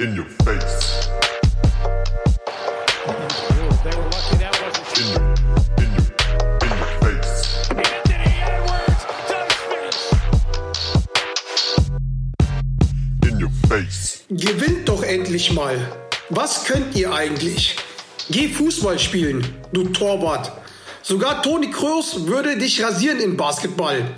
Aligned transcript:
In 0.00 0.18
your 0.18 0.26
face. 0.44 1.08
Gewinnt 14.30 14.88
doch 14.88 15.04
endlich 15.04 15.52
mal. 15.52 15.76
Was 16.28 16.64
könnt 16.64 16.96
ihr 16.96 17.12
eigentlich? 17.12 17.76
Geh 18.30 18.48
Fußball 18.48 18.98
spielen, 18.98 19.46
du 19.72 19.84
Torwart. 19.84 20.50
Sogar 21.02 21.40
Toni 21.40 21.70
Kroos 21.70 22.26
würde 22.26 22.58
dich 22.58 22.82
rasieren 22.82 23.20
in 23.20 23.36
Basketball. 23.36 24.12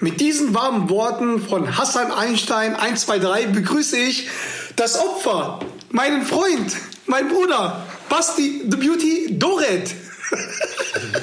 Mit 0.00 0.20
diesen 0.20 0.54
warmen 0.54 0.88
Worten 0.88 1.40
von 1.40 1.76
Hassan 1.76 2.10
Einstein 2.10 2.74
123 2.74 3.52
begrüße 3.52 3.98
ich 3.98 4.28
das 4.76 4.98
Opfer, 4.98 5.60
meinen 5.90 6.24
Freund, 6.24 6.74
mein 7.06 7.28
Bruder, 7.28 7.86
Basti 8.08 8.62
the 8.68 8.76
Beauty 8.76 9.38
Doret. 9.38 9.90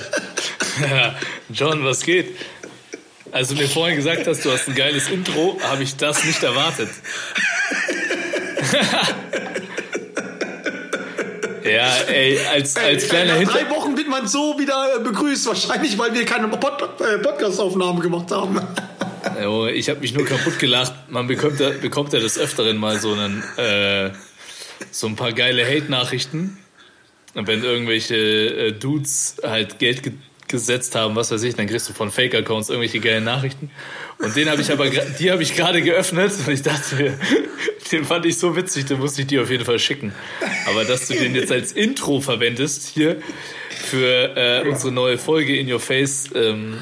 Ja, 0.82 1.14
John, 1.50 1.84
was 1.84 2.04
geht? 2.04 2.38
Als 3.34 3.50
du 3.50 3.56
mir 3.56 3.68
vorhin 3.68 3.98
gesagt 3.98 4.26
hast, 4.28 4.46
du 4.46 4.52
hast 4.52 4.70
ein 4.70 4.76
geiles 4.76 5.10
Intro, 5.10 5.60
habe 5.62 5.84
ich 5.84 5.98
das 5.98 6.24
nicht 6.24 6.42
erwartet. 6.42 6.90
ja, 11.64 11.94
ey, 12.08 12.40
als, 12.54 12.78
als 12.78 13.10
kleiner 13.10 13.34
Nach 13.34 13.40
Hinter... 13.40 13.54
drei 13.54 13.70
Wochen 13.70 13.98
wird 13.98 14.08
man 14.08 14.26
so 14.26 14.58
wieder 14.58 15.00
begrüßt, 15.00 15.48
wahrscheinlich 15.48 15.98
weil 15.98 16.14
wir 16.14 16.26
keine 16.26 16.48
Pod 16.48 16.82
äh, 17.02 17.18
Podcast-Aufnahmen 17.18 18.00
gemacht 18.00 18.32
haben. 18.32 18.62
Jo, 19.42 19.68
Ich 19.68 19.90
habe 19.90 20.00
mich 20.00 20.14
nur 20.14 20.26
kaputt 20.26 20.60
gelacht. 20.60 20.94
Man 21.10 21.28
bekommt 21.28 21.60
ja, 21.60 21.70
bekommt 21.70 22.14
ja 22.14 22.20
des 22.20 22.38
Öfteren 22.38 22.78
mal 22.78 23.00
so 23.00 23.14
einen, 23.14 23.44
äh, 23.58 24.12
so 24.92 25.08
ein 25.08 25.16
paar 25.16 25.34
geile 25.34 25.66
Hate-Nachrichten. 25.66 26.58
Und 27.36 27.48
wenn 27.48 27.64
irgendwelche 27.64 28.16
äh, 28.16 28.72
Dudes 28.72 29.38
halt 29.44 29.80
Geld 29.80 30.04
ge 30.04 30.14
gesetzt 30.48 30.96
haben, 30.96 31.16
was 31.16 31.30
weiß 31.30 31.44
ich, 31.44 31.54
dann 31.54 31.68
kriegst 31.68 31.88
du 31.90 31.94
von 31.94 32.10
Fake-Accounts 32.10 32.70
irgendwelche 32.70 33.00
geilen 33.00 33.24
Nachrichten. 33.24 33.70
Und 34.18 34.36
den 34.36 34.50
habe 34.50 34.60
ich 34.64 34.72
aber, 34.72 34.90
die 34.90 35.32
habe 35.32 35.44
ich 35.44 35.56
gerade 35.56 35.84
geöffnet 35.84 36.32
und 36.44 36.52
ich 36.52 36.64
dachte 36.64 36.96
mir, 36.96 37.20
den 37.92 38.04
fand 38.04 38.26
ich 38.26 38.40
so 38.40 38.56
witzig, 38.56 38.86
den 38.86 38.98
musste 38.98 39.22
ich 39.22 39.28
dir 39.28 39.44
auf 39.44 39.52
jeden 39.52 39.64
Fall 39.64 39.78
schicken. 39.78 40.12
Aber 40.66 40.86
dass 40.86 41.08
du 41.08 41.14
den 41.14 41.36
jetzt 41.36 41.52
als 41.52 41.72
Intro 41.72 42.20
verwendest 42.20 42.88
hier 42.88 43.18
für 43.70 44.36
äh, 44.36 44.68
unsere 44.68 44.92
neue 44.92 45.20
Folge 45.20 45.56
In 45.56 45.72
Your 45.72 45.80
Face, 45.80 46.30
ähm, 46.34 46.82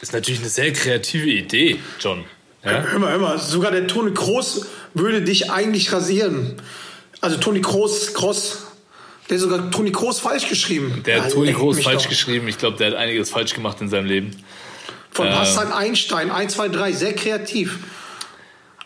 ist 0.00 0.12
natürlich 0.12 0.40
eine 0.40 0.48
sehr 0.48 0.72
kreative 0.72 1.28
Idee, 1.30 1.78
John. 2.00 2.24
Ja? 2.64 2.82
Hör 2.90 2.98
mal, 2.98 3.10
hör 3.12 3.18
mal, 3.18 3.38
sogar 3.38 3.70
der 3.70 3.86
Toni 3.86 4.12
Kroos 4.12 4.66
würde 4.94 5.22
dich 5.22 5.50
eigentlich 5.50 5.92
rasieren. 5.92 6.56
Also 7.20 7.36
Toni 7.38 7.60
Kroos, 7.60 8.12
Kroos, 8.14 8.66
der 9.28 9.36
hat 9.36 9.42
sogar 9.42 9.70
Toni 9.70 9.92
Kroos 9.92 10.20
falsch 10.20 10.48
geschrieben. 10.48 11.02
Der 11.06 11.18
hat 11.22 11.28
Ja, 11.28 11.34
Toni 11.34 11.52
Groß 11.52 11.76
mich 11.76 11.84
falsch 11.84 12.02
doch. 12.04 12.10
geschrieben. 12.10 12.48
Ich 12.48 12.58
glaube, 12.58 12.76
der 12.76 12.88
hat 12.88 12.94
einiges 12.96 13.30
falsch 13.30 13.54
gemacht 13.54 13.80
in 13.80 13.88
seinem 13.88 14.06
Leben. 14.06 14.42
Von 15.12 15.26
Äh. 15.26 15.32
Hassan 15.32 15.72
Einstein, 15.72 16.30
1, 16.30 16.54
2, 16.54 16.68
3, 16.68 16.92
sehr 16.92 17.12
kreativ. 17.14 17.78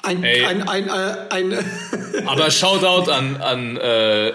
Ein, 0.02 0.22
Ey. 0.22 0.44
ein, 0.44 0.68
ein, 0.68 0.88
äh, 0.88 1.16
ein, 1.30 1.64
Aber 2.26 2.50
Shoutout 2.50 3.10
an, 3.10 3.36
an, 3.38 3.76
äh, 3.78 4.32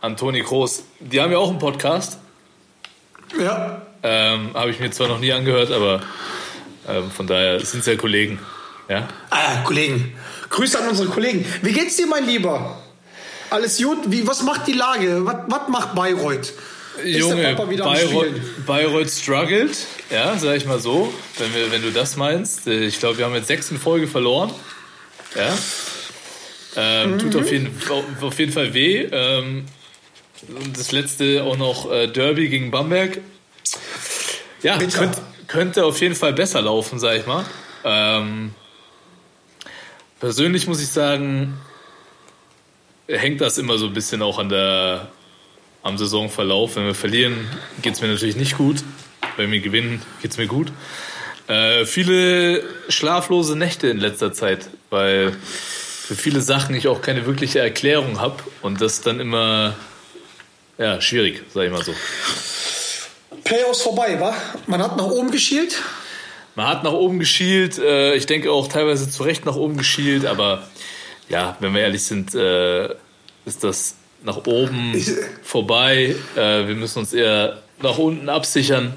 an 0.00 0.16
Toni 0.16 0.40
Groß. 0.40 0.84
Die 1.00 1.20
haben 1.20 1.30
ja 1.32 1.38
auch 1.38 1.50
einen 1.50 1.58
Podcast. 1.58 2.18
ja, 3.38 3.83
Ähm, 4.04 4.50
Habe 4.54 4.70
ich 4.70 4.78
mir 4.80 4.90
zwar 4.90 5.08
noch 5.08 5.18
nie 5.18 5.32
angehört, 5.32 5.70
aber 5.72 6.02
ähm, 6.88 7.10
von 7.10 7.26
daher 7.26 7.58
sind 7.64 7.80
es 7.80 7.86
ja 7.86 7.96
Kollegen. 7.96 8.38
Ja? 8.88 9.08
ah, 9.30 9.62
Kollegen. 9.64 10.12
Grüße 10.50 10.78
an 10.78 10.88
unsere 10.90 11.08
Kollegen. 11.08 11.44
Wie 11.62 11.72
geht's 11.72 11.96
dir, 11.96 12.06
mein 12.06 12.26
Lieber? 12.26 12.78
Alles 13.50 13.78
gut? 13.82 13.98
Wie, 14.08 14.26
was 14.26 14.42
macht 14.42 14.66
die 14.66 14.72
Lage? 14.74 15.24
Was, 15.24 15.36
was 15.48 15.68
macht 15.68 15.94
Bayreuth? 15.94 16.52
Ist 17.02 17.16
Junge, 17.18 17.54
Bayreuth? 17.56 18.66
Bayreuth 18.66 19.10
struggled, 19.10 19.76
ja, 20.10 20.36
sag 20.38 20.56
ich 20.58 20.64
mal 20.66 20.78
so, 20.78 21.12
wenn, 21.38 21.52
wir, 21.54 21.72
wenn 21.72 21.82
du 21.82 21.90
das 21.90 22.16
meinst. 22.16 22.66
Äh, 22.68 22.84
Ich 22.84 23.00
glaube, 23.00 23.18
wir 23.18 23.24
haben 23.24 23.34
jetzt 23.34 23.48
sechs 23.48 23.70
in 23.70 23.78
Folge 23.80 24.06
verloren. 24.06 24.52
Ja. 25.34 25.56
Ähm, 26.76 27.18
Tut 27.18 27.34
Mhm. 27.34 27.40
auf 27.40 27.50
jeden, 27.52 27.80
auf 28.20 28.38
jeden 28.38 28.52
Fall 28.52 28.74
weh. 28.74 29.08
Ähm, 29.10 29.64
das 30.76 30.92
letzte 30.92 31.42
auch 31.44 31.56
noch 31.56 31.90
äh, 31.90 32.06
Derby 32.06 32.48
gegen 32.48 32.70
Bamberg. 32.70 33.18
Ja, 34.64 34.78
Bitter. 34.78 34.98
könnt, 34.98 35.20
könnte 35.46 35.84
auf 35.84 36.00
jeden 36.00 36.14
Fall 36.14 36.32
besser 36.32 36.62
laufen, 36.62 36.98
sag 36.98 37.18
ich 37.18 37.26
mal. 37.26 37.44
Ähm, 37.84 38.54
persönlich 40.20 40.66
muss 40.66 40.80
ich 40.80 40.88
sagen, 40.88 41.60
hängt 43.06 43.42
das 43.42 43.58
immer 43.58 43.76
so 43.76 43.86
ein 43.86 43.92
bisschen 43.92 44.22
auch 44.22 44.38
an 44.38 44.48
der, 44.48 45.08
am 45.82 45.98
Saisonverlauf. 45.98 46.76
Wenn 46.76 46.86
wir 46.86 46.94
verlieren, 46.94 47.46
geht 47.82 47.92
es 47.92 48.00
mir 48.00 48.08
natürlich 48.08 48.36
nicht 48.36 48.56
gut. 48.56 48.82
Wenn 49.36 49.52
wir 49.52 49.60
gewinnen, 49.60 50.00
geht 50.22 50.30
es 50.30 50.38
mir 50.38 50.46
gut. 50.46 50.72
Äh, 51.46 51.84
viele 51.84 52.62
schlaflose 52.88 53.56
Nächte 53.56 53.88
in 53.88 53.98
letzter 53.98 54.32
Zeit, 54.32 54.70
weil 54.88 55.32
für 55.32 56.14
viele 56.14 56.40
Sachen 56.40 56.74
ich 56.74 56.88
auch 56.88 57.02
keine 57.02 57.26
wirkliche 57.26 57.58
Erklärung 57.58 58.18
habe 58.18 58.42
und 58.62 58.80
das 58.80 59.02
dann 59.02 59.20
immer 59.20 59.74
ja, 60.78 61.02
schwierig, 61.02 61.42
sag 61.52 61.64
ich 61.64 61.70
mal 61.70 61.84
so. 61.84 61.94
Playoffs 63.44 63.82
vorbei, 63.82 64.18
wa? 64.20 64.34
Man 64.66 64.82
hat 64.82 64.96
nach 64.96 65.06
oben 65.06 65.30
geschielt. 65.30 65.82
Man 66.54 66.66
hat 66.66 66.84
nach 66.84 66.92
oben 66.92 67.18
geschielt, 67.18 67.78
äh, 67.78 68.14
ich 68.14 68.26
denke 68.26 68.52
auch 68.52 68.68
teilweise 68.68 69.10
zu 69.10 69.24
Recht 69.24 69.44
nach 69.44 69.56
oben 69.56 69.76
geschielt, 69.76 70.24
aber 70.24 70.62
ja, 71.28 71.56
wenn 71.58 71.74
wir 71.74 71.80
ehrlich 71.80 72.04
sind, 72.04 72.34
äh, 72.34 72.90
ist 73.44 73.64
das 73.64 73.96
nach 74.22 74.46
oben 74.46 74.94
vorbei. 75.42 76.14
Äh, 76.36 76.68
wir 76.68 76.76
müssen 76.76 77.00
uns 77.00 77.12
eher 77.12 77.62
nach 77.82 77.98
unten 77.98 78.28
absichern. 78.28 78.94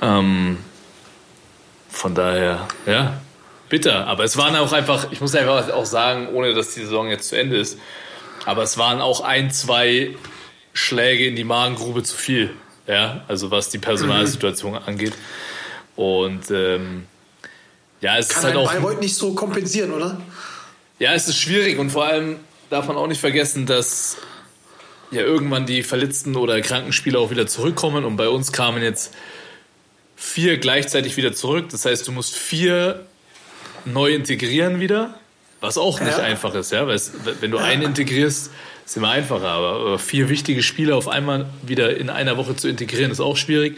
Ähm, 0.00 0.58
von 1.90 2.14
daher, 2.14 2.68
ja, 2.86 3.20
bitter. 3.68 4.06
Aber 4.06 4.22
es 4.22 4.36
waren 4.36 4.54
auch 4.54 4.72
einfach, 4.72 5.10
ich 5.10 5.20
muss 5.20 5.34
einfach 5.34 5.70
auch 5.72 5.86
sagen, 5.86 6.28
ohne 6.32 6.54
dass 6.54 6.74
die 6.74 6.82
Saison 6.82 7.08
jetzt 7.08 7.28
zu 7.28 7.36
Ende 7.36 7.56
ist, 7.56 7.78
aber 8.46 8.62
es 8.62 8.78
waren 8.78 9.00
auch 9.00 9.22
ein, 9.22 9.50
zwei 9.50 10.14
Schläge 10.72 11.26
in 11.26 11.34
die 11.34 11.44
Magengrube 11.44 12.04
zu 12.04 12.16
viel. 12.16 12.54
Ja, 12.88 13.22
also 13.28 13.50
was 13.50 13.68
die 13.68 13.78
Personalsituation 13.78 14.74
angeht. 14.74 15.12
Und 15.94 16.50
ähm, 16.50 17.06
ja, 18.00 18.16
es 18.18 18.28
Kann 18.28 18.38
ist 18.38 18.44
halt 18.46 18.56
auch. 18.56 18.72
Bayreuth 18.72 19.00
nicht 19.00 19.14
so 19.14 19.34
kompensieren, 19.34 19.92
oder? 19.92 20.20
Ja, 20.98 21.12
es 21.14 21.28
ist 21.28 21.38
schwierig 21.38 21.78
und 21.78 21.90
vor 21.90 22.06
allem 22.06 22.36
darf 22.70 22.88
man 22.88 22.96
auch 22.96 23.06
nicht 23.06 23.20
vergessen, 23.20 23.66
dass 23.66 24.16
ja 25.10 25.20
irgendwann 25.22 25.66
die 25.66 25.82
verletzten 25.82 26.34
oder 26.36 26.60
kranken 26.60 26.92
Spieler 26.92 27.20
auch 27.20 27.30
wieder 27.30 27.46
zurückkommen 27.46 28.04
und 28.04 28.16
bei 28.16 28.28
uns 28.28 28.52
kamen 28.52 28.82
jetzt 28.82 29.14
vier 30.16 30.58
gleichzeitig 30.58 31.16
wieder 31.16 31.32
zurück. 31.32 31.66
Das 31.70 31.84
heißt, 31.84 32.06
du 32.08 32.12
musst 32.12 32.34
vier 32.34 33.06
neu 33.84 34.12
integrieren 34.12 34.80
wieder, 34.80 35.18
was 35.60 35.78
auch 35.78 36.00
nicht 36.00 36.18
Ja. 36.18 36.24
einfach 36.24 36.54
ist, 36.54 36.72
ja, 36.72 36.86
weil 36.86 37.00
wenn 37.40 37.50
du 37.50 37.58
einen 37.58 37.82
integrierst, 37.82 38.50
ist 38.88 38.96
immer 38.96 39.10
einfacher, 39.10 39.48
aber, 39.48 39.98
vier 39.98 40.30
wichtige 40.30 40.62
Spieler 40.62 40.96
auf 40.96 41.08
einmal 41.08 41.46
wieder 41.62 41.98
in 41.98 42.08
einer 42.08 42.38
Woche 42.38 42.56
zu 42.56 42.68
integrieren, 42.68 43.10
ist 43.10 43.20
auch 43.20 43.36
schwierig. 43.36 43.76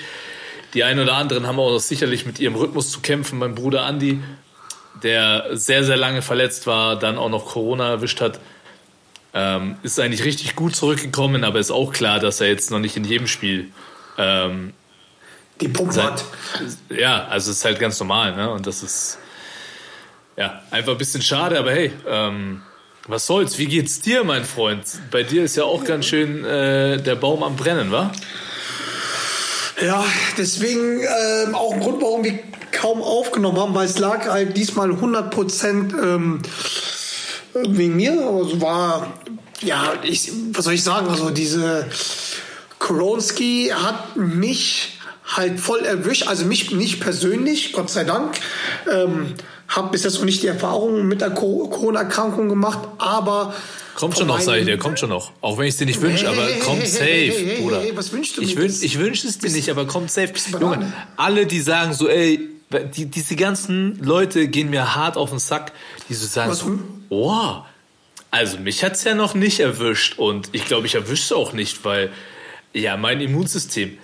Die 0.72 0.84
einen 0.84 1.00
oder 1.00 1.14
anderen 1.14 1.48
haben 1.48 1.58
auch 1.58 1.76
sicherlich 1.80 2.26
mit 2.26 2.38
ihrem 2.38 2.54
Rhythmus 2.54 2.92
zu 2.92 3.00
kämpfen. 3.00 3.40
Mein 3.40 3.56
Bruder 3.56 3.82
Andi, 3.82 4.20
der 5.02 5.48
sehr, 5.56 5.82
sehr 5.82 5.96
lange 5.96 6.22
verletzt 6.22 6.68
war, 6.68 6.96
dann 6.96 7.18
auch 7.18 7.28
noch 7.28 7.46
Corona 7.46 7.88
erwischt 7.90 8.20
hat, 8.20 8.38
ähm, 9.34 9.78
ist 9.82 9.98
eigentlich 9.98 10.22
richtig 10.22 10.54
gut 10.54 10.76
zurückgekommen, 10.76 11.42
aber 11.42 11.58
ist 11.58 11.72
auch 11.72 11.92
klar, 11.92 12.20
dass 12.20 12.40
er 12.40 12.46
jetzt 12.46 12.70
noch 12.70 12.78
nicht 12.78 12.96
in 12.96 13.02
jedem 13.02 13.26
Spiel 13.26 13.72
ähm, 14.16 14.74
Die 15.60 15.66
Pumpe 15.66 16.00
hat. 16.04 16.24
ja, 16.88 17.26
also 17.26 17.50
es 17.50 17.58
ist 17.58 17.64
halt 17.64 17.80
ganz 17.80 17.98
normal, 17.98 18.36
ne? 18.36 18.48
Und 18.48 18.64
das 18.64 18.84
ist 18.84 19.18
ja 20.36 20.62
einfach 20.70 20.92
ein 20.92 20.98
bisschen 20.98 21.22
schade, 21.22 21.58
aber 21.58 21.72
hey, 21.72 21.90
ähm, 22.06 22.62
was 23.10 23.26
soll's? 23.26 23.58
Wie 23.58 23.66
geht's 23.66 24.00
dir, 24.00 24.24
mein 24.24 24.44
Freund? 24.44 24.84
Bei 25.10 25.22
dir 25.22 25.42
ist 25.44 25.56
ja 25.56 25.64
auch 25.64 25.84
ganz 25.84 26.06
schön 26.06 26.44
äh, 26.44 27.02
der 27.02 27.16
Baum 27.16 27.42
am 27.42 27.56
Brennen, 27.56 27.90
wa? 27.90 28.12
Ja, 29.82 30.04
deswegen 30.36 31.00
ähm, 31.00 31.54
auch 31.54 31.74
ein 31.74 31.80
Grund, 31.80 32.00
warum 32.02 32.22
wir 32.24 32.38
kaum 32.70 33.02
aufgenommen 33.02 33.58
haben, 33.58 33.74
weil 33.74 33.86
es 33.86 33.98
lag 33.98 34.28
halt 34.28 34.56
diesmal 34.56 34.90
100 34.90 35.30
Prozent 35.30 35.92
ähm, 35.94 36.42
wegen 37.54 37.96
mir. 37.96 38.12
Es 38.12 38.60
war, 38.60 39.12
ja, 39.60 39.94
ich, 40.02 40.30
was 40.52 40.64
soll 40.64 40.74
ich 40.74 40.84
sagen, 40.84 41.08
also 41.08 41.30
diese 41.30 41.86
Koronski 42.78 43.72
hat 43.74 44.16
mich 44.16 44.98
halt 45.24 45.58
voll 45.58 45.80
erwischt, 45.80 46.26
also 46.26 46.44
mich 46.44 46.72
nicht 46.72 47.00
persönlich, 47.00 47.72
Gott 47.72 47.90
sei 47.90 48.04
Dank. 48.04 48.38
Ähm, 48.90 49.34
habe 49.70 49.90
bis 49.90 50.04
jetzt 50.04 50.14
noch 50.18 50.24
nicht 50.24 50.42
die 50.42 50.46
Erfahrung 50.48 51.06
mit 51.08 51.20
der 51.22 51.30
Co- 51.30 51.66
Corona-Erkrankung 51.68 52.48
gemacht, 52.48 52.80
aber 52.98 53.54
Kommt 53.94 54.16
schon 54.16 54.28
noch, 54.28 54.40
sag 54.40 54.56
ich 54.58 54.64
dir, 54.64 54.78
kommt 54.78 54.98
schon 54.98 55.10
noch. 55.10 55.32
Auch 55.40 55.58
wenn 55.58 55.64
ich 55.66 55.70
es 55.74 55.76
dir 55.78 55.84
nicht 55.86 56.00
wünsche, 56.00 56.26
Hey, 56.28 56.32
aber 56.38 56.46
hey, 56.46 56.58
kommt 56.60 56.80
hey, 56.82 56.86
safe, 56.86 57.04
hey, 57.46 57.60
Bruder. 57.60 57.82
was 57.94 58.12
wünschst 58.12 58.36
du 58.36 58.42
ich 58.42 58.54
mir 58.56 58.62
wünsch, 58.62 58.82
ich 58.82 58.98
wünsche 58.98 59.26
es 59.28 59.38
dir 59.38 59.50
nicht, 59.50 59.68
aber 59.70 59.86
kommt 59.86 60.10
safe. 60.10 60.32
Junge, 60.58 60.92
alle, 61.16 61.46
die 61.46 61.60
sagen 61.60 61.92
so, 61.92 62.08
ey, 62.08 62.48
die, 62.96 63.06
diese 63.06 63.36
ganzen 63.36 63.98
Leute 64.02 64.48
gehen 64.48 64.70
mir 64.70 64.94
hart 64.94 65.16
auf 65.16 65.30
den 65.30 65.38
Sack, 65.38 65.72
die 66.08 66.14
so 66.14 66.26
sagen 66.26 66.50
Was? 66.50 66.60
so, 66.60 66.78
oh, 67.10 67.56
Also 68.30 68.58
mich 68.58 68.82
hat's 68.84 69.02
ja 69.04 69.14
noch 69.14 69.34
nicht 69.34 69.60
erwischt 69.60 70.18
und 70.18 70.48
ich 70.52 70.64
glaube, 70.66 70.86
ich 70.86 70.94
erwische 70.94 71.24
es 71.24 71.32
auch 71.32 71.52
nicht, 71.52 71.84
weil 71.84 72.10
ja, 72.72 72.96
mein 72.96 73.20
Immunsystem. 73.20 73.98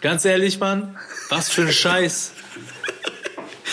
Ganz 0.00 0.24
ehrlich, 0.24 0.58
Mann, 0.60 0.96
was 1.28 1.48
für 1.50 1.62
ein 1.62 1.72
Scheiß. 1.72 2.32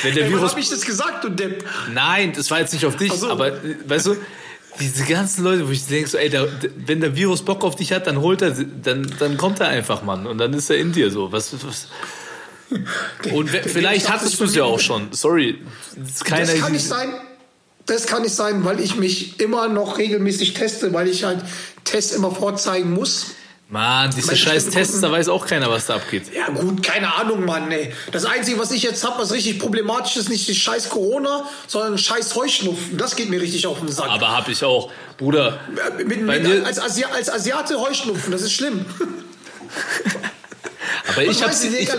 Wenn 0.03 0.15
der 0.15 0.29
Virus 0.29 0.51
hab 0.51 0.57
ich 0.57 0.69
das 0.69 0.81
gesagt, 0.81 1.23
du 1.23 1.29
Depp? 1.29 1.65
Nein, 1.93 2.33
das 2.33 2.49
war 2.51 2.59
jetzt 2.59 2.73
nicht 2.73 2.85
auf 2.85 2.95
dich, 2.95 3.11
so. 3.13 3.29
aber 3.29 3.53
weißt 3.87 4.07
du, 4.07 4.15
diese 4.79 5.03
ganzen 5.03 5.43
Leute, 5.43 5.67
wo 5.67 5.71
ich 5.71 5.85
denke, 5.85 6.09
so, 6.09 6.17
ey, 6.17 6.29
der, 6.29 6.45
der, 6.45 6.69
wenn 6.87 7.01
der 7.01 7.15
Virus 7.15 7.43
Bock 7.43 7.63
auf 7.63 7.75
dich 7.75 7.91
hat, 7.91 8.07
dann 8.07 8.21
holt 8.21 8.41
er, 8.41 8.51
dann, 8.51 9.13
dann 9.19 9.37
kommt 9.37 9.59
er 9.59 9.67
einfach, 9.67 10.01
Mann, 10.03 10.25
und 10.27 10.37
dann 10.37 10.53
ist 10.53 10.69
er 10.69 10.77
in 10.77 10.91
dir 10.93 11.11
so. 11.11 11.31
Was, 11.31 11.53
was? 11.65 11.87
Und 13.33 13.51
we- 13.51 13.63
vielleicht 13.63 14.05
dachte, 14.07 14.21
hattest 14.21 14.39
du 14.39 14.45
es 14.45 14.55
ja 14.55 14.63
auch 14.63 14.79
schon. 14.79 15.09
Sorry, 15.11 15.59
das. 15.97 16.19
Das 16.19 16.23
kann 16.23 16.71
nicht 16.71 16.87
sein. 16.87 17.09
Das 17.85 18.05
kann 18.07 18.21
nicht 18.21 18.33
sein, 18.35 18.63
weil 18.63 18.79
ich 18.79 18.95
mich 18.95 19.39
immer 19.41 19.67
noch 19.67 19.97
regelmäßig 19.97 20.53
teste, 20.53 20.93
weil 20.93 21.09
ich 21.09 21.23
halt 21.25 21.39
Tests 21.83 22.13
immer 22.13 22.31
vorzeigen 22.33 22.93
muss. 22.93 23.31
Mann, 23.71 24.11
diese 24.13 24.35
scheiß 24.35 24.69
Tests, 24.69 24.99
da 24.99 25.09
weiß 25.09 25.29
auch 25.29 25.47
keiner, 25.47 25.69
was 25.69 25.85
da 25.85 25.95
abgeht. 25.95 26.23
Ja 26.35 26.49
gut, 26.49 26.83
keine 26.83 27.15
Ahnung, 27.15 27.45
Mann. 27.45 27.71
Ey. 27.71 27.93
Das 28.11 28.25
Einzige, 28.25 28.59
was 28.59 28.71
ich 28.71 28.83
jetzt 28.83 29.05
habe, 29.05 29.21
was 29.21 29.31
richtig 29.31 29.59
problematisch 29.59 30.17
ist, 30.17 30.27
nicht 30.27 30.45
die 30.49 30.55
scheiß 30.55 30.89
Corona, 30.89 31.45
sondern 31.67 31.97
scheiß 31.97 32.35
Heuschnupfen. 32.35 32.97
Das 32.97 33.15
geht 33.15 33.29
mir 33.29 33.39
richtig 33.39 33.65
auf 33.67 33.79
den 33.79 33.87
Sack. 33.87 34.09
Aber 34.09 34.35
hab 34.35 34.49
ich 34.49 34.61
auch, 34.65 34.91
Bruder. 35.17 35.61
Mit, 36.05 36.21
mit, 36.21 36.65
als, 36.65 36.79
Asi 36.79 37.05
als 37.05 37.29
Asiate 37.29 37.79
Heuschnupfen, 37.79 38.33
das 38.33 38.41
ist 38.41 38.51
schlimm. 38.51 38.85
Aber 41.07 41.23
ich 41.23 41.41
hab's, 41.41 41.63
ich, 41.63 41.89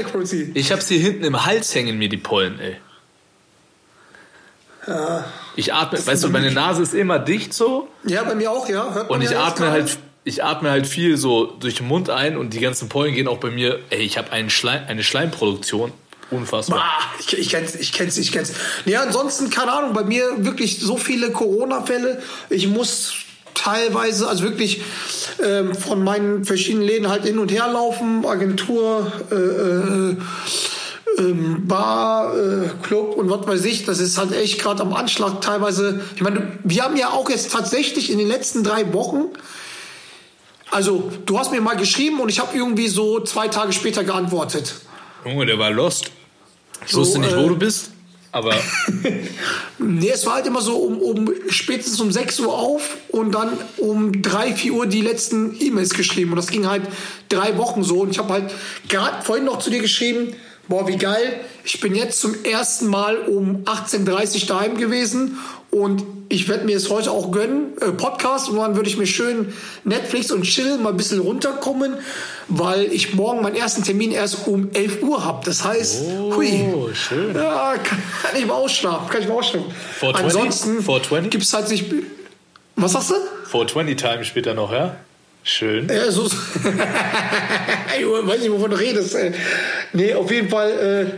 ich 0.54 0.72
hab's 0.72 0.88
hier 0.88 1.00
hinten 1.00 1.24
im 1.24 1.46
Hals 1.46 1.74
hängen 1.74 1.96
mir 1.96 2.10
die 2.10 2.18
Pollen, 2.18 2.60
ey. 2.60 2.76
Ich 5.56 5.72
atme, 5.72 6.06
weißt 6.06 6.24
du, 6.24 6.28
meine 6.28 6.50
Nase 6.50 6.82
ist 6.82 6.92
immer 6.92 7.18
dicht 7.18 7.54
so 7.54 7.88
Ja, 8.04 8.24
bei 8.24 8.34
mir 8.34 8.50
auch, 8.50 8.68
ja. 8.68 8.92
Hört 8.92 9.08
und 9.08 9.22
ich 9.22 9.30
ja 9.30 9.44
atme 9.44 9.70
halt, 9.70 9.96
ich 10.24 10.44
atme 10.44 10.70
halt 10.70 10.86
viel 10.86 11.16
so 11.16 11.46
durch 11.46 11.76
den 11.76 11.88
Mund 11.88 12.10
ein 12.10 12.36
und 12.36 12.54
die 12.54 12.60
ganzen 12.60 12.88
Pollen 12.88 13.14
gehen 13.14 13.28
auch 13.28 13.38
bei 13.38 13.50
mir. 13.50 13.80
Ey, 13.90 14.02
ich 14.02 14.18
habe 14.18 14.28
Schleim, 14.50 14.82
eine 14.86 15.02
Schleimproduktion, 15.02 15.92
unfassbar. 16.30 16.80
Ah, 16.80 17.02
ich, 17.18 17.36
ich 17.36 17.48
kenn's, 17.50 17.74
ich 17.74 17.92
kenn's, 17.92 18.16
ich 18.18 18.30
kenn's. 18.32 18.52
Ja, 18.84 19.02
ansonsten, 19.02 19.50
keine 19.50 19.72
Ahnung, 19.72 19.92
bei 19.92 20.04
mir 20.04 20.44
wirklich 20.44 20.78
so 20.78 20.96
viele 20.96 21.30
Corona-Fälle. 21.30 22.22
Ich 22.50 22.68
muss 22.68 23.14
teilweise, 23.54 24.28
also 24.28 24.44
wirklich 24.44 24.82
ähm, 25.42 25.74
von 25.74 26.02
meinen 26.02 26.44
verschiedenen 26.44 26.86
Läden 26.86 27.08
halt 27.08 27.24
hin 27.24 27.38
und 27.38 27.50
her 27.50 27.68
laufen, 27.72 28.24
Agentur, 28.24 29.12
äh, 29.30 29.34
äh, 29.34 30.16
ähm, 31.18 31.66
Bar, 31.66 32.34
äh, 32.36 32.68
Club 32.82 33.16
und 33.16 33.28
was 33.28 33.46
weiß 33.46 33.64
ich. 33.64 33.84
Das 33.84 33.98
ist 33.98 34.18
halt 34.18 34.32
echt 34.32 34.60
gerade 34.60 34.82
am 34.82 34.94
Anschlag 34.94 35.40
teilweise. 35.40 36.00
Ich 36.14 36.22
meine, 36.22 36.52
wir 36.62 36.84
haben 36.84 36.96
ja 36.96 37.10
auch 37.10 37.28
jetzt 37.28 37.52
tatsächlich 37.52 38.10
in 38.10 38.18
den 38.18 38.28
letzten 38.28 38.62
drei 38.62 38.92
Wochen 38.94 39.26
also, 40.72 41.10
du 41.26 41.38
hast 41.38 41.52
mir 41.52 41.60
mal 41.60 41.76
geschrieben 41.76 42.20
und 42.20 42.28
ich 42.28 42.40
habe 42.40 42.56
irgendwie 42.56 42.88
so 42.88 43.20
zwei 43.20 43.48
Tage 43.48 43.72
später 43.72 44.04
geantwortet. 44.04 44.74
Junge, 45.24 45.46
der 45.46 45.58
war 45.58 45.70
lost. 45.70 46.10
Ich 46.84 46.92
So, 46.92 47.00
wusste 47.00 47.20
nicht, 47.20 47.36
wo 47.36 47.42
äh, 47.42 47.48
du 47.48 47.56
bist, 47.56 47.90
aber 48.32 48.54
Nee, 49.78 50.10
es 50.10 50.24
war 50.26 50.34
halt 50.34 50.46
immer 50.46 50.60
so 50.60 50.76
um, 50.76 50.98
um 50.98 51.30
spätestens 51.48 52.00
um 52.00 52.10
6 52.10 52.40
Uhr 52.40 52.54
auf 52.56 52.96
und 53.08 53.32
dann 53.34 53.50
um 53.78 54.22
3, 54.22 54.54
4 54.54 54.72
Uhr 54.72 54.86
die 54.86 55.02
letzten 55.02 55.56
E-Mails 55.60 55.94
geschrieben. 55.94 56.30
Und 56.30 56.36
das 56.36 56.48
ging 56.48 56.66
halt 56.66 56.82
drei 57.28 57.58
Wochen 57.58 57.82
so. 57.82 58.00
Und 58.00 58.10
ich 58.10 58.18
habe 58.18 58.32
halt 58.32 58.50
gerade 58.88 59.22
vorhin 59.24 59.44
noch 59.44 59.58
zu 59.58 59.70
dir 59.70 59.80
geschrieben, 59.80 60.34
boah, 60.68 60.86
wie 60.88 60.96
geil, 60.96 61.40
ich 61.64 61.80
bin 61.80 61.94
jetzt 61.94 62.20
zum 62.20 62.44
ersten 62.44 62.86
Mal 62.86 63.18
um 63.18 63.64
18.30 63.64 64.42
Uhr 64.42 64.46
daheim 64.48 64.76
gewesen 64.78 65.38
und 65.72 66.04
ich 66.28 66.48
werde 66.48 66.66
mir 66.66 66.76
es 66.76 66.90
heute 66.90 67.10
auch 67.10 67.30
gönnen, 67.30 67.72
äh, 67.80 67.92
Podcast, 67.92 68.50
und 68.50 68.56
dann 68.56 68.76
würde 68.76 68.90
ich 68.90 68.98
mir 68.98 69.06
schön 69.06 69.54
Netflix 69.84 70.30
und 70.30 70.42
Chill 70.42 70.76
mal 70.76 70.90
ein 70.90 70.98
bisschen 70.98 71.18
runterkommen, 71.18 71.94
weil 72.48 72.92
ich 72.92 73.14
morgen 73.14 73.40
meinen 73.42 73.56
ersten 73.56 73.82
Termin 73.82 74.12
erst 74.12 74.46
um 74.46 74.70
11 74.74 75.02
Uhr 75.02 75.24
habe. 75.24 75.42
Das 75.46 75.64
heißt, 75.64 76.02
hui. 76.34 76.74
Oh, 76.74 76.90
schön. 76.92 77.34
Ja, 77.34 77.74
kann, 77.82 78.02
kann 78.22 78.36
ich 78.38 78.44
mal 78.46 78.54
ausschlafen. 78.54 79.08
Kann 79.08 79.22
ich 79.22 79.28
mal 79.28 79.34
ausschlafen. 79.34 79.72
420? 79.98 80.24
Ansonsten 80.24 80.82
420? 80.82 81.30
gibt 81.30 81.44
es 81.44 81.54
halt 81.54 81.70
nicht. 81.70 81.86
Was 82.76 82.92
sagst 82.92 83.10
du? 83.10 83.14
420 83.50 83.96
Time 83.96 84.24
später 84.26 84.52
noch, 84.52 84.72
ja? 84.72 84.96
Schön. 85.42 85.88
Ja, 85.88 86.10
so. 86.10 86.26
ich 86.26 86.32
weiß 88.06 88.40
nicht, 88.40 88.52
wovon 88.52 88.70
du 88.70 88.78
redest. 88.78 89.14
Ey. 89.14 89.32
Nee, 89.94 90.14
auf 90.14 90.30
jeden 90.30 90.50
Fall 90.50 91.16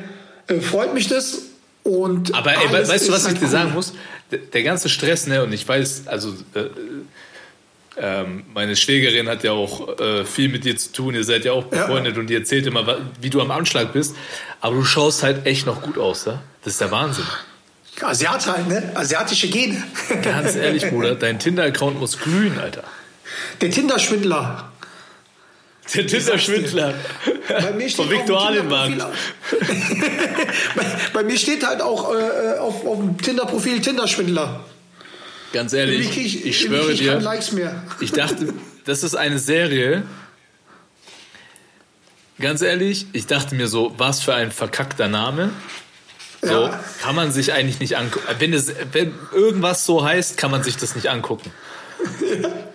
äh, 0.48 0.54
äh, 0.54 0.60
freut 0.60 0.94
mich 0.94 1.08
das. 1.08 1.42
Und 1.84 2.34
Aber 2.34 2.52
ey, 2.56 2.72
weißt 2.88 3.08
du, 3.08 3.12
was 3.12 3.20
ich 3.22 3.26
halt 3.28 3.36
dir 3.40 3.44
cool. 3.44 3.50
sagen 3.50 3.72
muss? 3.74 3.92
Der, 4.30 4.38
der 4.38 4.62
ganze 4.62 4.88
Stress, 4.88 5.26
ne, 5.26 5.42
und 5.44 5.52
ich 5.52 5.68
weiß, 5.68 6.04
also 6.06 6.30
äh, 6.54 6.64
ähm, 7.96 8.44
meine 8.52 8.74
Schwägerin 8.74 9.28
hat 9.28 9.44
ja 9.44 9.52
auch 9.52 9.98
äh, 10.00 10.24
viel 10.24 10.48
mit 10.48 10.64
dir 10.64 10.76
zu 10.76 10.90
tun, 10.92 11.14
ihr 11.14 11.22
seid 11.24 11.44
ja 11.44 11.52
auch 11.52 11.64
Ja. 11.70 11.86
befreundet 11.86 12.18
und 12.18 12.26
die 12.28 12.34
erzählt 12.34 12.66
immer, 12.66 12.98
wie 13.20 13.30
du 13.30 13.40
am 13.40 13.50
Anschlag 13.50 13.92
bist, 13.92 14.16
aber 14.60 14.74
du 14.76 14.84
schaust 14.84 15.22
halt 15.22 15.46
echt 15.46 15.66
noch 15.66 15.82
gut 15.82 15.98
aus, 15.98 16.24
ja? 16.24 16.42
Das 16.64 16.72
ist 16.72 16.80
der 16.80 16.90
Wahnsinn. 16.90 17.26
Asiat 18.00 18.46
halt, 18.48 18.66
ne? 18.66 18.90
Asiatische 18.94 19.46
Gene. 19.48 19.80
Ganz 20.22 20.56
ehrlich, 20.56 20.88
Bruder, 20.88 21.14
dein 21.14 21.38
Tinder-Account 21.38 22.00
muss 22.00 22.18
glühen, 22.18 22.58
Alter. 22.58 22.82
Der 23.60 23.70
Tinder-Schwindler. 23.70 24.72
Der 25.92 26.06
Tinder-Schwindler. 26.06 26.94
Bei 27.48 27.72
mir 27.72 27.88
steht 27.90 28.30
Allenmarkt. 28.30 28.92
Tinder-Profil- 28.94 30.00
bei, 30.76 30.84
bei 31.12 31.22
mir 31.24 31.36
steht 31.38 31.66
halt 31.66 31.82
auch 31.82 32.14
äh, 32.14 32.58
auf, 32.58 32.86
auf 32.86 32.98
dem 32.98 33.18
Tinder-Profil 33.18 33.80
Tinder-Schwindler. 33.82 34.64
Ganz 35.52 35.72
ehrlich, 35.72 36.10
krieg 36.10 36.24
ich, 36.26 36.36
irgendwie 36.36 36.52
schwöre 36.54 36.92
ich 36.92 36.98
dir, 37.00 37.20
Likes 37.20 37.52
mehr. 37.52 37.82
ich 38.00 38.12
dachte, 38.12 38.54
das 38.86 39.02
ist 39.02 39.14
eine 39.14 39.38
Serie. 39.38 40.04
Ganz 42.40 42.62
ehrlich, 42.62 43.06
ich 43.12 43.26
dachte 43.26 43.54
mir 43.54 43.68
so, 43.68 43.94
was 43.96 44.20
für 44.20 44.34
ein 44.34 44.50
verkackter 44.50 45.06
Name. 45.08 45.50
So 46.42 46.48
Ja. 46.66 46.80
kann 47.02 47.14
man 47.14 47.30
sich 47.30 47.52
eigentlich 47.52 47.78
nicht 47.78 47.96
angucken. 47.96 48.26
Wenn, 48.38 48.52
es, 48.52 48.72
wenn 48.92 49.14
irgendwas 49.32 49.86
so 49.86 50.04
heißt, 50.04 50.36
kann 50.36 50.50
man 50.50 50.62
sich 50.64 50.76
das 50.76 50.94
nicht 50.96 51.08
angucken. 51.08 51.52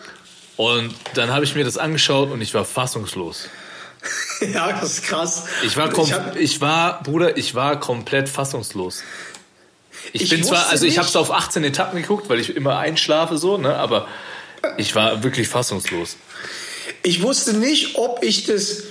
Und 0.60 0.94
dann 1.14 1.32
habe 1.32 1.46
ich 1.46 1.56
mir 1.56 1.64
das 1.64 1.78
angeschaut 1.78 2.32
und 2.32 2.42
ich 2.42 2.54
war 2.54 2.66
fassungslos. 2.66 3.48
Ja, 4.54 4.72
das 4.74 4.94
ist 4.94 5.04
krass. 5.04 5.46
Ich 5.64 5.76
war, 5.78 5.90
hab- 5.92 6.36
ich 6.38 6.60
war, 6.62 7.02
Bruder, 7.04 7.36
ich 7.38 7.56
war 7.56 7.80
komplett 7.80 8.28
fassungslos. 8.30 9.04
Ich, 10.14 10.24
Ich 10.24 10.30
bin 10.30 10.44
zwar, 10.44 10.68
also 10.70 10.86
ich 10.86 10.98
habe 10.98 11.08
es 11.08 11.16
auf 11.18 11.32
18 11.32 11.64
Etappen 11.66 12.02
geguckt, 12.02 12.30
weil 12.30 12.40
ich 12.42 12.56
immer 12.56 12.78
einschlafe 12.78 13.38
so, 13.38 13.58
ne, 13.58 13.76
aber 13.76 14.08
ich 14.78 14.96
war 14.96 15.24
wirklich 15.24 15.48
fassungslos. 15.50 16.16
Ich 17.04 17.22
wusste 17.22 17.54
nicht, 17.54 17.96
ob 17.96 18.22
ich 18.24 18.46
das 18.46 18.84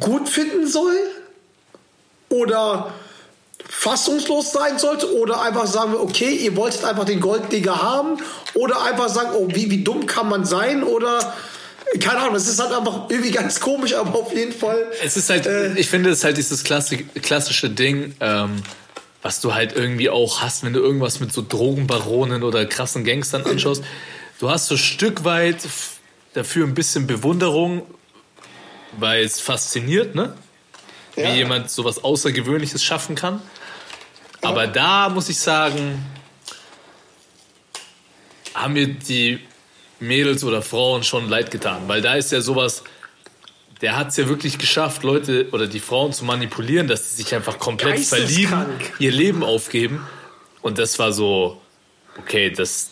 gut 0.00 0.28
finden 0.28 0.66
soll 0.68 0.96
oder 2.28 2.92
fassungslos 3.74 4.52
sein 4.52 4.78
sollte 4.78 5.12
oder 5.16 5.42
einfach 5.42 5.66
sagen, 5.66 5.94
okay, 5.94 6.30
ihr 6.30 6.56
wolltet 6.56 6.84
einfach 6.84 7.04
den 7.04 7.20
Golddigger 7.20 7.82
haben 7.82 8.18
oder 8.54 8.82
einfach 8.82 9.08
sagen, 9.08 9.30
oh, 9.34 9.48
wie, 9.48 9.70
wie 9.70 9.82
dumm 9.82 10.06
kann 10.06 10.28
man 10.28 10.44
sein 10.44 10.84
oder 10.84 11.34
keine 12.00 12.20
Ahnung, 12.20 12.34
das 12.34 12.48
ist 12.48 12.60
halt 12.60 12.72
einfach 12.72 13.10
irgendwie 13.10 13.32
ganz 13.32 13.60
komisch, 13.60 13.94
aber 13.94 14.14
auf 14.20 14.32
jeden 14.34 14.52
Fall. 14.52 14.86
Es 15.02 15.16
ist 15.16 15.28
halt, 15.30 15.46
Äh. 15.46 15.74
ich 15.78 15.88
finde, 15.88 16.10
es 16.10 16.18
ist 16.18 16.24
halt 16.24 16.36
dieses 16.36 16.64
klassik, 16.64 17.22
klassische 17.22 17.70
Ding, 17.70 18.14
ähm, 18.20 18.62
was 19.20 19.40
du 19.40 19.54
halt 19.54 19.74
irgendwie 19.74 20.08
auch 20.08 20.40
hast, 20.40 20.64
wenn 20.64 20.72
du 20.72 20.80
irgendwas 20.80 21.20
mit 21.20 21.32
so 21.32 21.44
Drogenbaronen 21.46 22.44
oder 22.44 22.64
krassen 22.66 23.04
Gangstern 23.04 23.44
anschaust. 23.44 23.82
Du 24.38 24.48
hast 24.50 24.66
so 24.66 24.74
ein 24.74 24.78
Stück 24.78 25.24
weit 25.24 25.56
dafür 26.34 26.66
ein 26.66 26.74
bisschen 26.74 27.06
Bewunderung, 27.06 27.82
weil 28.98 29.24
es 29.24 29.40
fasziniert, 29.40 30.14
ne? 30.14 30.34
Ja. 31.16 31.32
Wie 31.32 31.38
jemand 31.38 31.70
sowas 31.70 32.04
Außergewöhnliches 32.04 32.82
schaffen 32.82 33.16
kann. 33.16 33.42
Aber 34.42 34.66
da 34.66 35.08
muss 35.08 35.28
ich 35.28 35.38
sagen, 35.38 36.04
haben 38.54 38.74
mir 38.74 38.88
die 38.88 39.38
Mädels 40.00 40.44
oder 40.44 40.62
Frauen 40.62 41.04
schon 41.04 41.28
leid 41.28 41.50
getan, 41.50 41.82
weil 41.86 42.02
da 42.02 42.14
ist 42.14 42.32
ja 42.32 42.40
sowas, 42.40 42.82
der 43.80 43.96
hat 43.96 44.08
es 44.08 44.16
ja 44.16 44.28
wirklich 44.28 44.58
geschafft, 44.58 45.04
Leute 45.04 45.48
oder 45.52 45.66
die 45.66 45.80
Frauen 45.80 46.12
zu 46.12 46.24
manipulieren, 46.24 46.88
dass 46.88 47.10
sie 47.10 47.22
sich 47.22 47.34
einfach 47.34 47.58
komplett 47.58 48.00
verlieben, 48.00 48.66
ihr 48.98 49.12
Leben 49.12 49.42
aufgeben. 49.42 50.06
Und 50.60 50.78
das 50.78 50.98
war 50.98 51.12
so, 51.12 51.60
okay, 52.18 52.50
das, 52.50 52.90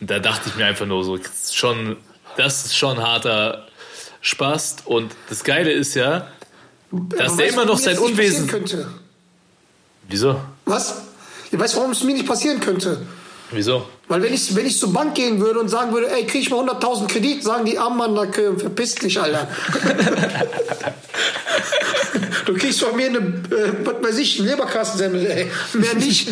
da 0.00 0.18
dachte 0.18 0.48
ich 0.48 0.56
mir 0.56 0.66
einfach 0.66 0.86
nur 0.86 1.04
so, 1.04 1.18
schon, 1.52 1.96
das 2.36 2.66
ist 2.66 2.76
schon 2.76 2.98
harter 2.98 3.68
Spaß. 4.20 4.78
Und 4.84 5.14
das 5.28 5.44
Geile 5.44 5.72
ist 5.72 5.94
ja, 5.94 6.30
dass 6.90 7.32
Aber 7.32 7.36
der 7.36 7.38
weißt 7.46 7.52
immer 7.52 7.64
noch 7.64 7.78
sein 7.78 7.98
Unwesen. 7.98 8.50
Wieso? 10.08 10.40
Was? 10.64 11.02
Ich 11.50 11.58
weiß, 11.58 11.76
warum 11.76 11.92
es 11.92 12.02
mir 12.02 12.14
nicht 12.14 12.26
passieren 12.26 12.60
könnte. 12.60 13.00
Wieso? 13.50 13.86
Weil 14.08 14.22
wenn 14.22 14.34
ich, 14.34 14.54
wenn 14.54 14.66
ich 14.66 14.78
zur 14.78 14.92
Bank 14.92 15.14
gehen 15.14 15.40
würde 15.40 15.60
und 15.60 15.68
sagen 15.68 15.92
würde, 15.92 16.10
ey, 16.10 16.26
krieg 16.26 16.42
ich 16.42 16.50
mal 16.50 16.68
100.000 16.68 17.06
Kredit, 17.08 17.42
sagen 17.44 17.64
die 17.64 17.78
armen 17.78 17.96
Mann, 17.96 18.14
da 18.14 18.26
verpiss 18.30 18.94
dich, 18.96 19.18
Alter. 19.20 19.48
du 22.46 22.54
kriegst 22.54 22.80
von 22.80 22.96
mir 22.96 23.06
eine, 23.06 23.18
äh, 23.18 23.72
was 23.84 23.94
weiß 24.02 24.18
ich, 24.18 24.38
Leberkassensemmel, 24.38 25.26
ey. 25.26 25.50
Mehr 25.74 25.94
nicht. 25.94 26.28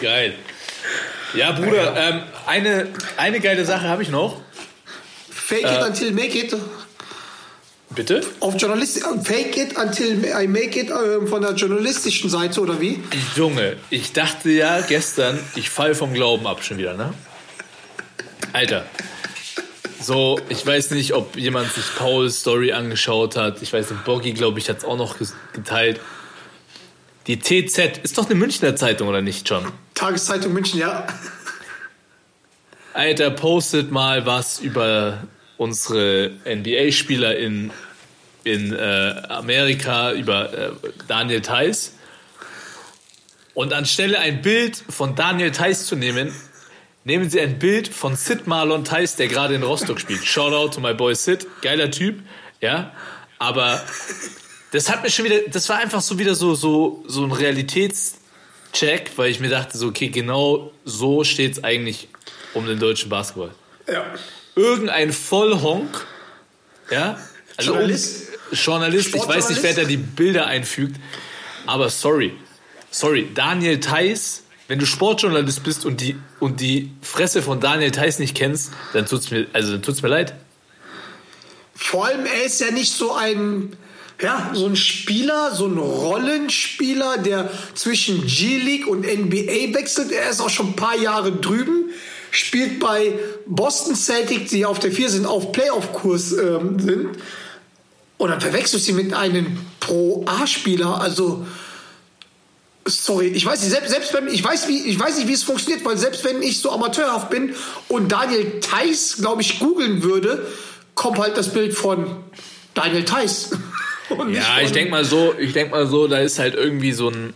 Geil. 0.00 0.34
Ja, 1.34 1.52
Bruder, 1.52 1.94
ähm, 1.96 2.22
eine, 2.46 2.88
eine 3.16 3.40
geile 3.40 3.64
Sache 3.64 3.88
habe 3.88 4.02
ich 4.02 4.10
noch. 4.10 4.40
Fake 5.30 5.62
it 5.62 5.66
Äh. 5.66 5.84
until 5.86 6.12
make 6.12 6.38
it. 6.38 6.54
Bitte? 7.94 8.22
Auf 8.40 8.60
Journalist 8.60 9.04
Fake 9.22 9.56
it 9.56 9.76
until 9.78 10.24
I 10.24 10.46
make 10.46 10.78
it 10.78 10.90
äh, 10.90 11.26
von 11.26 11.42
der 11.42 11.52
journalistischen 11.52 12.28
Seite 12.28 12.60
oder 12.60 12.80
wie? 12.80 13.02
Junge, 13.36 13.76
ich 13.90 14.12
dachte 14.12 14.50
ja 14.50 14.80
gestern, 14.80 15.38
ich 15.54 15.70
fall 15.70 15.94
vom 15.94 16.12
Glauben 16.12 16.46
ab 16.46 16.64
schon 16.64 16.78
wieder, 16.78 16.94
ne? 16.94 17.14
Alter. 18.52 18.84
So, 20.00 20.38
ich 20.48 20.66
weiß 20.66 20.90
nicht, 20.90 21.14
ob 21.14 21.36
jemand 21.36 21.72
sich 21.72 21.84
Pauls 21.96 22.40
Story 22.40 22.72
angeschaut 22.72 23.36
hat. 23.36 23.62
Ich 23.62 23.72
weiß 23.72 23.90
nicht, 23.90 24.04
Boggy, 24.04 24.32
glaube 24.32 24.58
ich, 24.58 24.68
hat 24.68 24.78
es 24.78 24.84
auch 24.84 24.98
noch 24.98 25.16
geteilt. 25.52 26.00
Die 27.26 27.38
TZ 27.38 27.98
ist 28.02 28.18
doch 28.18 28.26
eine 28.26 28.34
Münchner 28.34 28.76
Zeitung, 28.76 29.08
oder 29.08 29.22
nicht, 29.22 29.48
John? 29.48 29.72
Tageszeitung 29.94 30.52
München, 30.52 30.78
ja. 30.78 31.06
Alter, 32.92 33.30
postet 33.30 33.90
mal 33.90 34.26
was 34.26 34.60
über 34.60 35.24
unsere 35.56 36.32
NBA-Spieler 36.44 37.38
in, 38.44 38.72
äh, 38.72 39.22
Amerika, 39.28 40.12
über 40.12 40.52
äh, 40.52 40.70
Daniel 41.08 41.40
Theiss. 41.40 41.94
Und 43.54 43.72
anstelle 43.72 44.18
ein 44.18 44.42
Bild 44.42 44.82
von 44.88 45.14
Daniel 45.14 45.52
Theiss 45.52 45.86
zu 45.86 45.96
nehmen, 45.96 46.34
nehmen 47.04 47.30
sie 47.30 47.40
ein 47.40 47.58
Bild 47.58 47.88
von 47.88 48.16
Sid 48.16 48.46
Marlon 48.46 48.84
Theiss, 48.84 49.16
der 49.16 49.28
gerade 49.28 49.54
in 49.54 49.62
Rostock 49.62 50.00
spielt. 50.00 50.24
Shoutout 50.24 50.74
to 50.74 50.80
my 50.80 50.94
boy 50.94 51.14
Sid, 51.14 51.46
geiler 51.62 51.90
Typ, 51.90 52.20
ja. 52.60 52.92
Aber 53.38 53.82
das 54.72 54.90
hat 54.90 55.02
mir 55.02 55.10
schon 55.10 55.24
wieder, 55.26 55.38
das 55.48 55.68
war 55.68 55.78
einfach 55.78 56.00
so 56.00 56.18
wieder 56.18 56.34
so, 56.34 56.54
so, 56.54 57.04
so 57.06 57.24
ein 57.24 57.32
Realitätscheck, 57.32 59.12
weil 59.16 59.30
ich 59.30 59.38
mir 59.38 59.50
dachte, 59.50 59.78
so, 59.78 59.88
okay, 59.88 60.08
genau 60.08 60.72
so 60.84 61.22
steht 61.22 61.52
es 61.52 61.64
eigentlich 61.64 62.08
um 62.54 62.66
den 62.66 62.78
deutschen 62.80 63.08
Basketball. 63.08 63.50
Ja. 63.86 64.04
Irgendein 64.56 65.12
Vollhonk, 65.12 66.06
ja, 66.90 67.18
also 67.56 67.72
Journalist? 67.72 68.33
Journalist, 68.52 69.14
ich 69.14 69.26
weiß 69.26 69.50
nicht, 69.50 69.62
wer 69.62 69.74
da 69.74 69.84
die 69.84 69.96
Bilder 69.96 70.46
einfügt, 70.46 70.96
aber 71.66 71.88
sorry, 71.90 72.34
sorry, 72.90 73.28
Daniel 73.34 73.80
Theiss, 73.80 74.42
wenn 74.68 74.78
du 74.78 74.86
Sportjournalist 74.86 75.62
bist 75.62 75.84
und 75.84 76.00
die, 76.00 76.16
und 76.40 76.60
die 76.60 76.90
Fresse 77.02 77.42
von 77.42 77.60
Daniel 77.60 77.90
Theiss 77.90 78.18
nicht 78.18 78.36
kennst, 78.36 78.72
dann 78.92 79.06
tut's 79.06 79.30
mir, 79.30 79.46
also 79.52 79.72
dann 79.72 79.82
tut's 79.82 80.02
mir 80.02 80.08
leid. 80.08 80.34
Vor 81.74 82.06
allem, 82.06 82.24
er 82.24 82.44
ist 82.44 82.60
ja 82.60 82.70
nicht 82.70 82.92
so 82.92 83.12
ein, 83.12 83.76
ja, 84.22 84.52
so 84.54 84.66
ein 84.66 84.76
Spieler, 84.76 85.54
so 85.54 85.66
ein 85.66 85.76
Rollenspieler, 85.76 87.18
der 87.18 87.50
zwischen 87.74 88.26
G-League 88.26 88.86
und 88.86 89.00
NBA 89.00 89.74
wechselt. 89.74 90.12
Er 90.12 90.30
ist 90.30 90.40
auch 90.40 90.50
schon 90.50 90.68
ein 90.68 90.76
paar 90.76 90.96
Jahre 90.96 91.32
drüben, 91.32 91.90
spielt 92.30 92.78
bei 92.78 93.18
Boston 93.46 93.96
Celtics, 93.96 94.50
die 94.50 94.64
auf 94.64 94.78
der 94.78 94.92
4 94.92 95.10
sind, 95.10 95.26
auf 95.26 95.52
Playoff-Kurs 95.52 96.32
ähm, 96.32 96.78
sind. 96.78 97.18
Und 98.18 98.30
dann 98.30 98.40
verwechselst 98.40 98.74
du 98.74 98.78
sie 98.78 98.92
mit 98.92 99.12
einem 99.12 99.58
Pro-A-Spieler. 99.80 101.00
Also, 101.00 101.46
sorry, 102.86 103.28
ich 103.28 103.44
weiß 103.44 103.60
nicht, 103.60 103.70
selbst, 103.70 103.90
selbst 103.90 104.14
wenn, 104.14 104.28
ich 104.28 104.42
weiß, 104.44 104.68
wie, 104.68 104.82
ich 104.82 104.98
weiß 104.98 105.16
nicht, 105.18 105.28
wie 105.28 105.32
es 105.32 105.42
funktioniert, 105.42 105.84
weil 105.84 105.96
selbst 105.96 106.24
wenn 106.24 106.42
ich 106.42 106.60
so 106.60 106.70
amateurhaft 106.70 107.30
bin 107.30 107.54
und 107.88 108.12
Daniel 108.12 108.60
Theiss, 108.60 109.16
glaube 109.18 109.42
ich, 109.42 109.58
googeln 109.58 110.02
würde, 110.02 110.46
kommt 110.94 111.18
halt 111.18 111.36
das 111.36 111.52
Bild 111.52 111.74
von 111.74 112.16
Daniel 112.74 113.04
Theiss. 113.04 113.50
Ja, 114.30 114.58
ich 114.60 114.64
von- 114.66 114.72
denk 114.74 114.90
mal 114.90 115.02
so, 115.04 115.34
ich 115.38 115.54
denk 115.54 115.70
mal 115.70 115.86
so, 115.86 116.06
da 116.06 116.18
ist 116.18 116.38
halt 116.38 116.54
irgendwie 116.54 116.92
so 116.92 117.08
ein, 117.08 117.32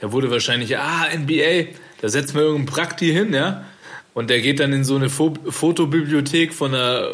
da 0.00 0.12
wurde 0.12 0.30
wahrscheinlich, 0.30 0.78
ah, 0.78 1.08
NBA, 1.12 1.72
da 2.00 2.08
setzt 2.08 2.32
man 2.32 2.44
irgendeinen 2.44 2.66
Prakti 2.66 3.12
hin, 3.12 3.34
ja, 3.34 3.64
und 4.14 4.30
der 4.30 4.40
geht 4.40 4.60
dann 4.60 4.72
in 4.72 4.84
so 4.84 4.94
eine 4.96 5.10
Fo 5.10 5.34
Fotobibliothek 5.48 6.54
von 6.54 6.72
der 6.72 7.08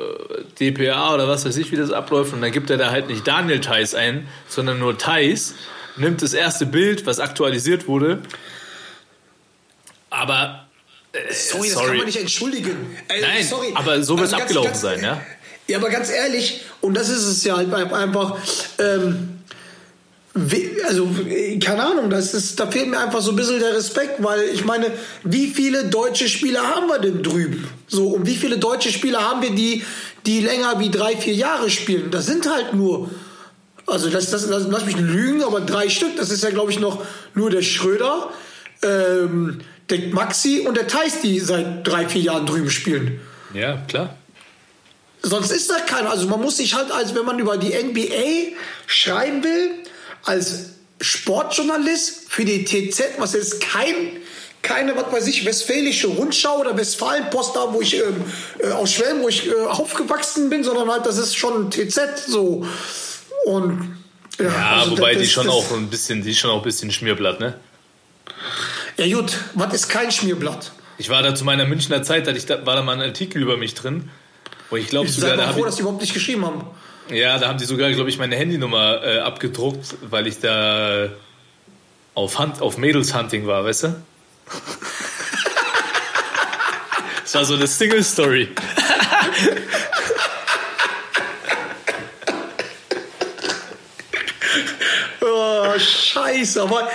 äh, 0.61 0.71
DPA 0.73 1.14
oder 1.14 1.26
was 1.28 1.45
weiß 1.47 1.57
ich, 1.57 1.73
wie 1.73 1.76
das 1.76 1.90
abläuft, 1.90 2.33
und 2.35 2.40
dann 2.42 2.52
gibt 2.52 2.71
er 2.71 2.76
da 2.76 2.90
halt 2.90 3.09
nicht 3.09 3.26
Daniel 3.26 3.61
Theiss 3.61 3.95
ein, 3.95 4.28
sondern 4.49 4.78
nur 4.78 4.97
Theiss, 4.99 5.54
nimmt 5.97 6.23
das 6.23 6.35
erste 6.35 6.66
Bild, 6.66 7.07
was 7.07 7.19
aktualisiert 7.21 7.88
wurde, 7.88 8.21
aber 10.11 10.66
äh, 11.12 11.33
Sorry, 11.33 11.69
das 11.69 11.73
sorry. 11.75 11.87
kann 11.88 11.97
man 11.99 12.07
nicht 12.07 12.21
entschuldigen. 12.21 12.97
Ey, 13.09 13.21
Nein, 13.21 13.45
sorry. 13.45 13.69
aber 13.75 14.02
so 14.02 14.19
wird's 14.19 14.30
ganz- 14.33 14.42
abgelaufen 14.42 14.71
ganz- 14.71 14.80
sein, 14.80 15.02
ja? 15.02 15.21
Ja, 15.69 15.78
aber 15.78 15.90
ganz 15.90 16.11
ehrlich, 16.11 16.62
und 16.80 16.95
das 16.95 17.09
ist 17.09 17.26
es 17.26 17.45
ja 17.45 17.57
halt 17.57 17.73
einfach, 17.73 18.37
ähm, 18.78 19.39
also, 20.87 21.09
äh, 21.28 21.59
keine 21.59 21.85
Ahnung, 21.85 22.11
das 22.11 22.35
ist, 22.35 22.59
da 22.59 22.66
fehlt 22.66 22.88
mir 22.88 22.99
einfach 22.99 23.20
so 23.20 23.30
ein 23.30 23.37
bisschen 23.37 23.61
der 23.61 23.75
Respekt, 23.75 24.23
weil 24.23 24.42
ich 24.52 24.64
meine, 24.64 24.90
wie 25.25 25.49
viele 25.49 25.85
deutsche 25.85 26.28
Spieler 26.28 26.62
haben 26.62 26.88
wir 26.88 26.99
denn 26.99 27.23
drüben? 27.23 27.68
So, 27.87 28.09
und 28.09 28.26
wie 28.26 28.37
viele 28.37 28.59
deutsche 28.59 28.90
Spieler 28.90 29.20
haben 29.20 29.42
wir, 29.42 29.50
die, 29.50 29.85
die 30.26 30.40
länger 30.40 30.78
wie 30.78 30.90
drei, 30.90 31.16
vier 31.16 31.35
Jahre 31.35 31.70
spielen? 31.70 32.11
Das 32.11 32.26
sind 32.26 32.50
halt 32.50 32.75
nur, 32.75 33.11
also 33.87 34.09
das, 34.11 34.30
das, 34.30 34.49
das, 34.49 34.66
lass 34.68 34.87
mich 34.87 34.97
lügen, 34.97 35.42
aber 35.42 35.61
drei 35.61 35.88
Stück, 35.88 36.16
das 36.16 36.30
ist 36.30 36.42
ja, 36.42 36.50
glaube 36.50 36.70
ich, 36.70 36.80
noch 36.80 37.04
nur 37.35 37.50
der 37.50 37.62
Schröder, 37.62 38.30
ähm, 38.82 39.61
der 39.88 39.99
Maxi 40.12 40.64
und 40.66 40.76
der 40.76 40.87
Thais, 40.87 41.20
die 41.23 41.40
seit 41.40 41.87
drei, 41.87 42.09
vier 42.09 42.23
Jahren 42.23 42.47
drüben 42.47 42.70
spielen. 42.70 43.20
Ja, 43.52 43.78
klar. 43.88 44.16
Sonst 45.23 45.50
ist 45.50 45.70
da 45.70 45.80
keiner. 45.80 46.11
Also 46.11 46.28
man 46.28 46.40
muss 46.40 46.56
sich 46.56 46.75
halt, 46.75 46.90
als 46.90 47.14
wenn 47.14 47.26
man 47.26 47.38
über 47.38 47.59
die 47.59 47.75
NBA 47.75 48.56
schreiben 48.87 49.44
will, 49.44 49.70
als 50.24 50.70
Sportjournalist 51.00 52.24
für 52.28 52.44
die 52.44 52.64
TZ, 52.64 53.02
was 53.18 53.32
jetzt 53.32 53.60
kein, 53.60 53.94
keine, 54.62 54.94
was 54.96 55.10
weiß 55.12 55.26
ich, 55.28 55.44
westfälische 55.44 56.08
Rundschau 56.08 56.58
oder 56.60 56.76
Westfalenpost 56.76 57.56
da, 57.56 57.72
wo 57.72 57.80
ich 57.80 57.94
ähm, 57.96 58.16
äh, 58.58 58.68
aus 58.72 58.92
Schwelm, 58.92 59.22
wo 59.22 59.28
ich 59.28 59.46
äh, 59.48 59.54
aufgewachsen 59.66 60.50
bin, 60.50 60.62
sondern 60.64 60.90
halt, 60.90 61.06
das 61.06 61.16
ist 61.18 61.36
schon 61.36 61.70
TZ 61.70 62.00
so. 62.26 62.66
Und 63.46 63.96
ja, 64.38 64.44
Ja, 64.46 64.70
also 64.80 64.92
wobei 64.92 65.14
das- 65.14 65.22
die 65.22 65.28
schon 65.28 65.46
das- 65.46 65.54
auch 65.54 65.72
ein 65.72 65.88
bisschen, 65.88 66.22
die 66.22 66.30
ist 66.32 66.38
schon 66.38 66.50
auch 66.50 66.58
ein 66.58 66.62
bisschen 66.64 66.90
Schmierblatt, 66.90 67.40
ne? 67.40 67.54
Ja 68.96 69.16
gut, 69.16 69.32
was 69.54 69.72
ist 69.74 69.88
kein 69.88 70.10
Schmierblatt? 70.12 70.72
Ich 70.98 71.08
war 71.08 71.22
da 71.22 71.34
zu 71.34 71.44
meiner 71.44 71.64
Münchner 71.64 72.02
Zeit, 72.02 72.26
da, 72.26 72.66
war 72.66 72.76
da 72.76 72.82
mal 72.82 72.92
ein 72.92 73.00
Artikel 73.00 73.40
über 73.40 73.56
mich 73.56 73.74
drin. 73.74 74.10
Wo 74.68 74.76
ich 74.76 74.88
glaube 74.88 75.06
Ich 75.06 75.14
sogar, 75.14 75.36
da 75.36 75.52
froh, 75.52 75.60
ich, 75.60 75.64
dass 75.64 75.76
die 75.76 75.80
überhaupt 75.82 76.02
nicht 76.02 76.12
geschrieben 76.12 76.44
haben. 76.44 76.64
Ja, 77.11 77.38
da 77.38 77.49
haben 77.49 77.59
die 77.59 77.64
sogar, 77.64 77.90
glaube 77.90 78.11
ich, 78.11 78.19
meine 78.19 78.37
Handynummer 78.37 79.02
äh, 79.02 79.19
abgedruckt, 79.19 79.97
weil 80.02 80.26
ich 80.26 80.40
da 80.40 81.09
auf, 82.14 82.38
Hand, 82.38 82.61
auf 82.61 82.76
Mädels-Hunting 82.76 83.47
war, 83.47 83.64
weißt 83.64 83.85
du? 83.85 83.88
Das 87.23 87.35
war 87.37 87.45
so 87.45 87.55
eine 87.55 87.69
Single-Story. 87.69 88.49
Oh, 95.23 95.79
scheiße, 95.79 96.62
aber 96.62 96.90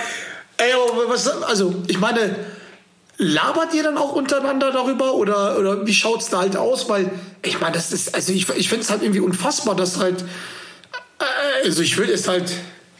ey, 0.58 0.72
aber 0.72 1.08
was, 1.08 1.26
also 1.26 1.82
ich 1.86 1.98
meine, 1.98 2.36
labert 3.18 3.72
ihr 3.74 3.82
dann 3.82 3.96
auch 3.96 4.12
untereinander 4.12 4.72
darüber 4.72 5.14
oder, 5.14 5.58
oder 5.58 5.86
wie 5.86 5.94
schaut 5.94 6.20
es 6.20 6.28
da 6.28 6.38
halt 6.40 6.56
aus? 6.56 6.88
Weil 6.88 7.10
ich 7.42 7.60
meine, 7.60 7.74
das 7.74 7.92
ist, 7.92 8.14
also 8.14 8.32
ich, 8.32 8.48
ich 8.50 8.68
finde 8.68 8.84
es 8.84 8.90
halt 8.90 9.02
irgendwie 9.02 9.20
unfassbar, 9.20 9.74
dass 9.74 9.98
halt, 9.98 10.22
äh, 10.22 11.66
also 11.66 11.82
ich 11.82 11.96
will 11.96 12.10
es 12.10 12.28
halt, 12.28 12.52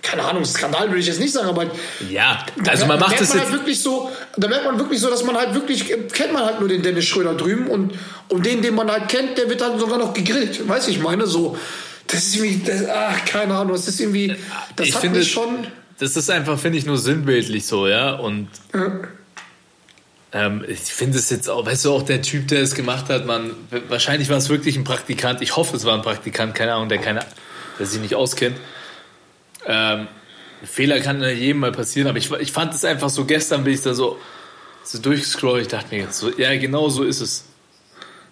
keine 0.02 0.22
Ahnung, 0.24 0.44
Skandal 0.44 0.88
würde 0.88 1.00
ich 1.00 1.06
jetzt 1.06 1.20
nicht 1.20 1.32
sagen, 1.32 1.48
aber 1.48 1.66
Ja, 2.08 2.44
also 2.68 2.86
man 2.86 2.98
macht 3.00 3.20
jetzt. 3.20 3.34
halt 3.34 3.52
wirklich 3.52 3.80
so, 3.80 4.10
da 4.36 4.48
merkt 4.48 4.64
man 4.64 4.78
wirklich 4.78 5.00
so, 5.00 5.10
dass 5.10 5.24
man 5.24 5.36
halt 5.36 5.52
wirklich, 5.54 5.90
äh, 5.90 5.96
kennt 6.12 6.32
man 6.32 6.44
halt 6.44 6.60
nur 6.60 6.68
den 6.68 6.82
Dennis 6.82 7.04
Schröder 7.06 7.34
drüben 7.34 7.66
und, 7.66 7.92
und 8.28 8.46
den, 8.46 8.62
den 8.62 8.74
man 8.74 8.90
halt 8.90 9.08
kennt, 9.08 9.36
der 9.36 9.48
wird 9.50 9.60
dann 9.60 9.78
sogar 9.78 9.98
noch 9.98 10.14
gegrillt. 10.14 10.66
Weißt 10.66 10.86
du, 10.86 10.92
ich 10.92 11.00
meine, 11.00 11.26
so, 11.26 11.58
das 12.06 12.26
ist 12.26 12.36
irgendwie, 12.36 12.62
das, 12.64 12.88
ach, 12.88 13.24
keine 13.24 13.54
Ahnung, 13.54 13.72
das 13.72 13.88
ist 13.88 14.00
irgendwie, 14.00 14.36
das 14.76 14.86
Ich 14.86 14.94
hat 14.94 15.00
finde, 15.02 15.18
mich 15.18 15.30
schon, 15.30 15.66
das 15.98 16.16
ist 16.16 16.30
einfach, 16.30 16.58
finde 16.58 16.78
ich, 16.78 16.86
nur 16.86 16.98
sinnbildlich 16.98 17.66
so, 17.66 17.88
ja. 17.88 18.14
Und 18.14 18.48
ähm, 20.36 20.64
ich 20.68 20.80
finde 20.80 21.16
es 21.16 21.30
jetzt 21.30 21.48
auch, 21.48 21.64
weißt 21.64 21.86
du, 21.86 21.92
auch 21.92 22.02
der 22.02 22.20
Typ, 22.20 22.48
der 22.48 22.60
es 22.60 22.74
gemacht 22.74 23.08
hat, 23.08 23.24
man, 23.24 23.52
wahrscheinlich 23.88 24.28
war 24.28 24.36
es 24.36 24.50
wirklich 24.50 24.76
ein 24.76 24.84
Praktikant. 24.84 25.40
Ich 25.40 25.56
hoffe, 25.56 25.74
es 25.74 25.86
war 25.86 25.94
ein 25.94 26.02
Praktikant, 26.02 26.54
keine 26.54 26.74
Ahnung, 26.74 26.90
der 26.90 26.98
keine, 26.98 27.20
der 27.78 27.86
sich 27.86 28.00
nicht 28.00 28.14
auskennt. 28.14 28.58
Ähm, 29.66 30.08
Fehler 30.62 31.00
kann 31.00 31.22
ja 31.22 31.30
jedem 31.30 31.60
mal 31.60 31.72
passieren, 31.72 32.08
aber 32.08 32.18
ich, 32.18 32.30
ich 32.30 32.52
fand 32.52 32.74
es 32.74 32.84
einfach 32.84 33.08
so, 33.08 33.24
gestern 33.24 33.64
bin 33.64 33.72
ich 33.72 33.80
da 33.80 33.94
so, 33.94 34.18
so 34.84 34.98
durchgescrollt, 34.98 35.62
ich 35.62 35.68
dachte 35.68 35.94
mir 35.94 36.02
jetzt 36.02 36.18
so, 36.18 36.30
ja, 36.36 36.54
genau 36.58 36.90
so 36.90 37.02
ist 37.02 37.20
es. 37.22 37.46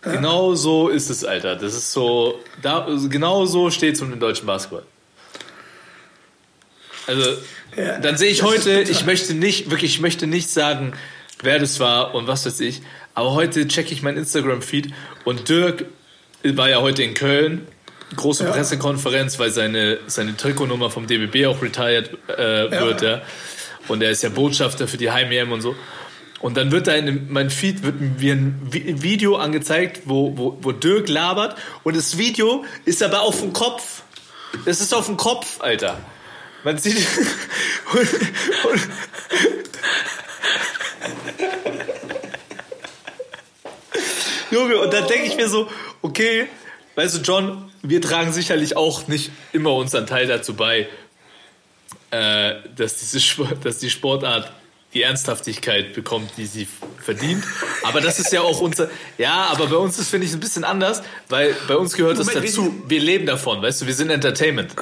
Genau 0.03 0.55
so 0.55 0.89
ist 0.91 1.09
es, 1.09 1.25
Alter. 1.25 1.57
Das 1.57 1.73
ist 1.73 1.91
so, 1.91 2.39
da, 2.61 2.87
genau 3.09 3.47
so 3.47 3.71
steht 3.71 3.95
es 3.95 4.03
um 4.03 4.11
den 4.11 4.21
deutschen 4.21 4.45
Basketball. 4.45 4.83
Also, 7.07 7.23
Ja, 7.77 7.99
dann 7.99 8.17
sehe 8.17 8.31
ich 8.31 8.43
heute, 8.43 8.83
ich 8.83 9.05
möchte 9.05 9.35
nicht, 9.35 9.71
wirklich, 9.71 9.95
ich 9.95 10.01
möchte 10.01 10.27
nicht 10.27 10.51
sagen, 10.51 10.93
wer 11.43 11.59
das 11.59 11.81
war 11.81 12.15
und 12.15 12.27
was 12.27 12.47
weiß 12.47 12.61
ich, 12.61 12.83
aber 13.15 13.33
heute 13.33 13.67
checke 13.69 13.93
ich 13.93 14.03
mein 14.03 14.17
Instagram-Feed 14.17 14.93
und 15.25 15.49
Dirk 15.49 15.85
war 16.43 16.69
ja 16.69 16.81
heute 16.81 17.03
in 17.03 17.15
Köln, 17.15 17.67
große 18.17 18.45
Ja. 18.45 18.51
Pressekonferenz, 18.53 19.39
weil 19.39 19.51
seine, 19.51 19.99
seine 20.07 20.37
Trikotnummer 20.37 20.91
vom 20.91 21.07
DBB 21.07 21.47
auch 21.47 21.63
retired 21.63 22.11
äh, 22.29 22.71
wird, 22.71 23.03
ja. 23.03 23.23
Und 23.89 24.03
er 24.03 24.11
ist 24.11 24.23
ja 24.23 24.29
Botschafter 24.31 24.89
für 24.89 24.97
die 24.97 25.11
Heim-EM 25.11 25.53
und 25.53 25.61
so. 25.61 25.75
Und 26.41 26.57
dann 26.57 26.71
wird 26.73 26.87
da 26.87 26.93
in 26.93 27.31
mein 27.33 27.51
Feed 27.51 27.83
wird 27.83 28.01
mir 28.21 28.35
ein 28.35 28.69
Vi- 28.71 29.03
Video 29.03 29.37
angezeigt, 29.37 30.03
wo, 30.05 30.37
wo, 30.37 30.59
wo 30.61 30.73
Dirk 30.73 31.09
labert. 31.09 31.57
Und 31.85 31.97
das 31.97 32.19
Video 32.19 32.65
ist 32.85 33.03
aber 33.03 33.23
auf 33.23 33.41
dem 33.41 33.53
Kopf. 33.55 34.03
Das 34.67 34.81
ist 34.81 34.95
auf 34.95 35.07
dem 35.07 35.17
Kopf, 35.17 35.61
Alter. 35.61 35.99
Man 36.65 36.77
sieht. 36.79 36.97
Und, 37.93 38.01
und, 38.73 38.81
Junge, 44.51 44.79
und 44.79 44.93
dann 44.93 45.07
denke 45.07 45.27
ich 45.27 45.37
mir 45.37 45.49
so, 45.49 45.69
okay, 46.03 46.49
weißt 46.95 47.17
du, 47.17 47.21
John, 47.21 47.71
wir 47.83 48.01
tragen 48.01 48.33
sicherlich 48.33 48.77
auch 48.77 49.09
nicht 49.09 49.31
immer 49.53 49.75
unseren 49.75 50.07
Teil 50.07 50.27
dazu 50.27 50.55
bei, 50.55 50.89
äh, 52.11 52.55
dass, 52.77 52.99
diese 52.99 53.21
Sport, 53.21 53.65
dass 53.65 53.79
die 53.79 53.91
Sportart 53.91 54.53
die 54.95 55.03
Ernsthaftigkeit 55.03 55.93
bekommt, 55.93 56.31
die 56.37 56.47
sie 56.47 56.69
verdient. 57.03 57.45
Aber 57.83 58.01
das 58.01 58.21
ist 58.21 58.33
ja 58.33 58.43
auch 58.43 58.61
unser. 58.61 58.89
Ja, 59.19 59.49
aber 59.51 59.67
bei 59.67 59.77
uns 59.77 59.99
ist, 59.99 60.09
finde 60.09 60.27
ich, 60.27 60.33
ein 60.33 60.41
bisschen 60.41 60.63
anders, 60.63 61.03
weil 61.29 61.55
bei 61.67 61.77
uns 61.77 61.95
gehört 61.95 62.19
das 62.19 62.29
Moment, 62.29 62.45
wir 62.45 62.51
dazu. 62.51 62.83
Wir 62.87 63.01
leben 63.01 63.27
davon, 63.27 63.61
weißt 63.61 63.83
du, 63.83 63.87
wir 63.87 63.95
sind 63.95 64.11
Entertainment. 64.11 64.73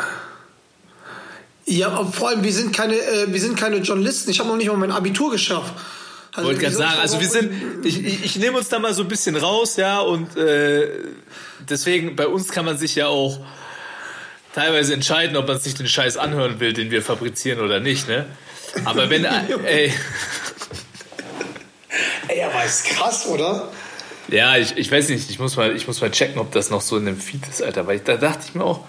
Ja, 1.65 1.89
aber 1.89 2.13
vor 2.13 2.29
allem, 2.29 2.45
wir 2.45 2.53
sind 2.53 2.77
keine, 2.77 2.97
äh, 2.97 3.33
wir 3.33 3.41
sind 3.41 3.57
keine 3.57 3.79
Journalisten. 3.79 4.31
Ich 4.31 4.39
habe 4.39 4.51
noch 4.51 4.57
nicht 4.57 4.69
mal 4.69 4.77
mein 4.77 4.91
Abitur 4.91 5.31
geschafft. 5.31 5.73
Also, 6.35 6.49
Wollte 6.49 6.61
gerade 6.61 6.75
sagen, 6.75 6.99
also 7.01 7.21
wir 7.21 7.29
sind, 7.29 7.85
ich, 7.85 8.03
ich, 8.05 8.25
ich 8.25 8.37
nehme 8.37 8.57
uns 8.57 8.69
da 8.71 8.79
mal 8.79 8.95
so 8.95 9.03
ein 9.03 9.09
bisschen 9.09 9.37
raus, 9.37 9.77
ja, 9.77 10.01
und 10.01 10.35
äh, 10.37 10.89
deswegen, 11.69 12.17
bei 12.17 12.27
uns 12.27 12.49
kann 12.51 12.65
man 12.65 12.79
sich 12.79 12.95
ja 12.95 13.09
auch 13.09 13.39
teilweise 14.55 14.95
entscheiden, 14.95 15.37
ob 15.37 15.47
man 15.47 15.61
sich 15.61 15.75
den 15.75 15.87
Scheiß 15.87 16.17
anhören 16.17 16.59
will, 16.59 16.73
den 16.73 16.91
wir 16.91 17.03
fabrizieren 17.03 17.61
oder 17.61 17.81
nicht, 17.81 18.09
ne? 18.09 18.27
Aber 18.85 19.11
wenn, 19.11 19.25
ey, 19.65 19.93
Ey, 22.29 22.43
aber 22.43 22.65
ist 22.65 22.85
krass, 22.87 23.27
oder? 23.27 23.71
ja, 24.29 24.57
ich, 24.57 24.77
ich 24.77 24.91
weiß 24.91 25.11
nicht, 25.11 25.29
ich 25.29 25.39
muss 25.39 25.57
mal, 25.57 25.77
ich 25.77 25.87
muss 25.87 26.01
mal 26.01 26.11
checken, 26.11 26.39
ob 26.41 26.53
das 26.53 26.71
noch 26.71 26.81
so 26.81 26.97
in 26.97 27.05
dem 27.05 27.19
Feed 27.19 27.47
ist, 27.47 27.63
Alter, 27.63 27.87
weil 27.87 27.97
ich, 27.97 28.05
da 28.05 28.17
dachte 28.17 28.47
ich 28.49 28.55
mir 28.55 28.65
auch, 28.65 28.87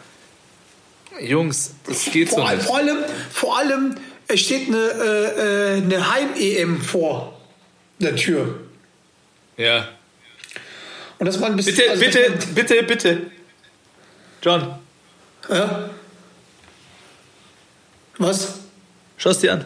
Jungs, 1.19 1.73
das 1.85 2.05
geht 2.05 2.31
so 2.31 2.41
nicht. 2.47 2.63
vor 2.63 2.77
allem, 2.77 2.97
vor 3.31 3.57
allem, 3.57 3.95
es 4.27 4.39
steht 4.39 4.69
eine, 4.69 4.77
äh, 4.77 5.77
äh, 5.77 5.81
eine 5.81 6.13
Heim-EM 6.13 6.81
vor 6.81 7.32
der 8.00 8.15
Tür. 8.15 8.59
Ja. 9.57 9.88
Und 11.19 11.25
das 11.27 11.39
war 11.39 11.50
ein 11.50 11.55
bisschen. 11.55 11.75
Bitte, 11.75 11.89
also, 11.91 12.03
bitte, 12.05 12.33
bitte, 12.53 12.83
bitte. 12.83 13.21
John, 14.41 14.75
Ja? 15.50 15.89
Was? 18.17 18.59
schau's 19.17 19.39
dir 19.39 19.53
an. 19.53 19.65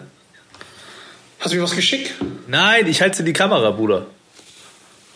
Hast 1.40 1.52
du 1.54 1.58
mir 1.58 1.64
was 1.64 1.76
geschickt? 1.76 2.14
Nein, 2.48 2.88
ich 2.88 3.02
halte 3.02 3.24
die 3.24 3.34
Kamera, 3.34 3.72
Bruder. 3.72 4.06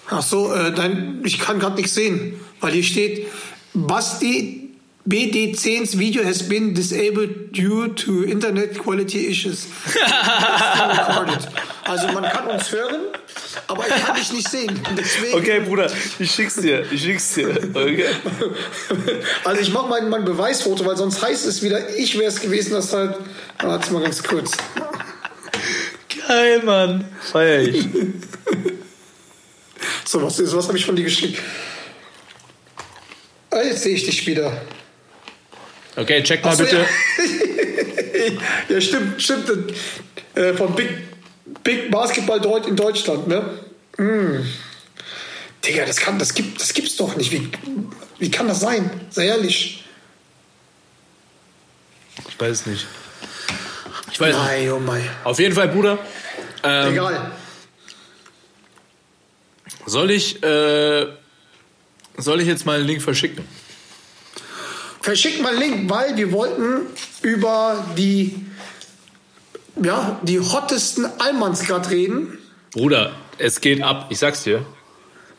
Ach 0.09 0.21
so, 0.21 0.53
äh, 0.53 0.73
dein, 0.73 1.21
ich 1.23 1.39
kann 1.39 1.59
gerade 1.59 1.75
nichts 1.75 1.93
sehen, 1.93 2.39
weil 2.59 2.73
hier 2.73 2.83
steht, 2.83 3.27
Basti 3.73 4.60
BD10's 5.07 5.97
Video 5.97 6.23
has 6.23 6.41
been 6.43 6.73
disabled 6.73 7.51
due 7.51 7.93
to 7.95 8.23
internet 8.23 8.77
quality 8.77 9.27
issues. 9.27 9.67
Also 11.83 12.07
man 12.13 12.23
kann 12.23 12.47
uns 12.47 12.71
hören, 12.71 13.01
aber 13.67 13.85
ich 13.85 13.93
kann 14.05 14.15
dich 14.15 14.31
nicht 14.31 14.47
sehen. 14.47 14.79
Deswegen, 14.97 15.33
Okay, 15.33 15.59
Bruder, 15.59 15.91
ich 16.19 16.31
schick's 16.31 16.55
dir. 16.55 16.85
Ich 16.89 17.01
schick's 17.01 17.33
dir. 17.33 17.49
Okay. 17.73 18.05
Also 19.43 19.61
ich 19.61 19.73
mache 19.73 19.89
mein, 19.89 20.07
mein 20.07 20.23
Beweisfoto, 20.23 20.85
weil 20.85 20.95
sonst 20.95 21.21
heißt 21.21 21.45
es 21.47 21.61
wieder, 21.63 21.93
ich 21.97 22.17
wäre 22.17 22.29
es 22.29 22.39
gewesen, 22.39 22.71
das 22.71 22.93
halt. 22.93 23.17
Warte 23.59 23.91
mal 23.91 24.03
ganz 24.03 24.23
kurz. 24.23 24.51
Geil, 26.27 26.61
Mann. 26.63 27.03
Feier 27.19 27.61
ich. 27.61 27.87
So, 30.05 30.21
was 30.21 30.39
ist, 30.39 30.55
was 30.55 30.67
habe 30.67 30.77
ich 30.77 30.85
von 30.85 30.95
dir 30.95 31.03
geschickt? 31.03 31.41
Ah, 33.49 33.63
jetzt 33.63 33.83
sehe 33.83 33.95
ich 33.95 34.05
dich 34.05 34.25
wieder. 34.27 34.61
Okay, 35.95 36.23
check 36.23 36.43
mal 36.43 36.55
so, 36.55 36.63
bitte. 36.63 36.77
Ja, 36.77 38.31
ja 38.75 38.81
stimmt, 38.81 39.21
stimmt. 39.21 39.73
Äh, 40.35 40.53
von 40.53 40.73
Big, 40.75 40.89
Big 41.63 41.91
Basketball 41.91 42.39
in 42.65 42.75
Deutschland, 42.75 43.27
ne? 43.27 43.59
Mm. 43.97 44.45
Digga, 45.65 45.85
das, 45.85 45.97
kann, 45.97 46.17
das, 46.17 46.33
gibt, 46.33 46.59
das 46.59 46.73
gibt's 46.73 46.95
doch 46.95 47.15
nicht. 47.15 47.31
Wie, 47.31 47.49
wie 48.19 48.31
kann 48.31 48.47
das 48.47 48.61
sein? 48.61 48.89
Sei 49.09 49.25
ehrlich. 49.25 49.83
Ich 52.29 52.39
weiß 52.39 52.61
es 52.61 52.65
nicht. 52.65 52.87
Ich 54.11 54.19
weiß 54.19 54.33
nicht. 54.33 54.45
Mei, 54.45 54.71
oh 54.71 54.79
mei. 54.79 55.01
Auf 55.23 55.39
jeden 55.39 55.53
Fall, 55.53 55.67
Bruder. 55.67 55.99
Ähm, 56.63 56.93
Egal. 56.93 57.31
soll 59.85 60.11
ich, 60.11 60.41
äh, 60.41 61.07
soll 62.17 62.41
ich 62.41 62.47
jetzt 62.47 62.65
mal 62.65 62.77
einen 62.77 62.87
Link 62.87 63.01
verschicken? 63.01 63.45
Verschick 65.01 65.41
mal 65.41 65.49
einen 65.55 65.59
Link, 65.59 65.89
weil 65.89 66.15
wir 66.15 66.31
wollten 66.31 66.87
über 67.23 67.85
die, 67.97 68.35
ja, 69.81 70.19
die 70.23 70.39
hottesten 70.39 71.05
Allmanns 71.19 71.65
gerade 71.65 71.89
reden. 71.89 72.37
Bruder, 72.71 73.15
es 73.37 73.61
geht 73.61 73.81
ab. 73.81 74.07
Ich 74.09 74.19
sag's 74.19 74.43
dir. 74.43 74.65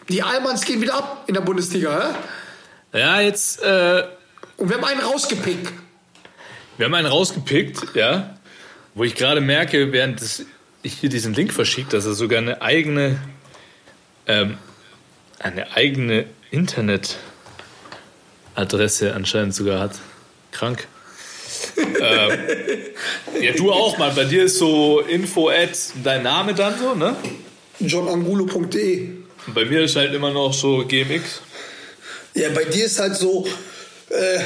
Die 0.08 0.22
Allmanns 0.22 0.64
gehen 0.64 0.82
wieder 0.82 0.94
ab 0.94 1.24
in 1.28 1.34
der 1.34 1.42
Bundesliga. 1.42 2.14
Hä? 2.92 2.98
Ja, 2.98 3.20
jetzt, 3.20 3.62
äh, 3.62 4.04
Und 4.56 4.68
wir 4.68 4.76
haben 4.76 4.84
einen 4.84 5.00
rausgepickt. 5.00 5.72
wir 6.76 6.86
haben 6.86 6.94
einen 6.94 7.06
rausgepickt, 7.06 7.94
ja, 7.94 8.36
wo 8.94 9.04
ich 9.04 9.14
gerade 9.14 9.40
merke, 9.40 9.92
während 9.92 10.20
ich 10.82 10.94
hier 10.94 11.08
diesen 11.08 11.32
Link 11.34 11.52
verschickt, 11.52 11.92
dass 11.92 12.04
er 12.04 12.14
sogar 12.14 12.38
eine 12.38 12.60
eigene, 12.60 13.16
ähm, 14.26 14.58
eine 15.38 15.74
eigene 15.76 16.26
Internetadresse 18.56 19.14
anscheinend 19.14 19.54
sogar 19.54 19.80
hat. 19.80 19.92
Krank. 20.50 20.86
ähm, 21.76 22.38
ja, 23.40 23.52
du 23.52 23.72
auch 23.72 23.98
mal. 23.98 24.10
Bei 24.10 24.24
dir 24.24 24.44
ist 24.44 24.58
so 24.58 25.00
info 25.00 25.48
at 25.48 25.70
dein 26.02 26.22
Name 26.22 26.54
dann 26.54 26.78
so, 26.78 26.94
ne? 26.94 27.16
johnangulo.de 27.78 29.22
bei 29.48 29.64
mir 29.64 29.82
ist 29.82 29.96
halt 29.96 30.14
immer 30.14 30.30
noch 30.30 30.52
so 30.52 30.84
GMX. 30.86 31.40
Ja, 32.34 32.48
bei 32.50 32.64
dir 32.64 32.86
ist 32.86 32.98
halt 32.98 33.16
so 33.16 33.46
äh, 34.08 34.40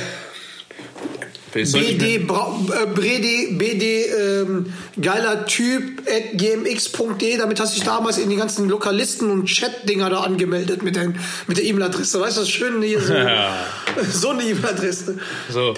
Vielleicht 1.64 1.99
BD, 1.99 2.19
Bra 2.19 2.59
äh, 2.73 2.87
BD, 2.87 3.53
BD 3.53 4.07
ähm, 4.07 4.73
geiler 5.01 5.47
Typ 5.47 6.03
at 6.07 6.37
gmx.de. 6.38 7.38
Damit 7.38 7.61
hast 7.61 7.75
du 7.75 7.79
dich 7.79 7.85
damals 7.85 8.19
in 8.19 8.29
die 8.29 8.37
ganzen 8.37 8.69
Lokalisten 8.69 9.31
und 9.31 9.47
Chat-Dinger 9.47 10.11
da 10.11 10.21
angemeldet 10.21 10.83
mit, 10.83 10.97
dein, 10.97 11.19
mit 11.47 11.57
der 11.57 11.64
E-Mail-Adresse. 11.64 12.21
Weißt 12.21 12.37
du, 12.37 12.40
das 12.40 12.51
schön 12.51 12.83
hier 12.83 13.01
so, 13.01 13.14
so 14.11 14.31
eine 14.31 14.42
E-Mail-Adresse. 14.42 15.19
So. 15.51 15.75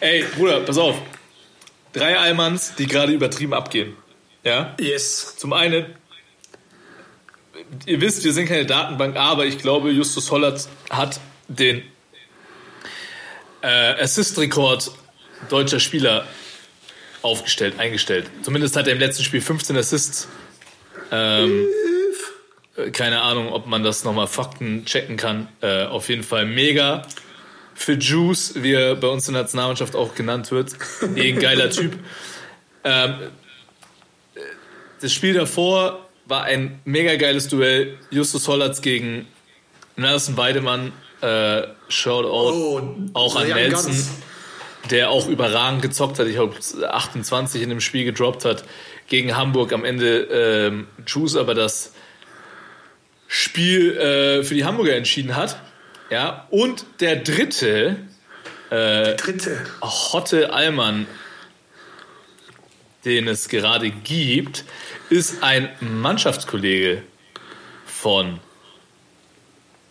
Ey, 0.00 0.24
Bruder, 0.36 0.60
pass 0.60 0.78
auf. 0.78 0.96
Drei 1.92 2.18
Allmanns, 2.18 2.74
die 2.76 2.86
gerade 2.86 3.12
übertrieben 3.12 3.52
abgehen. 3.52 3.96
Ja? 4.44 4.74
Yes. 4.78 5.34
Zum 5.36 5.52
einen, 5.52 5.86
ihr 7.86 8.00
wisst, 8.00 8.24
wir 8.24 8.32
sind 8.32 8.46
keine 8.46 8.64
Datenbank, 8.64 9.16
aber 9.16 9.44
ich 9.46 9.58
glaube, 9.58 9.90
Justus 9.90 10.30
Hollert 10.30 10.68
hat 10.90 11.20
den 11.48 11.82
äh, 13.62 14.02
Assist-Rekord 14.02 14.92
deutscher 15.48 15.80
Spieler 15.80 16.26
aufgestellt, 17.22 17.78
eingestellt. 17.78 18.30
Zumindest 18.42 18.76
hat 18.76 18.86
er 18.86 18.92
im 18.94 18.98
letzten 18.98 19.24
Spiel 19.24 19.40
15 19.40 19.76
Assists. 19.76 20.28
Ähm, 21.12 21.66
äh, 22.76 22.90
keine 22.90 23.22
Ahnung, 23.22 23.52
ob 23.52 23.66
man 23.66 23.82
das 23.82 24.04
nochmal 24.04 24.26
Fakten 24.26 24.84
checken 24.84 25.16
kann. 25.16 25.48
Äh, 25.60 25.84
auf 25.84 26.08
jeden 26.08 26.22
Fall 26.22 26.46
mega. 26.46 27.02
Für 27.74 27.94
Juice, 27.94 28.54
wie 28.56 28.72
er 28.72 28.94
bei 28.94 29.08
uns 29.08 29.26
in 29.28 29.34
der 29.34 29.42
Nationalmannschaft 29.44 29.96
auch 29.96 30.14
genannt 30.14 30.50
wird. 30.50 30.72
Eh 31.16 31.32
ein 31.32 31.38
geiler 31.40 31.70
Typ. 31.70 31.98
Ähm, 32.84 33.14
das 35.00 35.12
Spiel 35.12 35.34
davor 35.34 36.06
war 36.26 36.44
ein 36.44 36.80
mega 36.84 37.16
geiles 37.16 37.48
Duell. 37.48 37.98
Justus 38.10 38.46
Hollatz 38.48 38.82
gegen 38.82 39.26
Nelson 39.96 40.36
Weidemann. 40.36 40.92
Äh, 41.22 41.62
Shoutout 41.88 42.28
Oh, 42.28 42.82
auch 43.14 43.36
an 43.36 43.48
Nelson, 43.48 43.92
Ganz. 43.92 44.10
Der 44.88 45.10
auch 45.10 45.28
überragend 45.28 45.82
gezockt 45.82 46.18
hat. 46.18 46.26
Ich 46.26 46.34
glaube, 46.34 46.56
28 46.56 47.62
in 47.62 47.68
dem 47.68 47.80
Spiel 47.80 48.04
gedroppt 48.04 48.44
hat 48.44 48.64
gegen 49.08 49.36
Hamburg. 49.36 49.72
Am 49.72 49.84
Ende 49.84 50.22
ähm, 50.22 50.86
Juice 51.06 51.36
aber 51.36 51.54
das 51.54 51.92
Spiel 53.28 53.96
äh, 53.96 54.42
für 54.42 54.54
die 54.54 54.64
Hamburger 54.64 54.96
entschieden 54.96 55.36
hat. 55.36 55.60
Ja, 56.10 56.46
und 56.50 56.84
der 57.00 57.16
dritte, 57.16 57.96
Dritte. 58.70 59.66
Hotte 59.82 60.52
Allmann, 60.52 61.06
den 63.04 63.26
es 63.26 63.48
gerade 63.48 63.90
gibt, 63.90 64.64
ist 65.08 65.42
ein 65.42 65.68
Mannschaftskollege 65.80 67.02
von 67.84 68.38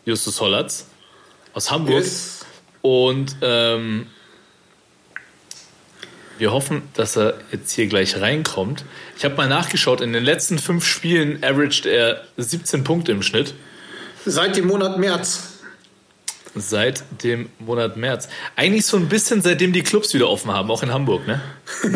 Justus 0.06 0.40
Hollatz 0.40 0.88
aus 1.54 1.72
Hamburg. 1.72 2.04
Yes. 2.04 2.46
Und 2.82 3.36
ähm, 3.42 4.08
Wir 6.40 6.52
hoffen, 6.54 6.82
dass 6.94 7.18
er 7.18 7.36
jetzt 7.52 7.72
hier 7.72 7.88
gleich 7.88 8.20
reinkommt. 8.20 8.86
Ich 9.18 9.26
habe 9.26 9.36
mal 9.36 9.48
nachgeschaut, 9.50 10.00
in 10.02 10.14
den 10.14 10.24
letzten 10.24 10.58
fünf 10.58 10.86
Spielen 10.88 11.44
averaged 11.44 11.86
er 11.86 12.24
17 12.38 12.84
Punkte 12.86 13.12
im 13.12 13.22
Schnitt. 13.22 13.54
Seit 14.26 14.56
dem 14.56 14.68
Monat 14.68 14.98
März. 14.98 15.60
Seit 16.56 17.04
dem 17.24 17.50
Monat 17.60 17.98
März. 17.98 18.30
Eigentlich 18.56 18.86
so 18.86 18.96
ein 18.98 19.10
bisschen 19.10 19.42
seitdem 19.42 19.74
die 19.74 19.84
Clubs 19.84 20.14
wieder 20.14 20.30
offen 20.30 20.52
haben, 20.52 20.72
auch 20.72 20.82
in 20.82 20.92
Hamburg, 20.94 21.28
ne? 21.28 21.42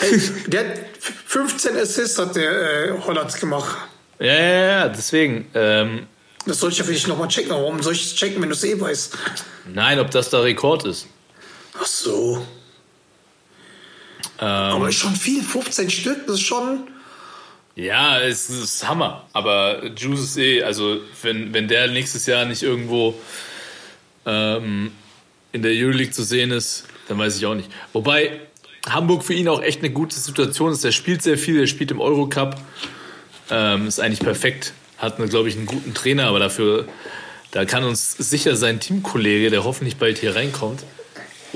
Hey, 0.00 0.20
der 0.46 0.60
hat 0.60 0.78
15 1.26 1.76
Assists 1.76 2.18
hat 2.18 2.36
der 2.36 2.50
äh, 2.50 2.92
Hollands 3.06 3.38
gemacht. 3.40 3.76
Ja, 4.18 4.26
ja, 4.34 4.66
ja, 4.66 4.88
deswegen. 4.88 5.46
Ähm, 5.54 6.06
Das 6.44 6.58
soll 6.60 6.70
ich 6.70 6.78
ja 6.78 6.84
vielleicht 6.84 7.08
nochmal 7.08 7.28
checken. 7.28 7.50
Aber 7.52 7.62
Warum 7.62 7.82
soll 7.82 7.94
ich 7.94 8.04
es 8.04 8.14
checken, 8.14 8.42
wenn 8.42 8.48
du 8.50 8.54
es 8.54 8.64
eh 8.64 8.78
weißt? 8.78 9.16
nein, 9.72 9.98
ob 9.98 10.10
das 10.10 10.28
der 10.30 10.42
Rekord 10.42 10.84
ist. 10.84 11.06
Ach 11.80 11.86
so. 11.86 12.44
Ähm, 14.38 14.46
Aber 14.46 14.88
ist 14.88 14.96
schon 14.96 15.14
viel, 15.14 15.42
15 15.42 15.90
Stück, 15.90 16.26
das 16.26 16.36
ist 16.36 16.42
schon. 16.42 16.88
Ja, 17.76 18.20
es 18.20 18.48
ist 18.48 18.88
Hammer. 18.88 19.26
Aber 19.32 19.86
Juice 19.94 20.20
ist 20.20 20.36
eh, 20.38 20.62
also 20.62 20.98
wenn, 21.22 21.52
wenn 21.52 21.68
der 21.68 21.88
nächstes 21.88 22.26
Jahr 22.26 22.46
nicht 22.46 22.62
irgendwo 22.62 23.14
ähm, 24.24 24.92
in 25.52 25.62
der 25.62 25.72
Euroleague 25.72 26.12
zu 26.12 26.22
sehen 26.22 26.50
ist, 26.50 26.84
dann 27.08 27.18
weiß 27.18 27.36
ich 27.36 27.46
auch 27.46 27.54
nicht. 27.54 27.70
Wobei 27.92 28.40
Hamburg 28.88 29.24
für 29.24 29.34
ihn 29.34 29.48
auch 29.48 29.62
echt 29.62 29.80
eine 29.80 29.90
gute 29.90 30.18
Situation 30.18 30.72
ist. 30.72 30.84
Er 30.84 30.92
spielt 30.92 31.22
sehr 31.22 31.36
viel, 31.36 31.60
er 31.60 31.66
spielt 31.66 31.90
im 31.90 32.00
Eurocup. 32.00 32.56
Ähm, 33.50 33.86
ist 33.86 34.00
eigentlich 34.00 34.20
perfekt. 34.20 34.72
Hat, 34.98 35.16
glaube 35.28 35.48
ich, 35.48 35.56
einen 35.56 35.66
guten 35.66 35.92
Trainer, 35.92 36.26
aber 36.26 36.38
dafür, 36.38 36.88
da 37.50 37.64
kann 37.64 37.84
uns 37.84 38.12
sicher 38.12 38.56
sein 38.56 38.80
Teamkollege, 38.80 39.50
der 39.50 39.64
hoffentlich 39.64 39.96
bald 39.96 40.18
hier 40.18 40.34
reinkommt. 40.34 40.84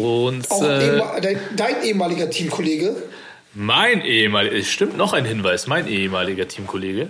Und 0.00 0.50
Auch 0.50 0.62
äh, 0.62 1.00
dein, 1.20 1.38
dein 1.56 1.82
ehemaliger 1.82 2.30
Teamkollege. 2.30 2.96
mein 3.54 4.02
ehemaliger, 4.02 4.62
stimmt 4.64 4.96
noch 4.96 5.12
ein 5.12 5.24
Hinweis, 5.24 5.66
mein 5.66 5.86
ehemaliger 5.88 6.46
Teamkollege. 6.48 7.08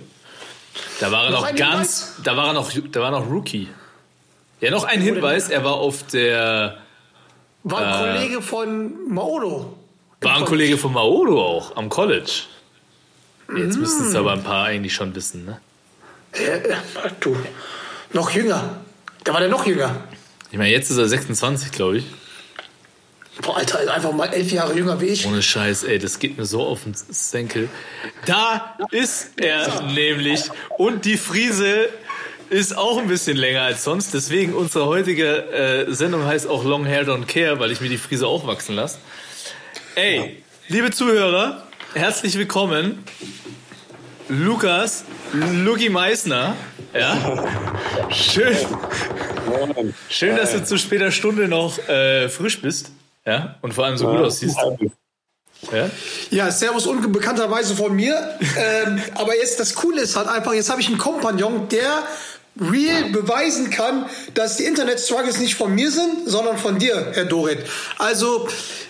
Da 0.99 1.11
war 1.11 1.25
er 1.25 1.31
Noch 1.31 1.49
noch 1.51 1.55
ganz, 1.55 2.15
da 2.23 2.35
war 2.37 2.47
er 2.47 2.53
noch, 2.53 2.71
da 2.91 3.01
war 3.01 3.11
noch 3.11 3.29
Rookie. 3.29 3.67
Ja, 4.61 4.71
noch 4.71 4.83
ein 4.83 5.01
Hinweis, 5.01 5.49
er 5.49 5.63
war 5.63 5.73
auf 5.75 6.03
der, 6.07 6.77
War 7.63 7.79
ein 7.81 7.93
Äh. 7.93 7.97
Kollege 8.19 8.41
von 8.41 9.09
Maodo. 9.13 9.77
war 10.21 10.37
ein 10.37 10.45
Kollege 10.45 10.77
von 10.77 10.93
Maodo 10.93 11.41
auch, 11.43 11.75
am 11.75 11.89
College. 11.89 12.43
Jetzt 13.57 13.77
müssten 13.77 14.05
Mm. 14.05 14.07
es 14.09 14.15
aber 14.15 14.31
ein 14.33 14.43
paar 14.43 14.65
eigentlich 14.65 14.93
schon 14.93 15.13
wissen, 15.15 15.45
ne? 15.45 15.59
Äh, 16.33 16.59
du, 17.19 17.35
noch 18.13 18.29
jünger. 18.31 18.77
Da 19.25 19.33
war 19.33 19.41
der 19.41 19.49
noch 19.49 19.65
jünger. 19.65 19.95
Ich 20.51 20.57
meine, 20.57 20.69
jetzt 20.71 20.89
ist 20.89 20.97
er 20.97 21.07
26, 21.07 21.71
glaube 21.71 21.97
ich. 21.97 22.05
Boah, 23.39 23.57
Alter, 23.57 23.93
einfach 23.93 24.11
mal 24.11 24.27
elf 24.33 24.51
Jahre 24.51 24.75
jünger 24.75 24.99
wie 24.99 25.05
ich. 25.05 25.25
Ohne 25.25 25.41
Scheiß, 25.41 25.83
ey, 25.85 25.99
das 25.99 26.19
geht 26.19 26.37
mir 26.37 26.45
so 26.45 26.61
auf 26.63 26.83
den 26.83 26.93
Senkel. 26.93 27.69
Da 28.25 28.77
ist 28.91 29.31
er 29.37 29.83
nämlich. 29.83 30.49
Und 30.77 31.05
die 31.05 31.17
Friese 31.17 31.87
ist 32.49 32.77
auch 32.77 32.97
ein 32.97 33.07
bisschen 33.07 33.37
länger 33.37 33.61
als 33.61 33.85
sonst. 33.85 34.13
Deswegen 34.13 34.53
unsere 34.53 34.85
heutige 34.85 35.25
äh, 35.51 35.93
Sendung 35.93 36.25
heißt 36.25 36.47
auch 36.47 36.65
Long 36.65 36.85
Hair 36.85 37.07
Don't 37.07 37.25
Care, 37.25 37.59
weil 37.59 37.71
ich 37.71 37.79
mir 37.79 37.87
die 37.87 37.97
Friese 37.97 38.27
auch 38.27 38.45
wachsen 38.45 38.75
lasse. 38.75 38.99
Ey, 39.95 40.43
liebe 40.67 40.91
Zuhörer, 40.91 41.65
herzlich 41.93 42.37
willkommen. 42.37 43.03
Lukas, 44.27 45.05
Luki 45.33 45.89
Meissner. 45.89 46.57
Ja. 46.93 47.47
Schön, 48.11 48.57
schön, 50.09 50.35
dass 50.35 50.51
du 50.51 50.63
zu 50.65 50.77
später 50.77 51.11
Stunde 51.11 51.47
noch 51.47 51.77
äh, 51.87 52.27
frisch 52.27 52.61
bist. 52.61 52.91
Ja. 53.25 53.55
Und 53.61 53.73
vor 53.73 53.85
allem 53.85 53.97
so 53.97 54.07
gut 54.07 54.19
aussiehst. 54.19 54.57
Ja. 55.71 55.89
Ja, 56.31 56.51
Servus 56.51 56.87
unbekannterweise 56.87 57.75
von 57.75 57.95
mir. 57.95 58.37
ähm, 58.57 59.01
aber 59.15 59.35
jetzt 59.35 59.59
das 59.59 59.75
Coole 59.75 60.01
ist 60.01 60.15
halt 60.15 60.27
einfach, 60.27 60.53
jetzt 60.53 60.69
habe 60.69 60.81
ich 60.81 60.87
einen 60.87 60.97
Kompagnon, 60.97 61.69
der 61.69 62.03
real 62.59 63.09
beweisen 63.11 63.69
kann, 63.69 64.07
dass 64.33 64.57
die 64.57 64.65
Internet-Struggles 64.65 65.39
nicht 65.39 65.55
von 65.55 65.73
mir 65.73 65.91
sind, 65.91 66.27
sondern 66.27 66.57
von 66.57 66.79
dir, 66.79 67.11
Herr 67.13 67.25
Dorit. 67.25 67.59
Also 67.97 68.47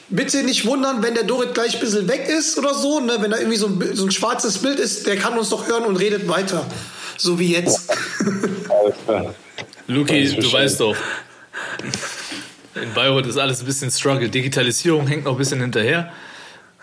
bitte 0.10 0.44
nicht 0.44 0.66
wundern, 0.66 1.04
wenn 1.04 1.14
der 1.14 1.24
Dorit 1.24 1.54
gleich 1.54 1.76
ein 1.76 1.80
bisschen 1.80 2.08
weg 2.08 2.28
ist 2.28 2.58
oder 2.58 2.74
so, 2.74 3.00
ne? 3.00 3.18
wenn 3.20 3.32
da 3.32 3.38
irgendwie 3.38 3.58
so 3.58 3.68
ein, 3.68 3.96
so 3.96 4.06
ein 4.06 4.12
schwarzes 4.12 4.58
Bild 4.60 4.80
ist, 4.80 5.06
der 5.08 5.18
kann 5.18 5.38
uns 5.38 5.50
doch 5.50 5.68
hören 5.68 5.86
und 5.86 5.98
redet 5.98 6.28
weiter. 6.28 6.66
So 7.18 7.38
wie 7.38 7.54
jetzt. 7.54 7.92
Luki, 9.88 10.28
du 10.30 10.36
Bescheid. 10.38 10.54
weißt 10.54 10.80
doch, 10.80 10.96
in 12.76 12.94
Bayreuth 12.94 13.28
ist 13.28 13.38
alles 13.38 13.62
ein 13.62 13.66
bisschen 13.66 13.92
Struggle. 13.92 14.30
Digitalisierung 14.30 15.08
hängt 15.08 15.26
noch 15.26 15.34
ein 15.34 15.38
bisschen 15.38 15.62
hinterher. 15.62 16.12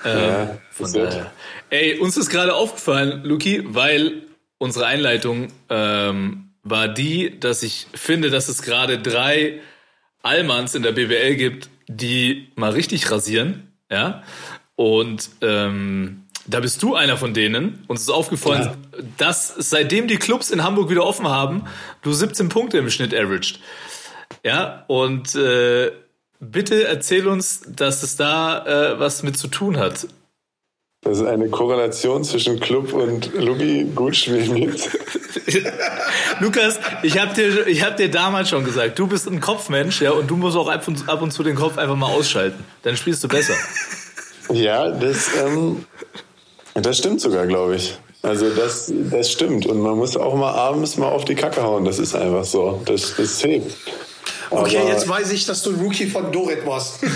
Ja, 0.04 0.58
Von 0.70 0.84
das 0.84 0.94
wird. 0.94 1.12
daher. 1.12 1.32
Ey, 1.70 1.98
uns 1.98 2.16
ist 2.16 2.30
gerade 2.30 2.54
aufgefallen, 2.54 3.24
Luki, 3.24 3.62
weil 3.66 4.22
unsere 4.58 4.86
Einleitung 4.86 5.48
ähm, 5.68 6.50
war 6.62 6.88
die, 6.88 7.38
dass 7.40 7.62
ich 7.62 7.86
finde, 7.94 8.30
dass 8.30 8.48
es 8.48 8.62
gerade 8.62 8.98
drei 8.98 9.60
Allmanns 10.22 10.74
in 10.74 10.82
der 10.82 10.92
BWL 10.92 11.36
gibt, 11.36 11.68
die 11.88 12.48
mal 12.54 12.70
richtig 12.70 13.10
rasieren. 13.10 13.72
Ja. 13.90 14.22
Und 14.76 15.30
ähm, 15.40 16.24
da 16.46 16.60
bist 16.60 16.82
du 16.82 16.94
einer 16.94 17.16
von 17.16 17.34
denen. 17.34 17.84
Uns 17.88 18.02
ist 18.02 18.10
aufgefallen, 18.10 18.70
dass 19.16 19.54
seitdem 19.58 20.06
die 20.08 20.16
Clubs 20.16 20.50
in 20.50 20.62
Hamburg 20.62 20.90
wieder 20.90 21.04
offen 21.04 21.28
haben, 21.28 21.64
du 22.02 22.12
17 22.12 22.48
Punkte 22.48 22.78
im 22.78 22.90
Schnitt 22.90 23.14
averaged. 23.14 23.60
Ja, 24.44 24.84
und 24.86 25.34
äh, 25.34 25.92
bitte 26.40 26.86
erzähl 26.86 27.26
uns, 27.26 27.62
dass 27.68 28.02
es 28.02 28.16
da 28.16 28.64
äh, 28.94 29.00
was 29.00 29.22
mit 29.22 29.36
zu 29.36 29.48
tun 29.48 29.76
hat. 29.76 30.06
Das 31.02 31.18
ist 31.18 31.26
eine 31.26 31.48
Korrelation 31.48 32.24
zwischen 32.24 32.58
Club 32.58 32.92
und 32.92 33.32
Lugi 33.34 33.86
gut 33.94 34.16
spielen 34.16 34.54
gibt. 34.56 34.90
Lukas, 36.40 36.80
ich 37.02 37.18
habe 37.18 37.34
dir, 37.34 37.66
ich 37.66 37.84
hab 37.84 37.96
dir 37.96 38.10
damals 38.10 38.48
schon 38.48 38.64
gesagt, 38.64 38.98
du 38.98 39.06
bist 39.06 39.28
ein 39.28 39.40
Kopfmensch, 39.40 40.02
ja, 40.02 40.10
und 40.10 40.28
du 40.28 40.36
musst 40.36 40.56
auch 40.56 40.68
ab 40.68 40.86
und, 40.88 41.08
ab 41.08 41.22
und 41.22 41.30
zu 41.30 41.44
den 41.44 41.54
Kopf 41.54 41.78
einfach 41.78 41.96
mal 41.96 42.12
ausschalten. 42.12 42.64
Dann 42.82 42.96
spielst 42.96 43.22
du 43.22 43.28
besser. 43.28 43.54
Ja, 44.52 44.90
das, 44.90 45.30
ähm, 45.36 45.84
das 46.74 46.98
stimmt 46.98 47.20
sogar, 47.20 47.46
glaube 47.46 47.76
ich. 47.76 47.96
Also 48.22 48.50
das, 48.50 48.92
das 49.10 49.30
stimmt. 49.30 49.66
Und 49.66 49.80
man 49.80 49.96
muss 49.96 50.16
auch 50.16 50.34
mal 50.34 50.52
abends 50.52 50.96
mal 50.96 51.08
auf 51.08 51.24
die 51.24 51.36
Kacke 51.36 51.62
hauen. 51.62 51.84
Das 51.84 51.98
ist 51.98 52.14
einfach 52.14 52.44
so. 52.44 52.82
Das, 52.84 53.14
das 53.16 53.40
hilft. 53.40 53.76
Okay, 54.50 54.78
Aber- 54.78 54.88
jetzt 54.88 55.08
weiß 55.08 55.30
ich, 55.32 55.46
dass 55.46 55.62
du 55.62 55.70
ein 55.70 55.80
Rookie 55.80 56.06
von 56.06 56.30
Dorit 56.32 56.64
warst. 56.66 57.00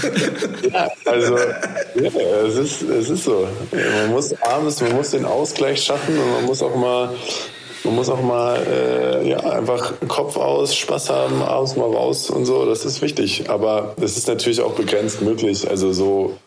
Ja, 0.72 0.88
also 1.04 1.36
ja, 1.36 2.10
es, 2.46 2.56
ist, 2.56 2.82
es 2.82 3.10
ist 3.10 3.24
so. 3.24 3.46
Man 3.72 4.10
muss 4.10 4.32
abends, 4.42 4.80
man 4.80 4.92
muss 4.94 5.10
den 5.10 5.24
Ausgleich 5.26 5.82
schaffen 5.82 6.18
und 6.18 6.30
man 6.32 6.44
muss 6.46 6.62
auch 6.62 6.74
mal, 6.74 7.12
man 7.84 7.94
muss 7.94 8.08
auch 8.08 8.22
mal 8.22 8.56
äh, 8.66 9.28
ja, 9.28 9.38
einfach 9.40 9.92
Kopf 10.08 10.36
aus, 10.36 10.74
Spaß 10.74 11.10
haben, 11.10 11.42
abends 11.42 11.76
mal 11.76 11.90
raus 11.90 12.30
und 12.30 12.46
so. 12.46 12.64
Das 12.64 12.84
ist 12.86 13.02
wichtig. 13.02 13.50
Aber 13.50 13.94
das 13.98 14.16
ist 14.16 14.28
natürlich 14.28 14.60
auch 14.62 14.72
begrenzt 14.72 15.20
möglich. 15.20 15.68
Also 15.68 15.92
so 15.92 16.38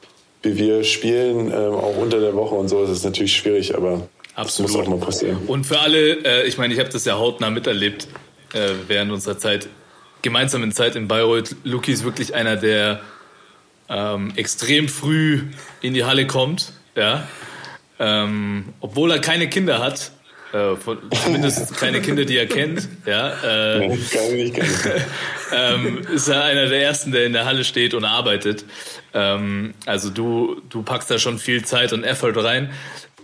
wie 0.41 0.57
wir 0.57 0.83
spielen, 0.83 1.47
ähm, 1.51 1.73
auch 1.75 1.97
unter 1.97 2.19
der 2.19 2.35
Woche 2.35 2.55
und 2.55 2.67
so, 2.67 2.83
ist 2.83 2.89
es 2.91 3.03
natürlich 3.03 3.35
schwierig, 3.35 3.75
aber 3.75 4.01
Absolut. 4.35 4.69
das 4.69 4.77
muss 4.77 4.85
auch 4.85 4.89
mal 4.89 4.99
passieren. 4.99 5.37
Und 5.47 5.65
für 5.65 5.79
alle, 5.79 6.23
äh, 6.23 6.47
ich 6.47 6.57
meine, 6.57 6.73
ich 6.73 6.79
habe 6.79 6.89
das 6.89 7.03
ja 7.05 7.17
hautnah 7.17 7.49
miterlebt 7.49 8.07
äh, 8.53 8.69
während 8.87 9.11
unserer 9.11 9.37
Zeit, 9.37 9.67
gemeinsamen 10.25 10.71
Zeit 10.73 10.95
in 10.95 11.07
Bayreuth. 11.07 11.55
Luki 11.63 11.93
ist 11.93 12.03
wirklich 12.03 12.33
einer, 12.33 12.57
der 12.57 12.99
ähm, 13.87 14.33
extrem 14.35 14.89
früh 14.89 15.43
in 15.81 15.93
die 15.93 16.03
Halle 16.03 16.27
kommt, 16.27 16.73
ja. 16.95 17.27
Ähm, 17.97 18.73
obwohl 18.81 19.11
er 19.11 19.19
keine 19.19 19.47
Kinder 19.47 19.79
hat, 19.79 20.11
äh, 20.51 20.75
von, 20.75 20.97
zumindest 21.23 21.77
keine 21.77 22.01
Kinder, 22.01 22.25
die 22.25 22.37
er 22.37 22.47
kennt, 22.47 22.89
ja. 23.05 23.75
Äh, 23.75 23.87
Kann 23.87 23.91
ich 24.35 24.53
kennen. 24.53 24.71
ähm, 25.53 26.01
ist 26.11 26.27
er 26.27 26.43
einer 26.43 26.65
der 26.65 26.81
ersten, 26.81 27.11
der 27.11 27.27
in 27.27 27.33
der 27.33 27.45
Halle 27.45 27.63
steht 27.63 27.93
und 27.93 28.03
arbeitet. 28.03 28.65
Ähm, 29.13 29.75
also 29.85 30.09
du, 30.09 30.59
du 30.69 30.81
packst 30.81 31.11
da 31.11 31.19
schon 31.19 31.37
viel 31.37 31.63
Zeit 31.63 31.93
und 31.93 32.03
Effort 32.03 32.33
rein. 32.35 32.71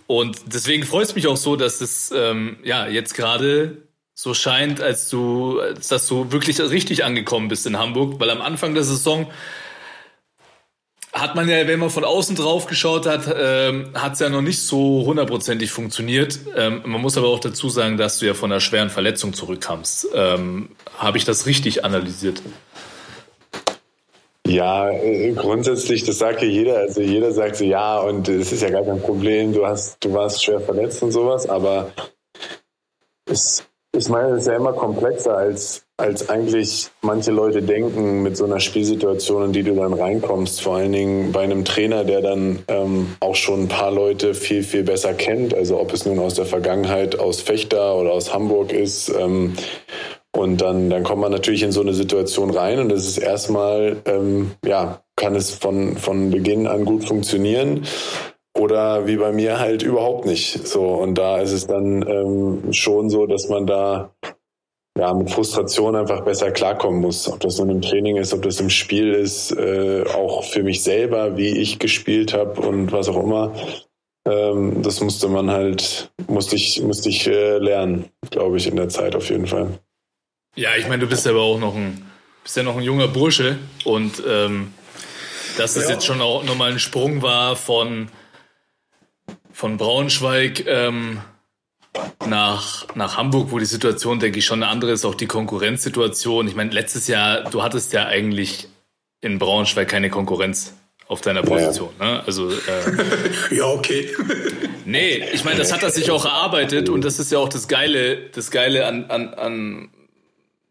Und 0.06 0.54
deswegen 0.54 0.84
freut 0.84 1.06
es 1.06 1.16
mich 1.16 1.26
auch 1.26 1.38
so, 1.38 1.56
dass 1.56 1.82
es 1.82 2.14
ähm, 2.16 2.58
ja 2.64 2.88
jetzt 2.88 3.16
gerade 3.16 3.78
so 4.22 4.34
scheint, 4.34 4.82
als 4.82 5.10
du, 5.10 5.60
als 5.60 5.88
dass 5.88 6.08
du 6.08 6.32
wirklich 6.32 6.60
richtig 6.60 7.04
angekommen 7.04 7.48
bist 7.48 7.66
in 7.66 7.80
Hamburg, 7.80 8.20
weil 8.20 8.30
am 8.30 8.42
Anfang 8.42 8.76
der 8.76 8.84
Saison 8.84 9.28
hat 11.12 11.36
man 11.36 11.50
ja, 11.50 11.68
wenn 11.68 11.80
man 11.80 11.90
von 11.90 12.06
außen 12.06 12.36
drauf 12.36 12.68
geschaut 12.68 13.06
hat, 13.06 13.34
ähm, 13.36 13.90
hat 13.94 14.14
es 14.14 14.20
ja 14.20 14.30
noch 14.30 14.42
nicht 14.42 14.62
so 14.62 15.04
hundertprozentig 15.06 15.72
funktioniert. 15.72 16.40
Ähm, 16.56 16.84
man 16.86 17.02
muss 17.02 17.18
aber 17.18 17.28
auch 17.28 17.40
dazu 17.40 17.68
sagen, 17.68 17.98
dass 17.98 18.20
du 18.20 18.28
ja 18.28 18.34
von 18.34 18.52
einer 18.52 18.62
schweren 18.62 18.90
Verletzung 18.90 19.34
zurückkamst. 19.34 20.08
Ähm, 20.14 20.70
Habe 20.98 21.18
ich 21.18 21.26
das 21.26 21.48
richtig 21.48 21.84
analysiert? 21.84 22.42
Ja, 24.48 24.90
äh, 24.90 25.34
grundsätzlich, 25.34 26.06
das 26.06 26.18
sagt 26.18 26.42
ja 26.42 26.48
jeder. 26.48 26.78
Also 26.78 27.02
jeder 27.02 27.34
sagt 27.34 27.58
so, 27.58 27.66
ja, 27.66 28.00
und 28.00 28.30
es 28.30 28.52
ist 28.52 28.62
ja 28.62 28.70
gar 28.70 28.84
kein 28.84 29.02
Problem, 29.02 29.52
du 29.52 29.66
hast, 29.66 29.98
du 30.04 30.14
warst 30.14 30.44
schwer 30.44 30.62
verletzt 30.62 31.04
und 31.04 31.12
sowas, 31.12 31.48
aber 31.50 31.92
es 33.26 33.66
ich 33.94 34.08
meine, 34.08 34.30
es 34.30 34.42
ist 34.42 34.48
ja 34.48 34.56
immer 34.56 34.72
komplexer, 34.72 35.36
als, 35.36 35.84
als 35.98 36.30
eigentlich 36.30 36.90
manche 37.02 37.32
Leute 37.32 37.62
denken 37.62 38.24
mit 38.24 38.38
so 38.38 38.46
einer 38.46 38.62
Spielsituation, 38.62 39.46
in 39.46 39.52
die 39.52 39.64
du 39.64 39.76
dann 39.76 39.94
reinkommst. 39.94 40.62
Vor 40.62 40.78
allen 40.78 40.94
Dingen 40.94 41.32
bei 41.34 41.42
einem 41.42 41.66
Trainer, 41.66 42.06
der 42.06 42.22
dann 42.22 42.60
ähm, 42.70 43.18
auch 43.20 43.36
schon 43.36 43.64
ein 43.64 43.68
paar 43.68 43.92
Leute 43.92 44.34
viel, 44.34 44.64
viel 44.64 44.84
besser 44.84 45.14
kennt. 45.14 45.54
Also 45.54 45.78
ob 45.78 45.92
es 45.94 46.06
nun 46.06 46.20
aus 46.20 46.36
der 46.36 46.46
Vergangenheit 46.46 47.20
aus 47.20 47.42
Fechter 47.42 47.98
oder 47.98 48.14
aus 48.14 48.34
Hamburg 48.34 48.72
ist. 48.72 49.10
Ähm, 49.10 49.56
und 50.34 50.62
dann, 50.62 50.90
dann 50.90 51.04
kommt 51.04 51.20
man 51.20 51.32
natürlich 51.34 51.62
in 51.62 51.74
so 51.74 51.82
eine 51.82 51.94
Situation 51.94 52.52
rein 52.52 52.80
und 52.80 52.90
es 52.94 53.06
ist 53.06 53.18
erstmal, 53.18 53.98
ähm, 54.06 54.52
ja, 54.66 55.02
kann 55.18 55.36
es 55.36 55.52
von, 55.52 55.98
von 55.98 56.32
Beginn 56.32 56.68
an 56.68 56.86
gut 56.86 57.04
funktionieren 57.04 57.84
oder 58.58 59.08
wie 59.08 59.18
bei 59.18 59.32
mir 59.32 59.60
halt 59.60 59.84
überhaupt 59.84 60.26
nicht. 60.26 60.68
So 60.68 60.84
und 60.84 61.16
da 61.16 61.40
ist 61.40 61.52
es 61.52 61.68
dann 61.68 62.08
ähm, 62.08 62.74
schon 62.74 63.10
so, 63.10 63.26
dass 63.26 63.50
man 63.50 63.66
da 63.66 64.14
ja 64.98 65.14
mit 65.14 65.32
Frustration 65.32 65.96
einfach 65.96 66.22
besser 66.22 66.52
klarkommen 66.52 67.02
muss. 67.02 67.28
Ob 67.28 67.40
das 67.40 67.58
nun 67.58 67.70
im 67.70 67.82
Training 67.82 68.18
ist, 68.18 68.34
ob 68.34 68.42
das 68.42 68.60
im 68.60 68.70
Spiel 68.70 69.14
ist, 69.14 69.52
äh, 69.52 70.04
auch 70.04 70.44
für 70.44 70.64
mich 70.64 70.84
selber, 70.84 71.38
wie 71.38 71.58
ich 71.58 71.80
gespielt 71.80 72.34
habe 72.34 72.62
und 72.62 72.92
was 72.92 73.08
auch 73.08 73.24
immer. 73.24 73.54
Ähm, 74.28 74.84
das 74.84 75.02
musste 75.02 75.28
man 75.30 75.50
halt, 75.50 76.12
musste 76.28 76.56
ich, 76.56 76.82
musste 76.82 77.10
ich 77.10 77.26
äh, 77.28 77.58
lernen, 77.58 78.10
glaube 78.30 78.58
ich, 78.58 78.68
in 78.68 78.76
der 78.76 78.90
Zeit 78.90 79.16
auf 79.16 79.30
jeden 79.30 79.48
Fall. 79.48 79.80
Ja, 80.56 80.70
ich 80.78 80.88
meine, 80.88 81.00
du 81.00 81.08
bist 81.08 81.26
aber 81.26 81.42
auch 81.42 81.58
noch 81.58 81.76
ein, 81.76 82.06
bist 82.44 82.58
ja 82.58 82.64
noch 82.64 82.78
ein 82.78 82.84
junger 82.84 83.08
Bursche 83.08 83.58
und 83.86 84.22
ähm, 84.28 84.74
dass 85.58 85.76
es 85.76 85.86
ja. 85.86 85.92
jetzt 85.92 86.06
schon 86.06 86.22
auch 86.22 86.44
nochmal 86.44 86.72
ein 86.72 86.80
Sprung 86.80 87.22
war 87.22 87.56
von 87.56 88.10
von 89.54 89.78
Braunschweig 89.78 90.66
ähm, 90.68 91.20
nach, 92.26 92.88
nach 92.96 93.18
Hamburg, 93.18 93.52
wo 93.52 93.60
die 93.60 93.66
Situation, 93.66 94.20
denke 94.20 94.40
ich, 94.40 94.46
schon 94.46 94.64
eine 94.64 94.72
andere 94.72 94.92
ist, 94.92 95.06
auch 95.06 95.16
die 95.16 95.28
Konkurrenzsituation. 95.28 96.48
Ich 96.48 96.56
meine, 96.56 96.72
letztes 96.72 97.08
Jahr, 97.08 97.44
du 97.50 97.64
hattest 97.64 97.94
ja 97.94 98.06
eigentlich 98.06 98.68
in 99.20 99.40
Braunschweig 99.40 99.88
keine 99.88 100.10
Konkurrenz 100.10 100.74
auf 101.08 101.22
deiner 101.22 101.44
Position. 101.44 101.90
Ja. 102.00 102.06
Ne? 102.06 102.24
Also, 102.26 102.50
äh, 102.50 102.56
ja, 103.56 103.66
okay. 103.66 104.10
nee, 104.86 105.24
ich 105.34 105.44
meine, 105.44 105.60
das 105.60 105.74
hat 105.74 105.84
er 105.84 105.90
sich 105.90 106.10
auch 106.10 106.26
erarbeitet 106.26 106.90
und 106.90 107.04
das 107.04 107.20
ist 107.20 107.32
ja 107.32 107.40
auch 107.40 107.50
das 107.50 107.68
Geile, 107.68 108.30
das 108.30 108.50
Geile 108.50 108.88
an, 108.88 109.06
an, 109.06 109.34
an 109.34 109.90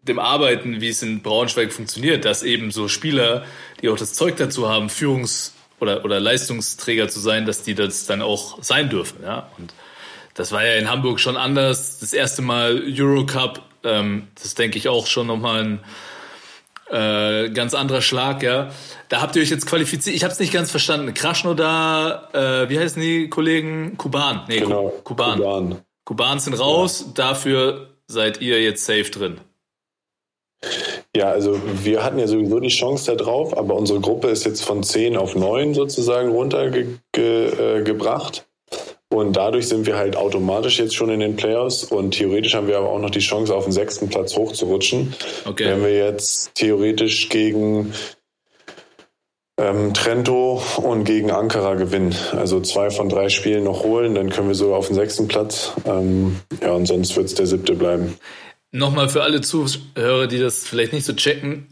dem 0.02 0.18
Arbeiten, 0.18 0.80
wie 0.80 0.88
es 0.88 1.02
in 1.02 1.20
Braunschweig 1.20 1.72
funktioniert, 1.72 2.24
dass 2.24 2.42
eben 2.42 2.70
so 2.70 2.88
Spieler, 2.88 3.44
die 3.82 3.90
auch 3.90 3.98
das 3.98 4.14
Zeug 4.14 4.36
dazu 4.36 4.68
haben, 4.68 4.88
Führungs- 4.88 5.52
oder, 5.80 6.04
oder 6.04 6.20
Leistungsträger 6.20 7.08
zu 7.08 7.20
sein, 7.20 7.46
dass 7.46 7.62
die 7.62 7.74
das 7.74 8.06
dann 8.06 8.22
auch 8.22 8.62
sein 8.62 8.90
dürfen. 8.90 9.22
Ja? 9.22 9.48
Und 9.58 9.72
das 10.34 10.52
war 10.52 10.64
ja 10.64 10.74
in 10.74 10.90
Hamburg 10.90 11.20
schon 11.20 11.36
anders. 11.36 11.98
Das 11.98 12.12
erste 12.12 12.42
Mal 12.42 12.82
Eurocup, 12.86 13.62
ähm, 13.84 14.28
das 14.40 14.54
denke 14.54 14.78
ich 14.78 14.88
auch 14.88 15.06
schon 15.06 15.26
nochmal 15.26 15.64
ein 15.64 15.80
äh, 16.90 17.50
ganz 17.50 17.74
anderer 17.74 18.02
Schlag, 18.02 18.42
ja. 18.42 18.70
Da 19.08 19.20
habt 19.20 19.36
ihr 19.36 19.42
euch 19.42 19.50
jetzt 19.50 19.66
qualifiziert. 19.66 20.16
Ich 20.16 20.24
habe 20.24 20.32
es 20.32 20.40
nicht 20.40 20.52
ganz 20.52 20.70
verstanden. 20.70 21.14
Krasnodar, 21.14 22.34
äh, 22.34 22.68
wie 22.68 22.78
heißen 22.78 23.00
die 23.00 23.28
Kollegen? 23.28 23.96
Kuban. 23.96 24.42
Nee, 24.48 24.60
genau. 24.60 24.92
Kuban. 25.04 25.38
Kuban. 25.38 25.78
Kuban 26.04 26.40
sind 26.40 26.54
raus. 26.54 27.04
Ja. 27.06 27.12
Dafür 27.14 27.90
seid 28.06 28.40
ihr 28.40 28.60
jetzt 28.60 28.84
safe 28.84 29.10
drin. 29.10 29.40
Ja, 31.16 31.30
also 31.30 31.58
wir 31.82 32.04
hatten 32.04 32.18
ja 32.18 32.26
sowieso 32.26 32.60
die 32.60 32.68
Chance 32.68 33.06
da 33.06 33.14
drauf, 33.16 33.56
aber 33.56 33.74
unsere 33.74 34.00
Gruppe 34.00 34.28
ist 34.28 34.44
jetzt 34.44 34.62
von 34.62 34.82
10 34.82 35.16
auf 35.16 35.34
9 35.34 35.74
sozusagen 35.74 36.30
runtergebracht. 36.30 37.12
Ge, 37.12 37.48
äh, 37.48 38.50
und 39.12 39.32
dadurch 39.32 39.66
sind 39.66 39.86
wir 39.86 39.96
halt 39.96 40.14
automatisch 40.14 40.78
jetzt 40.78 40.94
schon 40.94 41.10
in 41.10 41.18
den 41.18 41.34
Playoffs 41.34 41.82
und 41.82 42.12
theoretisch 42.12 42.54
haben 42.54 42.68
wir 42.68 42.78
aber 42.78 42.90
auch 42.90 43.00
noch 43.00 43.10
die 43.10 43.18
Chance, 43.18 43.52
auf 43.52 43.64
den 43.64 43.72
sechsten 43.72 44.08
Platz 44.08 44.36
hochzurutschen. 44.36 45.14
Okay. 45.46 45.64
Wenn 45.66 45.82
wir 45.82 45.96
jetzt 45.96 46.54
theoretisch 46.54 47.28
gegen 47.28 47.92
ähm, 49.60 49.92
Trento 49.94 50.62
und 50.76 51.04
gegen 51.04 51.30
Ankara 51.30 51.74
gewinnen. 51.74 52.14
Also 52.32 52.60
zwei 52.60 52.90
von 52.90 53.08
drei 53.08 53.28
Spielen 53.28 53.64
noch 53.64 53.82
holen, 53.82 54.14
dann 54.14 54.30
können 54.30 54.48
wir 54.48 54.54
sogar 54.54 54.78
auf 54.78 54.86
den 54.86 54.94
sechsten 54.94 55.28
Platz. 55.28 55.72
Ähm, 55.84 56.40
ja, 56.62 56.72
und 56.72 56.86
sonst 56.86 57.16
wird 57.16 57.26
es 57.26 57.34
der 57.34 57.46
siebte 57.46 57.74
bleiben. 57.74 58.16
Nochmal 58.72 59.08
für 59.08 59.22
alle 59.22 59.40
Zuhörer, 59.40 60.26
die 60.26 60.38
das 60.38 60.66
vielleicht 60.66 60.92
nicht 60.92 61.04
so 61.04 61.12
checken. 61.12 61.66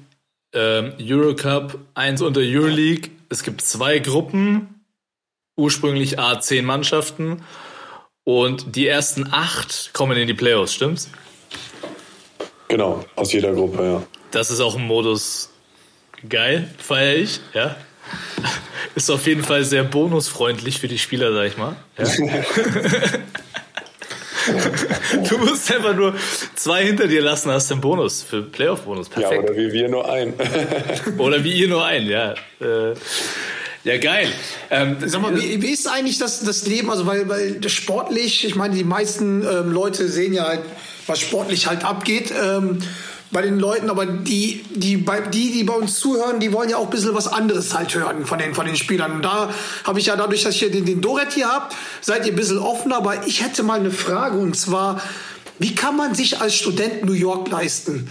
Ähm, 0.52 0.94
Eurocup, 1.00 1.78
eins 1.94 2.22
unter 2.22 2.40
Euroleague. 2.40 3.10
Es 3.28 3.42
gibt 3.42 3.62
zwei 3.62 3.98
Gruppen, 4.00 4.82
ursprünglich 5.56 6.18
A10 6.18 6.62
Mannschaften. 6.62 7.44
Und 8.24 8.74
die 8.76 8.86
ersten 8.86 9.32
acht 9.32 9.92
kommen 9.92 10.18
in 10.18 10.26
die 10.26 10.34
Playoffs, 10.34 10.74
stimmt's? 10.74 11.08
Genau, 12.68 13.04
aus 13.16 13.32
jeder 13.32 13.54
Gruppe, 13.54 13.82
ja. 13.82 14.02
Das 14.30 14.50
ist 14.50 14.60
auch 14.60 14.76
ein 14.76 14.86
Modus 14.86 15.50
geil, 16.28 16.68
feiere 16.78 17.16
ich, 17.16 17.40
ja. 17.54 17.76
Ist 18.94 19.10
auf 19.10 19.26
jeden 19.26 19.44
Fall 19.44 19.64
sehr 19.64 19.84
bonusfreundlich 19.84 20.78
für 20.78 20.88
die 20.88 20.98
Spieler, 20.98 21.32
sag 21.32 21.46
ich 21.46 21.56
mal. 21.56 21.76
Ja. 21.96 22.04
du 25.28 25.38
musst 25.38 25.72
einfach 25.72 25.94
nur 25.94 26.14
zwei 26.54 26.84
hinter 26.84 27.06
dir 27.06 27.22
lassen, 27.22 27.50
hast 27.50 27.70
den 27.70 27.80
Bonus 27.80 28.22
für 28.22 28.42
Playoff-Bonus. 28.42 29.08
Perfekt. 29.08 29.32
Ja, 29.32 29.40
oder 29.40 29.56
wie 29.56 29.72
wir 29.72 29.88
nur 29.88 30.10
einen. 30.10 30.34
oder 31.18 31.44
wie 31.44 31.52
ihr 31.52 31.68
nur 31.68 31.84
einen, 31.84 32.08
ja. 32.08 32.32
Äh, 32.60 32.94
ja, 33.84 33.96
geil. 33.98 34.28
Ähm, 34.70 34.96
Sag 35.06 35.22
mal, 35.22 35.34
wie, 35.40 35.62
wie, 35.62 35.70
ist 35.70 35.86
eigentlich 35.86 36.18
das, 36.18 36.40
das 36.40 36.66
Leben? 36.66 36.90
Also, 36.90 37.06
weil, 37.06 37.28
weil 37.28 37.66
sportlich, 37.68 38.44
ich 38.44 38.54
meine, 38.54 38.74
die 38.74 38.84
meisten 38.84 39.42
ähm, 39.42 39.70
Leute 39.70 40.08
sehen 40.08 40.34
ja 40.34 40.46
halt, 40.46 40.60
was 41.06 41.20
sportlich 41.20 41.66
halt 41.68 41.84
abgeht. 41.84 42.32
Ähm, 42.32 42.80
bei 43.30 43.42
den 43.42 43.58
Leuten, 43.58 43.90
aber 43.90 44.06
die, 44.06 44.64
die, 44.70 44.96
bei, 44.96 45.20
die, 45.20 45.52
die 45.52 45.64
bei 45.64 45.74
uns 45.74 45.98
zuhören, 45.98 46.40
die 46.40 46.52
wollen 46.52 46.70
ja 46.70 46.78
auch 46.78 46.84
ein 46.84 46.90
bisschen 46.90 47.14
was 47.14 47.28
anderes 47.28 47.76
halt 47.76 47.94
hören 47.94 48.24
von 48.24 48.38
den, 48.38 48.54
von 48.54 48.66
den 48.66 48.76
Spielern. 48.76 49.12
Und 49.12 49.22
da 49.22 49.50
habe 49.84 49.98
ich 49.98 50.06
ja 50.06 50.16
dadurch, 50.16 50.44
dass 50.44 50.54
ich 50.54 50.60
hier 50.60 50.70
den, 50.70 50.86
den 50.86 51.00
Doret 51.00 51.32
hier 51.32 51.48
habt, 51.48 51.74
seid 52.00 52.24
ihr 52.26 52.32
ein 52.32 52.36
bisschen 52.36 52.58
offener. 52.58 52.96
Aber 52.96 53.26
ich 53.26 53.42
hätte 53.42 53.62
mal 53.62 53.78
eine 53.78 53.90
Frage 53.90 54.38
und 54.38 54.56
zwar, 54.56 55.00
wie 55.58 55.74
kann 55.74 55.96
man 55.96 56.14
sich 56.14 56.40
als 56.40 56.54
Student 56.54 57.04
New 57.04 57.12
York 57.12 57.50
leisten? 57.50 58.10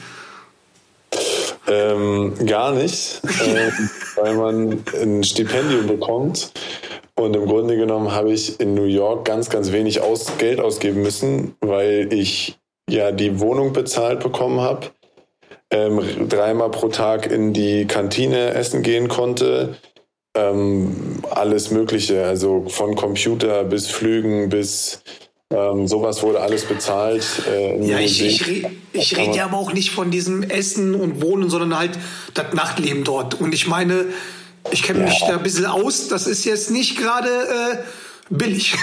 Ähm, 1.67 2.34
gar 2.45 2.73
nicht, 2.73 3.21
äh, 3.45 3.71
weil 4.15 4.36
man 4.36 4.84
ein 5.01 5.23
Stipendium 5.23 5.88
bekommt. 5.88 6.51
Und 7.15 7.36
im 7.36 7.47
Grunde 7.47 7.75
genommen 7.75 8.12
habe 8.12 8.32
ich 8.32 8.60
in 8.60 8.75
New 8.75 8.84
York 8.84 9.25
ganz, 9.25 9.49
ganz 9.49 9.71
wenig 9.71 10.01
aus 10.01 10.38
Geld 10.38 10.60
ausgeben 10.60 11.01
müssen, 11.01 11.56
weil 11.62 12.13
ich 12.13 12.60
ja 12.88 13.12
die 13.12 13.39
Wohnung 13.39 13.73
bezahlt 13.73 14.19
bekommen 14.19 14.62
habe 14.62 14.91
ähm, 15.71 16.30
dreimal 16.30 16.71
pro 16.71 16.88
Tag 16.89 17.30
in 17.32 17.53
die 17.53 17.86
Kantine 17.86 18.53
essen 18.53 18.84
gehen 18.84 19.08
konnte. 19.08 19.77
Ähm, 20.36 21.23
alles 21.30 21.71
Mögliche, 21.71 22.25
also 22.25 22.65
von 22.67 22.95
Computer 22.95 23.63
bis 23.63 23.88
Flügen 23.88 24.49
bis 24.49 25.01
ähm, 25.49 25.88
sowas 25.88 26.23
wurde 26.23 26.41
alles 26.41 26.65
bezahlt. 26.65 27.25
Äh, 27.49 27.86
ja, 27.86 27.99
ich, 27.99 28.21
ich, 28.21 28.47
re 28.47 28.71
ich 28.91 29.17
rede 29.17 29.38
ja 29.38 29.45
aber 29.45 29.58
auch 29.58 29.71
nicht 29.71 29.91
von 29.91 30.12
diesem 30.12 30.43
Essen 30.43 30.93
und 30.93 31.21
Wohnen, 31.21 31.49
sondern 31.49 31.77
halt 31.77 31.91
das 32.34 32.53
Nachtleben 32.53 33.06
dort. 33.06 33.39
Und 33.39 33.53
ich 33.53 33.65
meine, 33.65 34.06
ich 34.71 34.84
kenne 34.84 35.06
mich 35.06 35.21
ja. 35.21 35.30
da 35.30 35.38
ein 35.38 35.43
bisschen 35.43 35.65
aus. 35.65 36.10
Das 36.10 36.27
ist 36.27 36.43
jetzt 36.43 36.69
nicht 36.69 36.97
gerade 36.97 37.30
äh, 37.30 37.77
billig. 38.30 38.76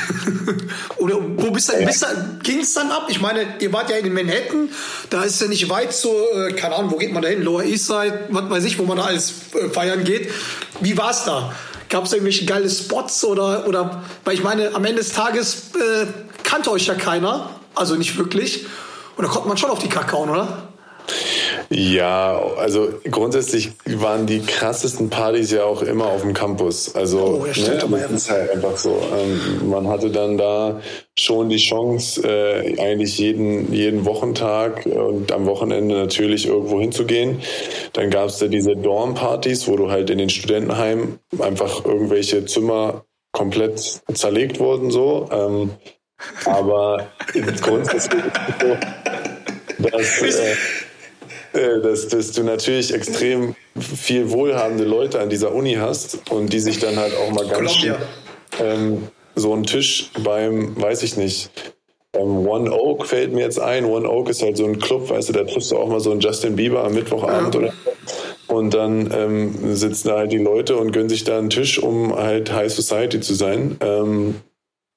Oder 0.97 1.17
wo 1.21 1.51
bist 1.51 1.73
du, 1.73 1.85
bist 1.85 2.03
du 2.03 2.07
ging 2.43 2.61
es 2.61 2.75
dann 2.75 2.91
ab? 2.91 3.07
Ich 3.09 3.21
meine, 3.21 3.57
ihr 3.61 3.73
wart 3.73 3.91
ja 3.91 3.97
in 3.97 4.13
Manhattan, 4.13 4.69
da 5.11 5.23
ist 5.23 5.41
ja 5.41 5.47
nicht 5.47 5.69
weit 5.69 5.93
zur, 5.93 6.49
äh, 6.49 6.53
keine 6.53 6.77
Ahnung, 6.77 6.93
wo 6.93 6.97
geht 6.97 7.13
man 7.13 7.23
da 7.23 7.29
hin? 7.29 7.43
Lower 7.43 7.65
East 7.65 7.87
Side, 7.87 8.29
was 8.31 8.51
weiß 8.51 8.65
ich, 8.65 8.79
wo 8.79 8.85
man 8.85 8.97
da 8.97 9.05
alles 9.05 9.35
äh, 9.55 9.69
feiern 9.69 10.05
geht. 10.05 10.31
Wie 10.81 10.97
war 10.97 11.11
es 11.11 11.25
da? 11.25 11.53
Gab 11.89 12.05
es 12.05 12.13
irgendwelche 12.13 12.47
geile 12.47 12.69
Spots 12.71 13.25
oder, 13.25 13.67
oder, 13.69 14.03
weil 14.25 14.35
ich 14.35 14.43
meine, 14.43 14.75
am 14.75 14.85
Ende 14.85 15.03
des 15.03 15.13
Tages 15.13 15.71
äh, 15.75 16.07
kannte 16.43 16.71
euch 16.71 16.87
ja 16.87 16.95
keiner, 16.95 17.51
also 17.75 17.95
nicht 17.97 18.17
wirklich. 18.17 18.67
Und 19.17 19.25
da 19.25 19.31
konnte 19.31 19.49
man 19.49 19.57
schon 19.57 19.71
auf 19.71 19.79
die 19.79 19.89
Kacke 19.89 20.13
hauen, 20.13 20.31
oder? 20.31 20.69
Ja, 21.71 22.41
also 22.59 22.89
grundsätzlich 23.11 23.73
waren 23.87 24.27
die 24.27 24.41
krassesten 24.41 25.11
Partys 25.11 25.51
ja 25.51 25.65
auch 25.65 25.83
immer 25.83 26.07
auf 26.07 26.23
dem 26.23 26.35
Campus. 26.35 26.95
Also 26.95 27.43
oh, 27.43 27.47
ja, 27.47 27.75
ne, 27.75 27.99
das 28.03 28.11
ist 28.11 28.31
halt 28.31 28.51
einfach 28.51 28.77
so. 28.77 29.01
Ähm, 29.17 29.69
man 29.69 29.89
hatte 29.89 30.11
dann 30.11 30.37
da 30.37 30.81
schon 31.19 31.49
die 31.49 31.57
Chance, 31.57 32.23
äh, 32.23 32.81
eigentlich 32.81 33.19
jeden, 33.19 33.73
jeden 33.73 34.05
Wochentag 34.05 34.87
und 34.87 35.33
am 35.33 35.47
Wochenende 35.47 35.97
natürlich 35.97 36.47
irgendwo 36.47 36.81
hinzugehen. 36.81 37.41
Dann 37.93 38.11
gab 38.11 38.29
es 38.29 38.39
da 38.39 38.47
diese 38.47 38.77
Dorm-Partys, 38.77 39.69
wo 39.69 39.77
du 39.77 39.91
halt 39.91 40.11
in 40.11 40.19
den 40.19 40.31
Studentenheimen 40.31 41.19
einfach 41.39 41.85
irgendwelche 41.85 42.45
Zimmer 42.47 43.05
komplett 43.33 44.01
zerlegt 44.15 44.61
wurden 44.61 44.91
so. 44.91 45.29
Ähm, 45.33 45.71
aber 46.45 47.09
grundsätzlich 47.61 48.25
ist 48.25 48.41
es 48.49 48.61
so, 48.61 49.89
dass 49.89 50.23
äh, 50.23 50.55
dass, 51.83 52.09
dass 52.09 52.33
du 52.33 52.43
natürlich 52.43 52.93
extrem 52.93 53.55
viel 53.79 54.31
wohlhabende 54.31 54.85
Leute 54.85 55.21
an 55.21 55.31
dieser 55.31 55.53
Uni 55.55 55.75
hast 55.75 56.31
und 56.31 56.53
die 56.53 56.61
sich 56.61 56.79
dann 56.79 56.97
halt 56.97 57.15
auch 57.17 57.31
mal 57.33 57.47
ganz 57.47 57.73
schön 57.75 57.95
ähm, 58.61 59.09
so 59.35 59.53
einen 59.53 59.65
Tisch 59.65 60.11
beim, 60.23 60.81
weiß 60.81 61.03
ich 61.03 61.17
nicht, 61.17 61.51
Ähm, 62.17 62.47
One 62.47 62.71
Oak 62.71 63.07
fällt 63.07 63.33
mir 63.33 63.41
jetzt 63.43 63.59
ein. 63.59 63.85
One 63.87 64.09
Oak 64.09 64.29
ist 64.29 64.41
halt 64.43 64.57
so 64.57 64.65
ein 64.67 64.79
Club, 64.79 65.11
weißt 65.11 65.31
du, 65.31 65.33
da 65.33 65.43
triffst 65.43 65.73
du 65.73 65.77
auch 65.79 65.89
mal 65.89 65.99
so 65.99 66.13
einen 66.13 66.21
Justin 66.21 66.55
Bieber 66.55 66.85
am 66.85 66.95
Mittwochabend 66.95 67.55
Ja. 67.55 67.61
oder 67.61 67.73
so. 68.47 68.55
Und 68.57 68.73
dann 68.75 69.11
ähm, 69.13 69.75
sitzen 69.75 70.09
da 70.09 70.19
halt 70.19 70.31
die 70.31 70.39
Leute 70.39 70.77
und 70.77 70.93
gönnen 70.93 71.09
sich 71.09 71.25
da 71.25 71.39
einen 71.39 71.51
Tisch, 71.51 71.81
um 71.81 72.15
halt 72.15 72.53
High 72.53 72.73
Society 72.73 73.19
zu 73.21 73.35
sein. 73.35 73.79
Ähm, 73.81 74.37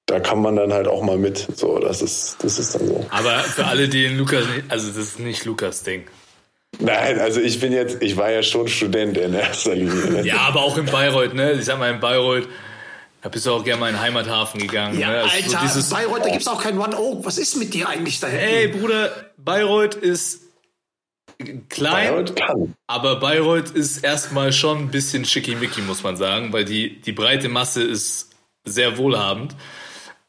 da 0.06 0.20
kann 0.20 0.42
man 0.44 0.56
dann 0.58 0.74
halt 0.74 0.88
auch 0.88 1.02
mal 1.02 1.18
mit. 1.18 1.48
So, 1.56 1.80
das 1.80 2.04
ist, 2.04 2.38
das 2.44 2.60
ist 2.60 2.76
dann 2.76 2.88
so. 2.88 3.06
Aber 3.10 3.40
für 3.40 3.66
alle, 3.66 3.90
die 3.90 4.04
den 4.04 4.18
Lukas 4.20 4.44
also 4.70 4.88
das 4.90 4.98
ist 4.98 5.20
nicht 5.20 5.44
Lukas 5.46 5.82
Ding. 5.84 6.04
Nein, 6.80 7.20
also 7.20 7.42
ich 7.42 7.60
bin 7.60 7.72
jetzt, 7.72 8.02
ich 8.02 8.18
war 8.18 8.32
ja 8.32 8.44
schon 8.44 8.68
Student 8.68 9.18
in 9.18 9.34
erster 9.34 9.76
Linie. 9.76 10.24
Ja, 10.24 10.42
aber 10.42 10.62
auch 10.62 10.78
in 10.78 10.86
Bayreuth, 10.86 11.34
ne? 11.34 11.54
Ich 11.54 11.66
sag 11.66 11.80
mal, 11.80 11.92
in 11.92 12.00
Bayreuth, 12.00 12.48
da 13.22 13.30
bist 13.30 13.46
du 13.46 13.52
auch 13.52 13.64
gerne 13.64 13.80
mal 13.80 13.90
in 13.90 13.96
den 13.96 14.02
Heimathafen 14.02 14.60
gegangen. 14.60 15.00
Ja, 15.00 15.10
ne? 15.10 15.18
Also 15.24 15.36
Alter, 15.36 15.50
so 15.50 15.58
dieses, 15.64 15.90
Bayreuth, 15.90 16.26
da 16.26 16.30
gibt's 16.30 16.48
auch 16.48 16.62
kein 16.62 16.78
One 16.78 16.98
Oak. 16.98 17.26
Was 17.26 17.38
ist 17.38 17.56
mit 17.56 17.74
dir 17.74 17.90
eigentlich 17.90 18.20
da 18.20 18.28
hinten? 18.28 18.46
Ey, 18.46 18.68
Bruder, 18.68 19.12
Bayreuth 19.38 19.96
ist 19.96 20.42
klein, 21.70 22.10
Bayreuth 22.10 22.36
kann. 22.36 22.76
aber 22.88 23.20
Bayreuth 23.20 23.72
ist 23.72 24.04
erstmal 24.04 24.54
schon 24.54 24.80
ein 24.80 24.92
bisschen 24.92 25.26
schickimicki, 25.26 25.82
muss 25.82 26.04
man 26.04 26.16
sagen, 26.16 26.54
weil 26.54 26.66
die, 26.66 27.02
die 27.02 27.12
breite 27.12 27.50
Masse 27.50 27.84
ist 27.84 28.30
sehr 28.66 28.98
wohlhabend. 28.98 29.56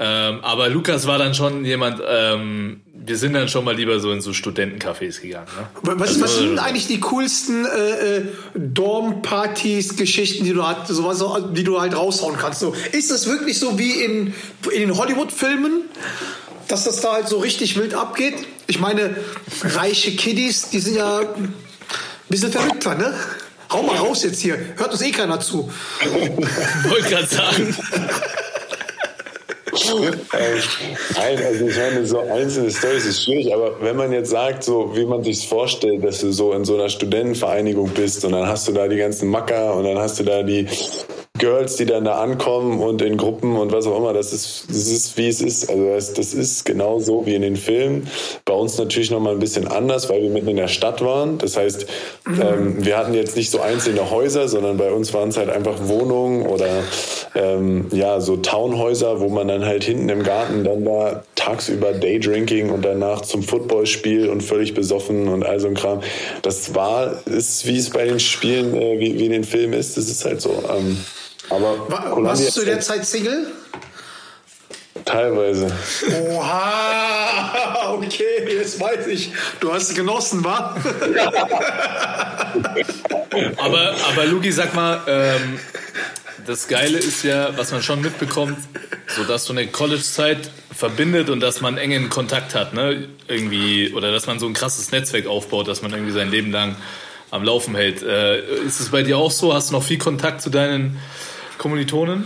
Ähm, 0.01 0.39
aber 0.43 0.69
Lukas 0.69 1.09
war 1.09 1.19
dann 1.19 1.35
schon 1.35 1.65
jemand, 1.65 2.01
ähm, 2.07 2.83
wir 2.95 3.17
sind 3.17 3.33
dann 3.33 3.49
schon 3.49 3.65
mal 3.65 3.75
lieber 3.75 3.99
so 3.99 4.13
in 4.13 4.21
so 4.21 4.31
Studentencafés 4.31 5.21
gegangen. 5.21 5.49
Ne? 5.57 5.97
Was, 5.99 6.21
was 6.21 6.23
Also, 6.23 6.41
sind 6.41 6.59
eigentlich 6.61 6.87
die 6.87 7.01
coolsten 7.01 7.67
äh, 7.67 8.19
äh, 8.19 8.23
Dorm-Partys, 8.55 9.97
Geschichten, 9.97 10.45
die 10.45 10.53
du, 10.53 10.65
halt, 10.65 10.87
sowas, 10.87 11.19
so, 11.19 11.41
die 11.41 11.65
du 11.65 11.81
halt 11.81 11.97
raushauen 11.97 12.37
kannst? 12.37 12.61
So, 12.61 12.77
ist 12.93 13.11
das 13.11 13.27
wirklich 13.27 13.59
so 13.59 13.77
wie 13.77 13.91
in, 13.91 14.35
in 14.73 14.81
den 14.81 14.97
Hollywood-Filmen, 14.97 15.83
dass 16.69 16.85
das 16.85 17.01
da 17.01 17.15
halt 17.15 17.29
so 17.29 17.39
richtig 17.39 17.77
wild 17.77 17.95
abgeht? 17.95 18.35
Ich 18.69 18.79
meine, 18.79 19.17
reiche 19.63 20.15
Kiddies, 20.15 20.71
die 20.71 20.79
sind 20.79 20.95
ja 20.95 21.21
ein 21.21 21.55
bisschen 22.29 22.53
verrückter, 22.53 22.95
ne? 22.95 23.13
Hau 23.71 23.83
mal 23.83 23.97
raus 23.97 24.23
jetzt 24.23 24.41
hier. 24.41 24.59
Hört 24.77 24.93
uns 24.93 25.03
eh 25.03 25.11
keiner 25.11 25.41
zu. 25.41 25.71
Wollte 26.89 27.09
gerade 27.09 27.27
sagen. 27.27 27.77
Also 31.17 31.67
ich 31.67 31.77
meine, 31.77 32.07
so 32.07 32.21
einzelne 32.21 32.71
Stories 32.71 33.07
ist 33.07 33.25
schwierig, 33.25 33.53
aber 33.55 33.81
wenn 33.81 33.97
man 33.97 34.13
jetzt 34.13 34.31
sagt, 34.31 34.65
so 34.65 34.91
wie 34.95 35.05
man 35.05 35.23
sich 35.23 35.49
vorstellt, 35.49 36.05
dass 36.05 36.21
du 36.21 36.33
so 36.33 36.53
in 36.53 36.65
so 36.65 36.75
einer 36.75 36.89
Studentenvereinigung 36.89 37.91
bist 37.91 38.25
und 38.25 38.33
dann 38.33 38.47
hast 38.47 38.69
du 38.69 38.73
da 38.73 38.89
die 38.89 38.97
ganzen 38.97 39.29
Macker 39.29 39.75
und 39.75 39.85
dann 39.85 39.99
hast 39.99 40.19
du 40.19 40.25
da 40.25 40.43
die 40.43 40.67
Girls, 41.39 41.77
die 41.77 41.87
dann 41.87 42.05
da 42.05 42.21
ankommen 42.21 42.81
und 42.81 43.03
in 43.03 43.17
Gruppen 43.17 43.57
und 43.57 43.73
was 43.73 43.87
auch 43.87 43.97
immer, 43.97 44.13
das 44.13 44.33
ist, 44.33 44.65
das 44.69 44.89
ist 44.89 45.17
wie 45.17 45.29
es 45.29 45.41
ist. 45.41 45.71
Also 45.71 45.89
das, 45.89 46.13
das 46.15 46.35
ist 46.35 46.65
genau 46.65 46.99
so 46.99 47.27
wie 47.27 47.35
in 47.35 47.43
den 47.43 47.57
Filmen. 47.57 48.09
Bei 48.45 48.55
uns 48.55 48.79
natürlich 48.79 49.11
nochmal 49.11 49.35
ein 49.35 49.39
bisschen 49.39 49.67
anders, 49.69 50.09
weil 50.11 50.23
wir 50.23 50.31
mitten 50.31 50.49
in 50.49 50.57
der 50.57 50.69
Stadt 50.69 51.01
waren. 51.03 51.39
Das 51.39 51.57
heißt, 51.57 51.87
ähm, 52.27 52.85
wir 52.85 52.97
hatten 52.97 53.15
jetzt 53.15 53.37
nicht 53.37 53.51
so 53.51 53.61
einzelne 53.61 54.11
Häuser, 54.11 54.49
sondern 54.49 54.77
bei 54.77 54.91
uns 54.93 55.15
waren 55.15 55.31
es 55.31 55.37
halt 55.37 55.51
einfach 55.51 55.77
Wohnungen 55.89 56.47
oder 56.47 56.83
ähm, 57.35 57.87
ja, 57.93 58.21
so 58.21 58.37
Townhäuser, 58.37 59.21
wo 59.21 59.29
man 59.29 59.49
dann 59.49 59.65
halt 59.65 59.85
hinten 59.85 60.09
im 60.09 60.23
Garten 60.23 60.65
dann 60.65 60.85
da 60.85 61.23
tagsüber 61.35 61.93
Daydrinking 61.93 62.71
und 62.71 62.85
danach 62.85 63.23
zum 63.23 63.43
Footballspiel 63.43 64.29
und 64.29 64.43
völlig 64.43 64.75
besoffen 64.75 65.29
und 65.29 65.45
all 65.45 65.61
so 65.61 65.69
ein 65.69 65.75
Kram. 65.75 66.01
Das 66.43 66.75
war, 66.75 67.23
ist 67.27 67.67
wie 67.67 67.79
es 67.79 67.91
bei 67.91 68.05
den 68.05 68.21
Spielen, 68.21 68.75
äh, 68.75 68.99
wie, 68.99 69.19
wie 69.19 69.27
in 69.27 69.33
den 69.33 69.45
Filmen 69.45 69.75
ist, 69.75 69.97
das 69.97 70.09
ist 70.09 70.25
halt 70.25 70.41
so. 70.41 70.51
Ähm, 70.71 70.99
aber 71.51 71.89
Wa- 71.89 71.97
Columbia 72.01 72.31
Warst 72.31 72.49
du 72.49 72.53
zu 72.61 72.65
der 72.65 72.81
Zeit 72.81 73.07
Single? 73.07 73.47
teilweise. 75.05 75.71
Oha, 76.31 77.93
okay, 77.95 78.57
jetzt 78.59 78.79
weiß 78.81 79.07
ich. 79.07 79.31
Du 79.61 79.73
hast 79.73 79.95
genossen, 79.95 80.45
wa? 80.45 80.75
Aber, 83.57 83.95
aber 84.13 84.27
Luki, 84.27 84.51
sag 84.53 84.75
mal, 84.75 85.01
ähm, 85.07 85.59
das 86.47 86.67
Geile 86.69 86.99
ist 86.99 87.23
ja, 87.25 87.57
was 87.57 87.71
man 87.73 87.83
schon 87.83 88.01
mitbekommt, 88.01 88.59
so 89.07 89.25
dass 89.25 89.45
so 89.45 89.53
eine 89.53 89.67
College-Zeit 89.69 90.51
verbindet 90.75 91.29
und 91.31 91.41
dass 91.41 91.61
man 91.61 91.77
engen 91.79 92.09
Kontakt 92.09 92.55
hat, 92.55 92.75
ne? 92.75 93.09
Irgendwie, 93.29 93.93
oder 93.95 94.11
dass 94.13 94.27
man 94.27 94.39
so 94.39 94.47
ein 94.47 94.55
krasses 94.55 94.91
Netzwerk 94.91 95.27
aufbaut, 95.27 95.69
dass 95.69 95.83
man 95.83 95.93
irgendwie 95.93 96.13
sein 96.13 96.31
Leben 96.31 96.51
lang 96.51 96.77
am 97.31 97.45
Laufen 97.45 97.75
hält. 97.75 98.03
Äh, 98.03 98.41
ist 98.67 98.81
es 98.81 98.89
bei 98.91 99.03
dir 99.03 99.19
auch 99.19 99.31
so? 99.31 99.53
Hast 99.55 99.71
du 99.71 99.75
noch 99.75 99.83
viel 99.83 99.99
Kontakt 99.99 100.41
zu 100.43 100.51
deinen 100.51 100.99
Kommilitonen? 101.59 102.25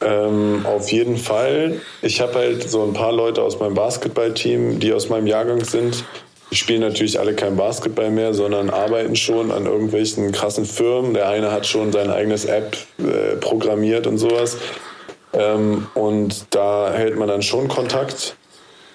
Ähm, 0.00 0.64
auf 0.64 0.90
jeden 0.90 1.16
Fall. 1.16 1.80
Ich 2.02 2.20
habe 2.20 2.34
halt 2.34 2.68
so 2.68 2.84
ein 2.84 2.92
paar 2.92 3.12
Leute 3.12 3.42
aus 3.42 3.58
meinem 3.58 3.74
Basketballteam, 3.74 4.78
die 4.78 4.92
aus 4.92 5.08
meinem 5.08 5.26
Jahrgang 5.26 5.64
sind. 5.64 6.04
Die 6.50 6.56
spielen 6.56 6.80
natürlich 6.80 7.18
alle 7.18 7.34
kein 7.34 7.56
Basketball 7.56 8.10
mehr, 8.10 8.32
sondern 8.32 8.70
arbeiten 8.70 9.16
schon 9.16 9.50
an 9.50 9.66
irgendwelchen 9.66 10.32
krassen 10.32 10.64
Firmen. 10.64 11.14
Der 11.14 11.28
eine 11.28 11.52
hat 11.52 11.66
schon 11.66 11.92
sein 11.92 12.10
eigenes 12.10 12.44
App 12.44 12.76
äh, 12.98 13.36
programmiert 13.36 14.06
und 14.06 14.18
sowas. 14.18 14.56
Ähm, 15.32 15.88
und 15.94 16.46
da 16.50 16.92
hält 16.92 17.16
man 17.16 17.28
dann 17.28 17.42
schon 17.42 17.68
Kontakt. 17.68 18.36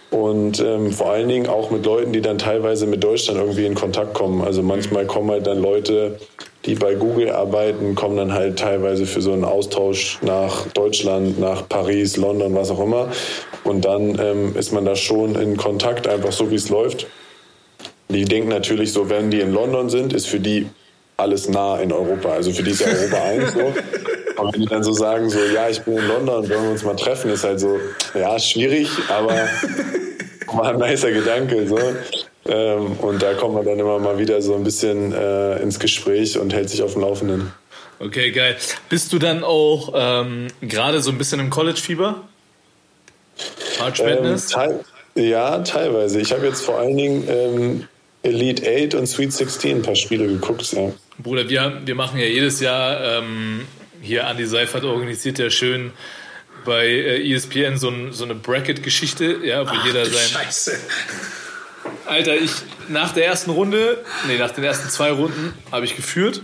Und 0.10 0.60
ähm, 0.60 0.92
vor 0.92 1.12
allen 1.12 1.28
Dingen 1.28 1.48
auch 1.48 1.70
mit 1.70 1.86
Leuten, 1.86 2.14
die 2.14 2.22
dann 2.22 2.38
teilweise 2.38 2.86
mit 2.86 3.04
Deutschland 3.04 3.40
irgendwie 3.40 3.66
in 3.66 3.76
Kontakt 3.76 4.14
kommen. 4.14 4.44
Also 4.44 4.62
manchmal 4.62 5.06
kommen 5.06 5.30
halt 5.32 5.48
dann 5.48 5.60
Leute, 5.60 6.20
die 6.66 6.76
bei 6.76 6.96
Google 6.96 7.30
arbeiten, 7.30 7.94
kommen 7.96 8.16
dann 8.16 8.34
halt 8.34 8.58
teilweise 8.58 9.06
für 9.06 9.22
so 9.22 9.34
einen 9.34 9.44
Austausch 9.44 10.20
nach 10.22 10.68
Deutschland, 10.68 11.40
nach 11.40 11.68
Paris, 11.68 12.16
London, 12.16 12.56
was 12.56 12.72
auch 12.72 12.80
immer. 12.80 13.10
Und 13.64 13.86
dann 13.86 14.18
ähm, 14.20 14.56
ist 14.56 14.72
man 14.72 14.86
da 14.86 14.96
schon 14.96 15.36
in 15.36 15.58
Kontakt, 15.58 16.08
einfach 16.08 16.32
so 16.32 16.52
wie 16.52 16.56
es 16.56 16.70
läuft. 16.70 17.08
Die 18.10 18.26
denken 18.26 18.50
natürlich 18.50 18.94
so, 18.94 19.10
wenn 19.10 19.30
die 19.30 19.42
in 19.42 19.52
London 19.52 19.90
sind, 19.90 20.14
ist 20.14 20.28
für 20.28 20.40
die 20.40 20.68
alles 21.18 21.50
nah 21.50 21.80
in 21.80 21.92
Europa. 21.92 22.30
Also 22.30 22.52
für 22.52 22.64
die 22.64 22.72
ist 22.72 22.82
ja 22.82 22.88
Europa 22.88 23.18
eins 23.24 23.54
so. 23.54 23.74
Und 24.42 24.54
wenn 24.54 24.62
die 24.62 24.68
dann 24.68 24.84
so 24.84 24.94
sagen, 24.94 25.30
so, 25.30 25.40
ja, 25.54 25.70
ich 25.70 25.82
bin 25.82 25.98
in 25.98 26.08
London, 26.08 26.50
wollen 26.50 26.64
wir 26.64 26.72
uns 26.72 26.84
mal 26.84 26.96
treffen, 26.96 27.32
ist 27.32 27.44
halt 27.44 27.60
so, 27.60 27.80
ja, 28.14 28.40
schwierig, 28.40 28.90
aber 29.10 29.34
mal 30.54 30.74
ein 30.74 30.80
nicer 30.90 31.12
Gedanke. 31.12 31.68
So. 31.68 31.78
Ähm, 32.46 32.94
und 32.94 33.22
da 33.22 33.34
kommt 33.36 33.56
man 33.56 33.66
dann 33.66 33.80
immer 33.80 34.00
mal 34.00 34.18
wieder 34.18 34.42
so 34.42 34.56
ein 34.56 34.64
bisschen 34.64 35.14
äh, 35.14 35.62
ins 35.62 35.80
Gespräch 35.80 36.38
und 36.38 36.54
hält 36.54 36.70
sich 36.70 36.82
auf 36.84 36.94
dem 36.94 37.02
Laufenden. 37.02 37.54
Okay, 38.00 38.32
geil. 38.32 38.58
Bist 38.90 39.14
du 39.14 39.20
dann 39.20 39.44
auch 39.44 39.94
ähm, 39.96 40.48
gerade 40.62 41.02
so 41.02 41.12
ein 41.12 41.18
bisschen 41.18 41.40
im 41.40 41.50
College-Fieber? 41.50 42.22
March 43.80 44.00
Ähm, 44.00 44.06
Madness? 44.08 44.48
teil 44.48 44.84
ja, 45.16 45.60
teilweise. 45.60 46.20
Ich 46.20 46.32
habe 46.32 46.46
jetzt 46.48 46.66
vor 46.66 46.80
allen 46.80 46.98
Dingen 46.98 47.28
ähm, 47.28 47.88
Elite 48.24 48.64
8 48.68 48.96
und 48.96 49.06
Sweet 49.06 49.32
16 49.32 49.78
ein 49.78 49.82
paar 49.84 49.96
Spiele 49.96 50.26
geguckt. 50.26 50.74
Ja. 50.74 50.92
Bruder, 51.20 51.48
wir, 51.50 51.82
wir 51.86 51.96
machen 51.96 52.20
ja 52.20 52.26
jedes 52.26 52.60
Jahr, 52.60 53.20
ähm, 53.20 53.68
hier 54.02 54.28
Andi 54.28 54.46
Seifert 54.46 54.84
organisiert 54.84 55.38
ja 55.38 55.50
schön 55.52 55.92
bei 56.66 56.88
äh, 56.88 57.32
ESPN 57.32 57.78
so, 57.78 57.90
ein, 57.90 58.12
so 58.12 58.24
eine 58.24 58.34
Bracket-Geschichte, 58.36 59.40
ja, 59.44 59.70
wo 59.70 59.76
jeder 59.86 60.04
Du 60.04 60.10
sein. 60.10 60.46
Scheiße. 60.46 60.78
Alter, 62.06 62.36
ich 62.36 62.52
nach 62.90 63.14
der 63.14 63.26
ersten 63.26 63.52
Runde, 63.52 64.04
nee, 64.28 64.38
nach 64.38 64.52
den 64.52 64.64
ersten 64.64 64.90
zwei 64.90 65.12
Runden 65.12 65.54
habe 65.72 65.86
ich 65.86 65.96
geführt 65.96 66.42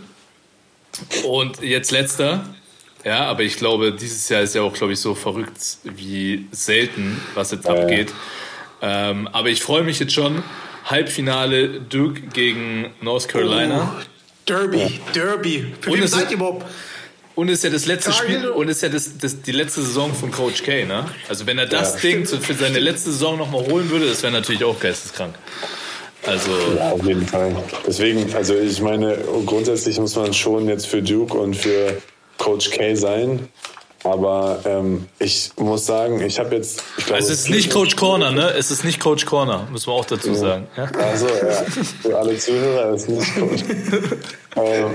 und 1.25 1.61
jetzt 1.61 1.91
letzter. 1.91 2.45
Ja, 3.05 3.25
aber 3.25 3.43
ich 3.43 3.55
glaube, 3.55 3.93
dieses 3.93 4.27
Jahr 4.29 4.41
ist 4.41 4.55
ja 4.55 4.61
auch, 4.61 4.73
glaube 4.73 4.93
ich, 4.93 4.99
so 4.99 5.15
verrückt 5.15 5.77
wie 5.83 6.47
selten, 6.51 7.21
was 7.33 7.51
jetzt 7.51 7.67
abgeht. 7.67 8.13
Ähm, 8.81 9.27
aber 9.31 9.49
ich 9.49 9.61
freue 9.61 9.83
mich 9.83 9.99
jetzt 9.99 10.13
schon. 10.13 10.43
Halbfinale 10.85 11.79
Duke 11.81 12.21
gegen 12.33 12.91
North 13.01 13.27
Carolina. 13.29 13.95
Oh, 13.97 14.03
Derby, 14.47 14.99
Derby. 15.13 15.73
Für 15.79 15.91
Und 15.91 15.97
wen 15.97 16.03
es 16.03 16.11
seid 16.11 16.23
ist- 16.23 16.31
ihr 16.31 16.37
überhaupt? 16.37 16.65
Und 17.39 17.47
ist 17.47 17.63
ja 17.63 17.69
das 17.69 17.85
letzte 17.85 18.11
Spiel 18.11 18.49
und 18.49 18.67
ist 18.67 18.81
ja 18.81 18.89
das, 18.89 19.17
das, 19.17 19.41
die 19.41 19.53
letzte 19.53 19.81
Saison 19.81 20.13
von 20.13 20.29
Coach 20.29 20.61
K, 20.61 20.83
ne? 20.83 21.05
Also 21.29 21.47
wenn 21.47 21.57
er 21.57 21.67
das 21.67 21.93
Ja, 21.93 22.09
Ding 22.09 22.25
für 22.25 22.53
seine 22.53 22.79
letzte 22.79 23.11
Saison 23.11 23.37
nochmal 23.37 23.65
holen 23.65 23.89
würde, 23.89 24.07
das 24.09 24.21
wäre 24.23 24.33
natürlich 24.33 24.65
auch 24.65 24.77
geisteskrank. 24.77 25.35
Also, 26.27 26.51
Ja, 26.75 26.91
auf 26.91 27.05
jeden 27.05 27.25
Fall. 27.25 27.55
Deswegen, 27.87 28.35
also 28.35 28.55
ich 28.55 28.81
meine, 28.81 29.17
grundsätzlich 29.45 29.97
muss 30.01 30.17
man 30.17 30.33
schon 30.33 30.67
jetzt 30.67 30.87
für 30.87 31.01
Duke 31.01 31.37
und 31.37 31.55
für 31.55 32.01
Coach 32.37 32.71
K 32.71 32.93
sein. 32.95 33.47
Aber 34.03 34.59
ähm, 34.65 35.07
ich 35.19 35.51
muss 35.57 35.85
sagen, 35.85 36.21
ich 36.21 36.39
habe 36.39 36.55
jetzt. 36.55 36.81
Ich 36.97 37.05
glaube, 37.05 37.21
es 37.21 37.29
ist 37.29 37.49
nicht 37.49 37.69
Coach 37.69 37.97
Corner, 37.97 38.31
ne? 38.31 38.53
Es 38.57 38.71
ist 38.71 38.85
nicht 38.85 38.99
Coach 39.01 39.25
Corner, 39.25 39.67
müssen 39.71 39.87
wir 39.87 39.93
auch 39.93 40.05
dazu 40.05 40.33
sagen. 40.33 40.67
Ja? 40.77 40.89
Also, 40.97 41.27
ja, 41.27 41.51
für 42.01 42.17
alle 42.17 42.37
Zuhörer 42.37 42.93
ist 42.95 43.09
nicht 43.09 43.35
Coach. 43.35 43.61
ähm, 44.55 44.85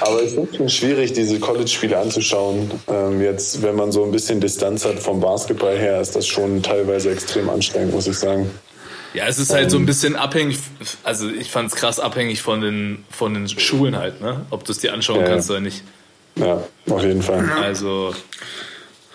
aber 0.00 0.22
es 0.22 0.32
ist 0.32 0.56
schon 0.56 0.68
schwierig, 0.70 1.12
diese 1.12 1.38
College-Spiele 1.38 1.98
anzuschauen. 1.98 2.70
Ähm, 2.88 3.20
jetzt, 3.20 3.62
wenn 3.62 3.76
man 3.76 3.92
so 3.92 4.04
ein 4.04 4.10
bisschen 4.10 4.40
Distanz 4.40 4.86
hat 4.86 4.98
vom 5.00 5.20
Basketball 5.20 5.76
her, 5.76 6.00
ist 6.00 6.16
das 6.16 6.26
schon 6.26 6.62
teilweise 6.62 7.10
extrem 7.10 7.50
anstrengend, 7.50 7.92
muss 7.92 8.06
ich 8.06 8.18
sagen. 8.18 8.50
ja, 9.12 9.26
es 9.26 9.38
ist 9.38 9.52
halt 9.52 9.70
so 9.70 9.76
ein 9.76 9.84
bisschen 9.86 10.16
abhängig, 10.16 10.58
also 11.04 11.28
ich 11.28 11.50
fand 11.50 11.70
es 11.70 11.76
krass 11.76 12.00
abhängig 12.00 12.40
von 12.40 12.62
den, 12.62 13.04
von 13.10 13.34
den 13.34 13.48
Schulen 13.48 13.96
halt, 13.98 14.20
ne? 14.22 14.46
Ob 14.50 14.64
du 14.64 14.72
es 14.72 14.78
dir 14.78 14.94
anschauen 14.94 15.20
Ja. 15.20 15.26
kannst 15.26 15.50
oder 15.50 15.60
nicht. 15.60 15.82
Ja, 16.38 16.62
auf 16.90 17.02
jeden 17.02 17.22
Fall. 17.22 17.48
Also, 17.62 18.14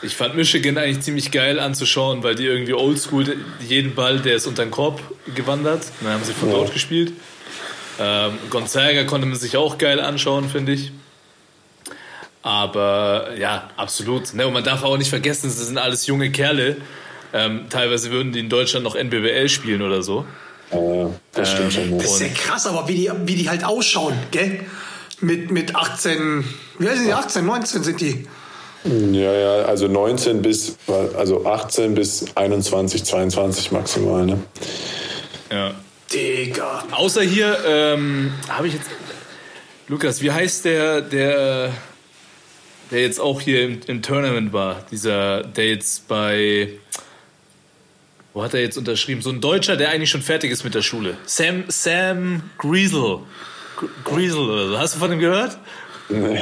Ich 0.03 0.15
fand 0.15 0.35
Michigan 0.35 0.79
eigentlich 0.79 1.01
ziemlich 1.01 1.29
geil 1.29 1.59
anzuschauen, 1.59 2.23
weil 2.23 2.33
die 2.33 2.45
irgendwie 2.47 2.73
oldschool 2.73 3.35
jeden 3.67 3.93
Ball, 3.93 4.17
der 4.19 4.35
ist 4.37 4.47
unter 4.47 4.63
den 4.65 4.71
Korb 4.71 4.99
gewandert. 5.35 5.83
Und 5.99 6.05
dann 6.05 6.13
haben 6.13 6.23
sie 6.23 6.33
von 6.33 6.49
Ja. 6.49 6.55
dort 6.55 6.73
gespielt. 6.73 7.13
Ähm, 7.99 8.31
Gonzaga 8.49 9.03
konnte 9.03 9.27
man 9.27 9.37
sich 9.37 9.57
auch 9.57 9.77
geil 9.77 9.99
anschauen, 9.99 10.49
finde 10.49 10.71
ich. 10.71 10.91
Aber 12.41 13.29
ja, 13.37 13.69
absolut. 13.77 14.33
Ne, 14.33 14.47
und 14.47 14.53
man 14.53 14.63
darf 14.63 14.83
auch 14.83 14.97
nicht 14.97 15.09
vergessen, 15.09 15.43
das 15.47 15.59
sind 15.67 15.77
alles 15.77 16.07
junge 16.07 16.31
Kerle. 16.31 16.77
Ähm, 17.33 17.67
teilweise 17.69 18.09
würden 18.11 18.31
die 18.33 18.39
in 18.39 18.49
Deutschland 18.49 18.83
noch 18.83 18.95
NBBL 18.95 19.47
spielen 19.49 19.83
oder 19.83 20.01
so. 20.01 20.25
Äh, 20.71 20.77
das 21.33 21.51
stimmt 21.51 21.73
schon. 21.73 21.97
Das 21.99 22.13
ist 22.13 22.21
ja 22.21 22.27
krass, 22.29 22.65
aber 22.65 22.87
wie 22.87 22.95
die, 22.95 23.11
wie 23.25 23.35
die 23.35 23.47
halt 23.49 23.63
ausschauen, 23.63 24.15
gell? 24.31 24.61
Mit, 25.21 25.51
mit 25.51 25.75
18, 25.75 26.43
wie 26.79 26.89
heißt 26.89 27.05
die, 27.05 27.13
18, 27.13 27.45
19 27.45 27.83
sind 27.83 28.01
die. 28.01 28.27
Ja, 28.83 29.33
ja, 29.33 29.65
also 29.65 29.87
19 29.87 30.41
bis, 30.41 30.75
also 31.15 31.45
18 31.45 31.93
bis 31.93 32.25
21, 32.35 33.03
22 33.03 33.71
maximal, 33.71 34.25
ne? 34.25 34.39
Ja. 35.51 35.73
Digga. 36.11 36.83
Außer 36.91 37.21
hier 37.21 37.57
ähm, 37.65 38.33
habe 38.49 38.67
ich 38.67 38.73
jetzt. 38.73 38.89
Lukas, 39.87 40.21
wie 40.21 40.31
heißt 40.31 40.65
der, 40.65 41.01
der, 41.01 41.73
der 42.91 43.01
jetzt 43.01 43.19
auch 43.19 43.41
hier 43.41 43.63
im, 43.63 43.79
im 43.87 44.01
Tournament 44.01 44.53
war? 44.53 44.83
Dieser, 44.91 45.43
der 45.43 45.69
jetzt 45.69 46.07
bei. 46.07 46.69
Wo 48.33 48.43
hat 48.43 48.53
er 48.53 48.61
jetzt 48.61 48.77
unterschrieben? 48.77 49.21
So 49.21 49.29
ein 49.29 49.41
Deutscher, 49.41 49.75
der 49.75 49.89
eigentlich 49.89 50.09
schon 50.09 50.21
fertig 50.21 50.51
ist 50.51 50.63
mit 50.63 50.73
der 50.73 50.81
Schule. 50.81 51.17
Sam, 51.25 51.65
Sam 51.67 52.43
Griesel. 52.57 53.19
Gr- 53.81 53.89
Griesel 54.15 54.39
oder 54.39 54.67
so. 54.69 54.79
Hast 54.79 54.95
du 54.95 54.99
von 54.99 55.11
ihm 55.11 55.19
gehört? 55.19 55.57
Nee. 56.07 56.39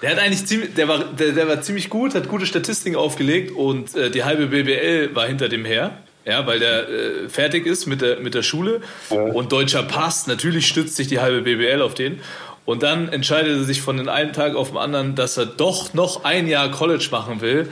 Der 0.00 0.10
hat 0.10 0.18
eigentlich 0.18 0.46
ziemlich, 0.46 0.74
der 0.74 0.88
war, 0.88 1.04
der, 1.04 1.32
der 1.32 1.46
war 1.46 1.60
ziemlich 1.60 1.88
gut, 1.90 2.14
hat 2.14 2.28
gute 2.28 2.46
Statistiken 2.46 2.96
aufgelegt 2.96 3.52
und 3.54 3.94
äh, 3.94 4.10
die 4.10 4.24
halbe 4.24 4.46
BBL 4.46 5.14
war 5.14 5.26
hinter 5.26 5.48
dem 5.48 5.64
her. 5.64 5.98
Ja, 6.24 6.46
weil 6.46 6.60
der 6.60 6.88
äh, 6.88 7.28
fertig 7.28 7.66
ist 7.66 7.86
mit 7.86 8.00
der, 8.00 8.20
mit 8.20 8.34
der 8.34 8.42
Schule 8.44 8.80
und 9.10 9.50
deutscher 9.50 9.82
Pass, 9.82 10.28
natürlich 10.28 10.68
stützt 10.68 10.94
sich 10.96 11.08
die 11.08 11.18
halbe 11.20 11.42
BBL 11.42 11.82
auf 11.82 11.94
den. 11.94 12.20
Und 12.64 12.84
dann 12.84 13.08
entscheidet 13.08 13.56
er 13.58 13.64
sich 13.64 13.82
von 13.82 13.96
den 13.96 14.08
einen 14.08 14.32
Tag 14.32 14.54
auf 14.54 14.68
den 14.68 14.78
anderen, 14.78 15.16
dass 15.16 15.36
er 15.36 15.46
doch 15.46 15.94
noch 15.94 16.22
ein 16.24 16.46
Jahr 16.46 16.70
College 16.70 17.08
machen 17.10 17.40
will 17.40 17.68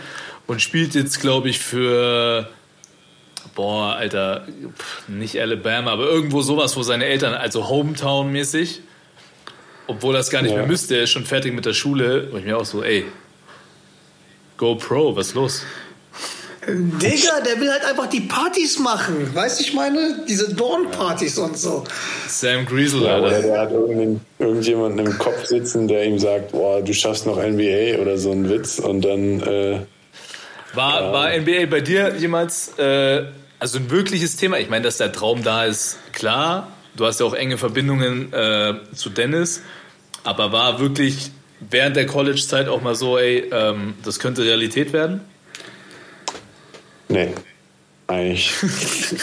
und 0.49 0.61
spielt 0.61 0.97
jetzt, 0.97 1.21
glaube 1.21 1.49
ich, 1.49 1.61
für, 1.61 2.49
boah, 3.55 3.95
Alter, 3.97 4.47
pff, 4.79 5.09
nicht 5.09 5.41
Alabama, 5.41 5.93
aber 5.93 6.05
irgendwo 6.05 6.43
sowas, 6.43 6.77
wo 6.77 6.83
seine 6.83 7.05
Eltern, 7.07 7.35
also 7.35 7.69
Hometown-mäßig, 7.69 8.81
obwohl 9.87 10.15
er 10.15 10.21
es 10.21 10.31
gar 10.31 10.43
nicht 10.43 10.53
Ja. 10.53 10.59
mehr 10.59 10.67
müsste, 10.67 10.97
er 10.97 11.03
ist 11.05 11.11
schon 11.11 11.25
fertig 11.25 11.53
mit 11.55 11.67
der 11.67 11.73
Schule. 11.75 12.29
Und 12.31 12.39
ich 12.41 12.45
mir 12.45 12.57
auch 12.57 12.65
so, 12.65 12.83
ey, 12.83 13.05
Go 14.57 14.75
Pro, 14.77 15.17
was 15.17 15.29
ist 15.29 15.35
los? 15.35 15.63
Digga, 16.69 17.41
der 17.45 17.59
will 17.59 17.71
halt 17.71 17.85
einfach 17.87 18.07
die 18.07 18.21
Partys 18.21 18.79
machen. 18.79 19.35
Weißt 19.35 19.59
du, 19.59 19.65
ich 19.65 19.73
meine? 19.73 20.25
Diese 20.29 20.55
Dorn-Partys 20.55 21.39
und 21.39 21.57
so. 21.59 21.85
Sam 22.29 22.67
Griesel, 22.67 23.03
Ja, 23.03 23.19
oder 23.19 23.29
Alter. 23.29 23.43
der 23.49 23.61
hat 23.61 23.71
irgendjemanden 24.39 25.07
im 25.07 25.19
Kopf 25.19 25.47
sitzen, 25.47 25.89
der 25.89 26.05
ihm 26.05 26.19
sagt, 26.19 26.53
boah, 26.53 26.83
du 26.83 26.93
schaffst 26.93 27.25
noch 27.27 27.39
NBA 27.39 27.99
oder 28.01 28.19
so 28.19 28.31
ein 28.31 28.49
Witz 28.51 28.79
und 28.79 29.01
dann, 29.03 29.41
äh, 29.41 29.79
War, 30.75 31.13
war 31.13 31.37
NBA 31.37 31.67
bei 31.67 31.81
dir 31.81 32.15
jemals 32.17 32.79
äh, 32.79 33.25
also 33.59 33.79
ein 33.79 33.91
wirkliches 33.91 34.37
Thema? 34.37 34.59
Ich 34.59 34.69
meine, 34.69 34.85
dass 34.85 34.99
der 34.99 35.13
Traum 35.13 35.43
da 35.43 35.65
ist, 35.65 35.99
klar. 36.13 36.73
Du 36.97 37.07
hast 37.07 37.21
ja 37.21 37.27
auch 37.27 37.35
enge 37.35 37.59
Verbindungen 37.59 38.33
äh, 38.33 38.75
zu 38.95 39.11
Dennis. 39.11 39.63
Aber 40.25 40.53
war 40.53 40.81
wirklich 40.81 41.31
während 41.61 41.97
der 41.97 42.07
College-Zeit 42.07 42.69
auch 42.69 42.83
mal 42.83 42.95
so, 42.95 43.19
ey, 43.19 43.51
ähm, 43.53 43.95
das 44.05 44.19
könnte 44.19 44.45
Realität 44.45 44.93
werden? 44.93 45.21
nee, 47.09 47.35
eigentlich, 48.07 48.53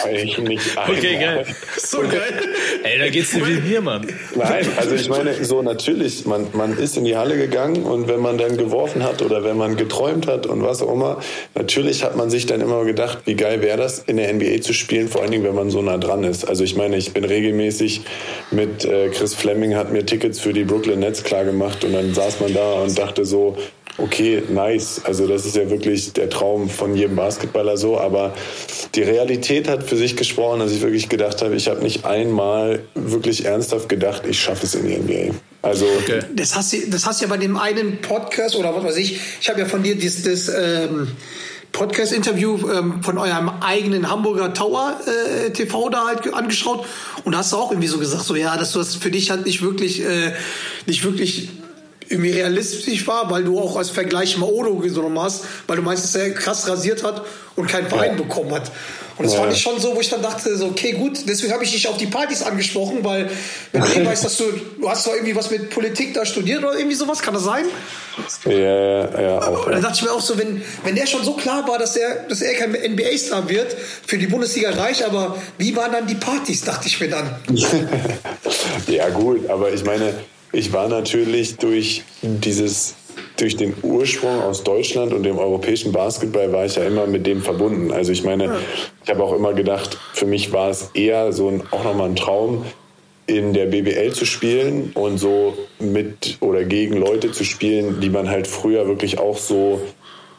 eigentlich 0.04 0.38
nicht. 0.38 0.76
Okay, 0.88 1.16
einmal. 1.16 1.44
geil. 1.44 1.56
So 1.76 2.00
geil. 2.02 2.54
Ey, 2.82 2.98
da 2.98 3.08
geht's 3.08 3.30
dir 3.30 3.46
wie 3.46 3.60
mir, 3.60 3.80
Mann. 3.80 4.06
Nein, 4.34 4.66
also 4.76 4.94
ich 4.94 5.08
meine, 5.08 5.44
so 5.44 5.62
natürlich, 5.62 6.26
man, 6.26 6.46
man 6.52 6.78
ist 6.78 6.96
in 6.96 7.04
die 7.04 7.16
Halle 7.16 7.36
gegangen 7.36 7.82
und 7.82 8.08
wenn 8.08 8.20
man 8.20 8.38
dann 8.38 8.56
geworfen 8.56 9.02
hat 9.02 9.22
oder 9.22 9.44
wenn 9.44 9.56
man 9.56 9.76
geträumt 9.76 10.26
hat 10.26 10.46
und 10.46 10.62
was 10.62 10.82
auch 10.82 10.92
immer, 10.92 11.20
natürlich 11.54 12.04
hat 12.04 12.16
man 12.16 12.30
sich 12.30 12.46
dann 12.46 12.60
immer 12.60 12.84
gedacht, 12.84 13.18
wie 13.24 13.34
geil 13.34 13.62
wäre 13.62 13.78
das, 13.78 14.00
in 14.00 14.16
der 14.16 14.32
NBA 14.32 14.60
zu 14.60 14.72
spielen, 14.72 15.08
vor 15.08 15.22
allen 15.22 15.30
Dingen, 15.30 15.44
wenn 15.44 15.54
man 15.54 15.70
so 15.70 15.82
nah 15.82 15.98
dran 15.98 16.24
ist. 16.24 16.48
Also 16.48 16.64
ich 16.64 16.76
meine, 16.76 16.96
ich 16.96 17.12
bin 17.12 17.24
regelmäßig 17.24 18.02
mit 18.50 18.84
äh, 18.84 19.08
Chris 19.08 19.34
Fleming, 19.34 19.74
hat 19.74 19.92
mir 19.92 20.06
Tickets 20.06 20.38
für 20.40 20.52
die 20.52 20.64
Brooklyn 20.64 21.00
Nets 21.00 21.24
klar 21.24 21.44
gemacht 21.44 21.84
und 21.84 21.92
dann 21.92 22.14
saß 22.14 22.40
man 22.40 22.54
da 22.54 22.74
und 22.74 22.98
dachte 22.98 23.24
so, 23.24 23.56
okay, 23.96 24.42
nice. 24.50 25.00
Also 25.04 25.26
das 25.26 25.46
ist 25.46 25.56
ja 25.56 25.68
wirklich 25.70 26.12
der 26.12 26.28
Traum 26.28 26.68
von 26.68 26.94
jedem 26.94 27.16
Basketballer 27.16 27.76
so, 27.76 27.98
aber 27.98 28.34
die 28.94 29.02
Realität 29.02 29.68
hat 29.68 29.82
für 29.82 29.96
sich 29.96 30.16
gesprochen, 30.16 30.60
dass 30.60 30.72
ich 30.72 30.82
wirklich 30.82 31.08
gedacht 31.08 31.40
habe, 31.42 31.54
ich 31.56 31.68
habe 31.68 31.82
nicht 31.82 32.04
einmal 32.04 32.80
wirklich 32.94 33.44
ernsthaft 33.44 33.88
gedacht, 33.88 34.22
ich 34.28 34.40
schaffe 34.40 34.66
es 34.66 34.74
in 34.74 34.86
die 34.86 34.96
NBA. 34.96 35.34
Also 35.62 35.86
Okay. 36.02 36.20
Das 36.34 36.54
hast, 36.54 36.72
du, 36.72 36.76
das 36.88 37.06
hast 37.06 37.20
du 37.20 37.24
ja 37.24 37.28
bei 37.30 37.36
dem 37.38 37.56
einen 37.56 38.00
Podcast 38.00 38.54
oder 38.56 38.74
was 38.76 38.84
weiß 38.84 38.96
ich. 38.98 39.18
Ich 39.40 39.48
habe 39.48 39.60
ja 39.60 39.66
von 39.66 39.82
dir 39.82 39.96
das, 39.98 40.22
das 40.22 40.48
ähm, 40.48 41.08
Podcast-Interview 41.72 42.58
ähm, 42.70 43.02
von 43.02 43.18
eurem 43.18 43.48
eigenen 43.60 44.08
Hamburger 44.10 44.54
Tower 44.54 44.98
äh, 45.06 45.50
TV 45.50 45.90
da 45.90 46.06
halt 46.06 46.22
ge- 46.22 46.32
angeschaut 46.32 46.86
und 47.24 47.32
da 47.32 47.38
hast 47.38 47.52
du 47.52 47.56
auch 47.56 47.70
irgendwie 47.70 47.88
so 47.88 47.98
gesagt, 47.98 48.24
so 48.24 48.36
ja, 48.36 48.56
dass 48.56 48.72
du 48.72 48.78
das 48.78 48.94
für 48.94 49.10
dich 49.10 49.30
halt 49.30 49.44
nicht 49.46 49.60
wirklich, 49.62 50.00
äh, 50.02 50.32
nicht 50.86 51.04
wirklich 51.04 51.50
irgendwie 52.08 52.30
realistisch 52.32 53.06
war, 53.06 53.30
weil 53.30 53.44
du 53.44 53.58
auch 53.58 53.76
als 53.76 53.90
Vergleich 53.90 54.36
mal 54.38 54.46
Odo 54.48 54.76
genommen 54.76 55.18
hast, 55.20 55.44
weil 55.66 55.76
du 55.76 55.82
meinst, 55.82 56.04
dass 56.04 56.14
er 56.14 56.30
krass 56.32 56.68
rasiert 56.68 57.02
hat 57.02 57.22
und 57.56 57.68
keinen 57.68 57.88
Verein 57.88 58.12
Ja. 58.12 58.22
bekommen 58.22 58.52
hat. 58.52 58.70
Und 59.18 59.24
das 59.24 59.34
Ja. 59.34 59.40
fand 59.40 59.52
ich 59.52 59.60
schon 59.60 59.80
so, 59.80 59.96
wo 59.96 60.00
ich 60.00 60.08
dann 60.08 60.22
dachte, 60.22 60.56
so, 60.56 60.66
okay, 60.66 60.92
gut, 60.92 61.18
deswegen 61.28 61.52
habe 61.52 61.64
ich 61.64 61.72
dich 61.72 61.88
auf 61.88 61.96
die 61.96 62.06
Partys 62.06 62.42
angesprochen, 62.42 62.98
weil 63.02 63.28
wenn 63.72 63.82
du 63.82 63.86
eh 63.96 64.06
weißt, 64.06 64.24
dass 64.24 64.36
du, 64.36 64.44
du 64.80 64.88
hast 64.88 65.06
doch 65.06 65.12
irgendwie 65.14 65.34
was 65.34 65.50
mit 65.50 65.70
Politik 65.70 66.14
da 66.14 66.24
studiert 66.24 66.62
oder 66.62 66.76
irgendwie 66.78 66.94
sowas, 66.96 67.20
kann 67.20 67.34
das 67.34 67.42
sein? 67.44 67.64
ja, 68.44 68.52
ja, 68.52 69.20
ja 69.20 69.38
auch. 69.42 69.66
Und 69.66 69.72
dann 69.72 69.82
dachte 69.82 69.96
ich 69.96 70.02
mir 70.02 70.12
auch 70.12 70.20
so, 70.20 70.38
wenn, 70.38 70.62
wenn 70.84 70.94
der 70.94 71.06
schon 71.06 71.24
so 71.24 71.34
klar 71.34 71.66
war, 71.68 71.78
dass 71.78 71.96
er, 71.96 72.24
dass 72.28 72.40
er 72.42 72.54
kein 72.54 72.72
NBA-Star 72.72 73.48
wird, 73.48 73.76
für 74.06 74.18
die 74.18 74.26
Bundesliga 74.28 74.70
reich, 74.70 75.04
aber 75.04 75.36
wie 75.58 75.74
waren 75.76 75.92
dann 75.92 76.06
die 76.06 76.14
Partys, 76.14 76.62
dachte 76.62 76.86
ich 76.88 77.00
mir 77.00 77.10
dann. 77.10 77.36
Ja 78.86 79.08
gut, 79.10 79.48
aber 79.50 79.72
ich 79.72 79.84
meine, 79.84 80.14
ich 80.52 80.72
war 80.72 80.88
natürlich 80.88 81.56
durch 81.56 82.04
dieses 82.22 82.94
durch 83.36 83.56
den 83.56 83.74
Ursprung 83.82 84.40
aus 84.40 84.64
Deutschland 84.64 85.12
und 85.12 85.22
dem 85.22 85.38
europäischen 85.38 85.92
Basketball 85.92 86.52
war 86.52 86.64
ich 86.64 86.74
ja 86.74 86.84
immer 86.84 87.06
mit 87.06 87.24
dem 87.26 87.40
verbunden. 87.40 87.92
Also 87.92 88.10
ich 88.10 88.24
meine, 88.24 88.56
ich 89.04 89.10
habe 89.10 89.22
auch 89.22 89.32
immer 89.32 89.54
gedacht, 89.54 89.96
für 90.12 90.26
mich 90.26 90.52
war 90.52 90.70
es 90.70 90.90
eher 90.94 91.32
so 91.32 91.48
ein, 91.48 91.62
auch 91.70 91.84
nochmal 91.84 92.08
ein 92.08 92.16
Traum, 92.16 92.64
in 93.28 93.52
der 93.52 93.66
BBL 93.66 94.12
zu 94.12 94.24
spielen 94.24 94.90
und 94.94 95.18
so 95.18 95.56
mit 95.78 96.38
oder 96.40 96.64
gegen 96.64 96.96
Leute 96.96 97.30
zu 97.30 97.44
spielen, 97.44 98.00
die 98.00 98.08
man 98.08 98.28
halt 98.28 98.46
früher 98.46 98.88
wirklich 98.88 99.18
auch 99.18 99.36
so 99.36 99.80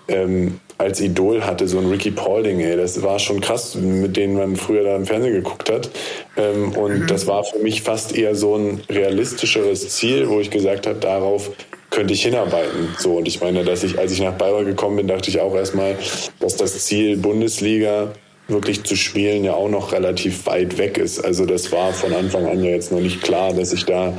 ähm, 0.07 0.59
als 0.79 1.01
Idol 1.01 1.43
hatte, 1.45 1.67
so 1.67 1.77
ein 1.77 1.87
Ricky 1.89 2.09
Paulding, 2.09 2.61
ey, 2.61 2.77
das 2.77 3.03
war 3.03 3.19
schon 3.19 3.41
krass, 3.41 3.75
mit 3.75 4.15
denen 4.15 4.37
man 4.37 4.55
früher 4.55 4.83
da 4.83 4.95
im 4.95 5.05
Fernsehen 5.05 5.33
geguckt 5.33 5.69
hat. 5.69 5.89
Ähm, 6.37 6.71
und 6.71 7.11
das 7.11 7.27
war 7.27 7.43
für 7.43 7.59
mich 7.59 7.81
fast 7.81 8.17
eher 8.17 8.33
so 8.33 8.55
ein 8.55 8.81
realistischeres 8.89 9.89
Ziel, 9.89 10.29
wo 10.29 10.39
ich 10.39 10.49
gesagt 10.49 10.87
habe, 10.87 10.97
darauf 10.97 11.51
könnte 11.89 12.13
ich 12.13 12.23
hinarbeiten. 12.23 12.95
So, 12.97 13.17
und 13.17 13.27
ich 13.27 13.41
meine, 13.41 13.65
dass 13.65 13.83
ich, 13.83 13.99
als 13.99 14.13
ich 14.13 14.21
nach 14.21 14.33
Bayreuth 14.33 14.67
gekommen 14.67 14.95
bin, 14.95 15.07
dachte 15.07 15.29
ich 15.29 15.41
auch 15.41 15.53
erstmal, 15.53 15.97
dass 16.39 16.55
das 16.55 16.85
Ziel 16.85 17.17
Bundesliga 17.17 18.13
wirklich 18.47 18.83
zu 18.83 18.95
spielen 18.95 19.43
ja 19.43 19.53
auch 19.53 19.69
noch 19.69 19.91
relativ 19.91 20.45
weit 20.47 20.77
weg 20.77 20.97
ist. 20.97 21.19
Also 21.23 21.45
das 21.45 21.71
war 21.71 21.93
von 21.93 22.13
Anfang 22.13 22.47
an 22.47 22.63
ja 22.63 22.71
jetzt 22.71 22.91
noch 22.91 23.01
nicht 23.01 23.21
klar, 23.21 23.53
dass 23.53 23.73
ich 23.73 23.85
da 23.85 24.13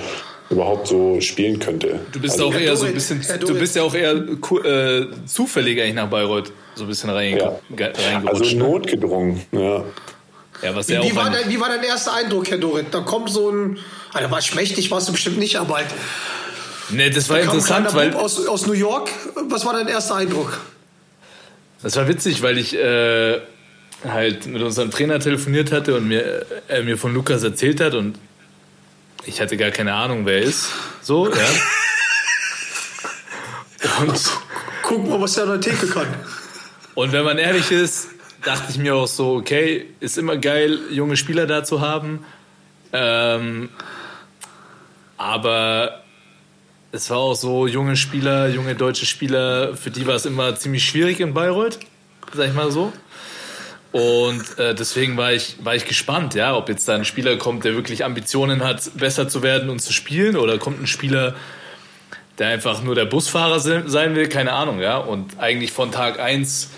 überhaupt 0.51 0.89
so 0.89 1.21
spielen 1.21 1.59
könnte. 1.59 2.01
Du 2.13 2.21
bist 2.21 2.35
also, 2.35 2.47
auch 2.49 2.55
eher 2.55 2.77
so 2.77 2.85
ein 2.87 2.93
bisschen, 2.95 3.23
du 3.41 3.55
bist 3.59 3.77
ja 3.77 3.83
auch 3.83 3.95
eher 3.95 4.13
äh, 4.15 5.07
zufällig 5.27 5.81
eigentlich 5.81 5.95
nach 5.95 6.09
Bayreuth 6.11 6.53
so 6.75 6.85
ein 6.85 6.89
bisschen 6.89 7.11
rein, 7.11 7.37
Ja. 7.39 7.59
ge- 7.71 7.93
reingerutscht. 7.97 8.43
also 8.43 8.57
ne? 8.57 8.63
notgedrungen, 8.65 9.41
ja. 9.53 9.85
ja, 10.63 10.75
was 10.75 10.89
Wie, 10.89 10.95
wie, 11.03 11.15
war 11.17 11.27
ein- 11.27 11.33
dein, 11.33 11.49
wie 11.49 11.61
war 11.61 11.69
dein 11.69 11.83
erster 11.85 12.15
Eindruck, 12.15 12.51
Herr 12.51 12.59
Dorit? 12.59 12.87
Da 12.91 13.01
kommt 13.01 13.31
so 13.31 13.51
ein, 13.51 13.79
Alter, 14.13 14.31
war 14.31 14.43
schmächtig, 14.43 14.91
warst 14.91 15.09
du 15.09 15.13
bestimmt 15.13 15.39
nicht, 15.39 15.57
aber 15.57 15.77
halt, 15.77 15.87
Nee, 16.93 17.11
das 17.11 17.29
war 17.29 17.37
ein 17.37 17.45
interessant, 17.45 17.95
weil 17.95 18.11
Bub 18.11 18.21
aus, 18.23 18.45
aus 18.49 18.67
New 18.67 18.73
York. 18.73 19.09
Was 19.49 19.65
war 19.65 19.75
dein 19.75 19.87
erster 19.87 20.17
Eindruck? 20.17 20.59
das 21.83 21.95
war 21.97 22.09
witzig, 22.09 22.43
weil 22.43 22.59
ich 22.59 22.75
äh, 22.77 23.39
halt 24.09 24.47
mit 24.47 24.61
unserem 24.61 24.91
Trainer 24.91 25.21
telefoniert 25.21 25.71
hatte 25.73 25.97
und 25.97 26.09
mir 26.09 26.45
er 26.67 26.83
mir 26.83 26.99
von 26.99 27.15
Lukas 27.15 27.43
erzählt 27.45 27.81
hat 27.81 27.95
und 27.95 28.17
ich 29.27 29.41
hatte 29.41 29.57
gar 29.57 29.71
keine 29.71 29.95
Ahnung, 29.95 30.27
wer 30.27 30.39
er 30.39 30.43
ist. 30.43 30.69
So, 31.03 31.29
ja. 31.29 31.47
Und 34.01 34.21
Guck 34.91 35.09
mal, 35.09 35.21
was 35.21 35.35
der 35.35 35.45
an 35.45 35.51
der 35.51 35.61
Theke 35.61 35.87
kann. 35.87 36.09
Und 36.97 37.13
wenn 37.13 37.25
man 37.25 37.39
ehrlich 37.39 37.71
ist, 37.71 38.09
dachte 38.43 38.73
ich 38.73 38.77
mir 38.77 38.97
auch 38.97 39.07
so, 39.07 39.37
okay, 39.37 39.87
ist 40.01 40.19
immer 40.19 40.37
geil, 40.37 40.81
junge 40.91 41.17
Spieler 41.17 41.47
da 41.47 41.63
zu 41.63 41.81
haben. 41.81 42.25
Ähm, 42.93 43.69
aber 45.17 46.03
es 46.91 47.09
war 47.09 47.19
auch 47.19 47.35
so 47.35 47.69
junge 47.69 47.95
Spieler, 47.95 48.49
junge 48.49 48.75
deutsche 48.75 49.07
Spieler, 49.07 49.77
für 49.77 49.93
die 49.93 50.09
war 50.09 50.17
es 50.17 50.27
immer 50.27 50.57
ziemlich 50.57 50.85
schwierig 50.85 51.21
in 51.21 51.35
Bayreuth, 51.35 51.79
sag 52.35 52.49
ich 52.49 52.55
mal 52.55 52.73
so. 52.73 52.93
Und 53.93 54.59
äh, 54.59 54.75
deswegen 54.75 55.17
war 55.17 55.33
ich, 55.33 55.57
war 55.65 55.75
ich 55.75 55.85
gespannt, 55.85 56.35
ja, 56.35 56.55
ob 56.55 56.69
jetzt 56.69 56.87
da 56.89 56.95
ein 56.95 57.05
Spieler 57.05 57.37
kommt, 57.37 57.65
der 57.65 57.75
wirklich 57.75 58.05
Ambitionen 58.05 58.63
hat, 58.63 58.91
besser 58.97 59.29
zu 59.29 59.43
werden 59.43 59.69
und 59.69 59.81
zu 59.81 59.93
spielen, 59.93 60.37
oder 60.37 60.59
kommt 60.59 60.81
ein 60.81 60.87
Spieler, 60.87 61.35
der 62.39 62.49
einfach 62.49 62.83
nur 62.83 62.95
der 62.95 63.05
Busfahrer 63.05 63.59
sein 63.59 64.15
will, 64.15 64.29
keine 64.29 64.53
Ahnung, 64.53 64.81
ja. 64.81 64.97
Und 64.97 65.41
eigentlich 65.41 65.73
von 65.73 65.91
Tag 65.91 66.21
1 66.21 66.71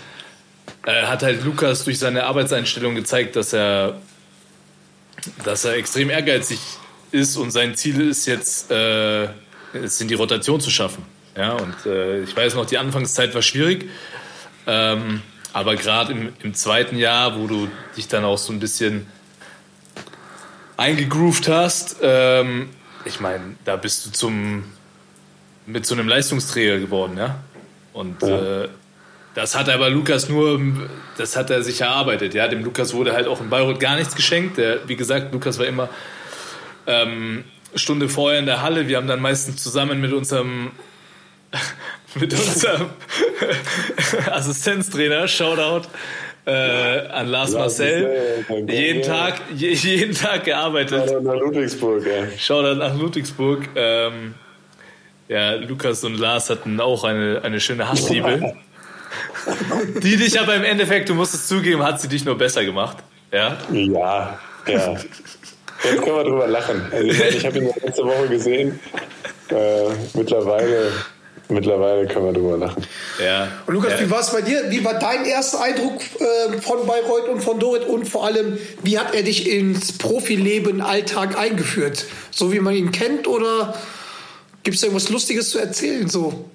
äh, 0.85 1.03
hat 1.03 1.21
halt 1.21 1.43
Lukas 1.45 1.83
durch 1.83 1.99
seine 1.99 2.23
Arbeitseinstellung 2.23 2.95
gezeigt, 2.95 3.35
dass 3.35 3.53
er, 3.53 3.99
dass 5.43 5.65
er 5.65 5.75
extrem 5.75 6.09
ehrgeizig 6.09 6.59
ist 7.11 7.37
und 7.37 7.51
sein 7.51 7.75
Ziel 7.75 8.09
ist 8.09 8.25
jetzt, 8.25 8.71
äh, 8.71 9.27
es 9.73 10.01
in 10.01 10.07
die 10.07 10.15
Rotation 10.15 10.59
zu 10.59 10.71
schaffen. 10.71 11.05
Ja, 11.37 11.53
und 11.53 11.85
äh, 11.85 12.21
ich 12.23 12.35
weiß 12.35 12.55
noch, 12.55 12.65
die 12.65 12.77
Anfangszeit 12.77 13.33
war 13.35 13.41
schwierig. 13.41 13.89
Ähm, 14.65 15.21
aber 15.53 15.75
gerade 15.75 16.11
im, 16.11 16.33
im, 16.41 16.53
zweiten 16.53 16.97
Jahr, 16.97 17.39
wo 17.39 17.47
du 17.47 17.69
dich 17.95 18.07
dann 18.07 18.25
auch 18.25 18.37
so 18.37 18.51
ein 18.51 18.59
bisschen 18.59 19.05
eingegroovt 20.77 21.47
hast, 21.47 21.97
ähm, 22.01 22.69
ich 23.05 23.19
meine, 23.19 23.55
da 23.63 23.75
bist 23.75 24.05
du 24.05 24.11
zum 24.11 24.63
mit 25.65 25.85
so 25.85 25.95
einem 25.95 26.07
Leistungsträger 26.07 26.79
geworden, 26.79 27.17
ja. 27.17 27.39
Und 27.93 28.21
ja. 28.21 28.63
Äh, 28.63 28.69
das 29.35 29.55
hat 29.55 29.69
aber 29.69 29.89
Lukas 29.89 30.29
nur, 30.29 30.59
das 31.17 31.35
hat 31.35 31.49
er 31.49 31.63
sich 31.63 31.81
erarbeitet, 31.81 32.33
ja. 32.33 32.47
Dem 32.47 32.63
Lukas 32.63 32.93
wurde 32.93 33.13
halt 33.13 33.27
auch 33.27 33.39
in 33.39 33.49
Bayreuth 33.49 33.79
gar 33.79 33.95
nichts 33.95 34.15
geschenkt. 34.15 34.57
Der, 34.57 34.87
wie 34.87 34.95
gesagt, 34.95 35.33
Lukas 35.33 35.59
war 35.59 35.65
immer 35.65 35.89
ähm, 36.87 37.45
Stunde 37.75 38.09
vorher 38.09 38.39
in 38.39 38.45
der 38.45 38.61
Halle. 38.61 38.87
Wir 38.87 38.97
haben 38.97 39.07
dann 39.07 39.21
meistens 39.21 39.61
zusammen 39.63 40.01
mit 40.01 40.13
unserem 40.13 40.71
mit 42.15 42.33
unserem 42.33 42.89
Assistenztrainer, 44.31 45.27
Shoutout, 45.27 45.87
äh, 46.45 46.51
an 46.51 47.27
Lars 47.27 47.53
Marcel, 47.53 48.45
jeden 48.67 49.01
Tag, 49.01 49.41
jeden 49.55 50.13
Tag 50.13 50.43
gearbeitet. 50.45 51.09
Shoutout 51.09 51.23
nach 51.23 51.35
Ludwigsburg, 51.35 52.05
ja. 52.05 52.37
Shoutout 52.37 52.79
nach 52.79 52.97
Ludwigsburg. 52.97 53.69
Ähm, 53.75 54.33
ja, 55.27 55.53
Lukas 55.53 56.03
und 56.03 56.19
Lars 56.19 56.49
hatten 56.49 56.79
auch 56.79 57.03
eine, 57.03 57.41
eine 57.43 57.59
schöne 57.59 57.89
Hassliebe. 57.89 58.55
die 60.03 60.17
dich 60.17 60.39
aber 60.39 60.55
im 60.55 60.63
Endeffekt, 60.63 61.09
du 61.09 61.13
musst 61.13 61.33
es 61.33 61.47
zugeben, 61.47 61.83
hat 61.83 62.01
sie 62.01 62.07
dich 62.07 62.25
nur 62.25 62.37
besser 62.37 62.63
gemacht. 62.65 62.97
Ja, 63.31 63.57
ja. 63.71 64.39
ja. 64.67 64.95
Jetzt 65.83 66.01
können 66.01 66.15
wir 66.15 66.23
drüber 66.23 66.47
lachen. 66.47 66.81
Also 66.91 67.07
ich, 67.07 67.19
ich 67.19 67.45
habe 67.45 67.57
ihn 67.57 67.69
letzte 67.83 68.03
Woche 68.03 68.27
gesehen. 68.29 68.79
Äh, 69.49 69.89
mittlerweile, 70.13 70.91
mittlerweile 71.53 72.07
können 72.07 72.25
wir 72.25 72.33
drüber 72.33 72.57
lachen. 72.57 72.85
Ja. 73.23 73.47
Und 73.65 73.75
Lukas, 73.75 73.93
ja. 73.93 74.05
wie 74.05 74.11
war 74.11 74.19
es 74.19 74.31
bei 74.31 74.41
dir? 74.41 74.69
Wie 74.69 74.83
war 74.83 74.95
dein 74.95 75.25
erster 75.25 75.61
Eindruck 75.61 76.01
äh, 76.19 76.57
von 76.61 76.85
Bayreuth 76.85 77.29
und 77.29 77.41
von 77.41 77.59
Dorit? 77.59 77.85
Und 77.87 78.07
vor 78.07 78.25
allem, 78.25 78.57
wie 78.83 78.99
hat 78.99 79.13
er 79.13 79.23
dich 79.23 79.49
ins 79.49 79.97
Profileben, 79.97 80.81
Alltag 80.81 81.37
eingeführt? 81.37 82.05
So 82.31 82.51
wie 82.51 82.59
man 82.59 82.75
ihn 82.75 82.91
kennt 82.91 83.27
oder 83.27 83.73
gibt 84.63 84.77
es 84.77 84.83
irgendwas 84.83 85.09
Lustiges 85.09 85.49
zu 85.49 85.59
erzählen? 85.59 86.09
So? 86.09 86.45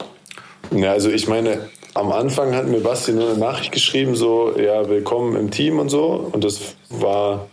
Ja, 0.70 0.92
also 0.92 1.10
ich 1.10 1.28
meine, 1.28 1.68
am 1.94 2.12
Anfang 2.12 2.54
hat 2.54 2.66
mir 2.66 2.80
Basti 2.80 3.12
nur 3.12 3.30
eine 3.30 3.38
Nachricht 3.38 3.72
geschrieben, 3.72 4.14
so, 4.14 4.54
ja, 4.58 4.88
willkommen 4.88 5.36
im 5.36 5.50
Team 5.50 5.78
und 5.78 5.88
so. 5.88 6.30
Und 6.32 6.44
das 6.44 6.60
war 6.90 7.48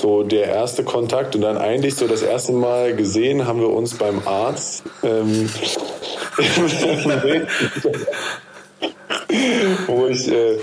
so 0.00 0.24
der 0.24 0.46
erste 0.46 0.82
Kontakt 0.82 1.36
und 1.36 1.42
dann 1.42 1.56
eigentlich 1.56 1.94
so 1.94 2.08
das 2.08 2.22
erste 2.22 2.52
Mal 2.52 2.96
gesehen 2.96 3.46
haben 3.46 3.60
wir 3.60 3.70
uns 3.70 3.94
beim 3.94 4.26
Arzt. 4.26 4.82
Ähm, 5.04 5.48
wo 9.86 10.06
ich 10.06 10.28
äh, 10.28 10.58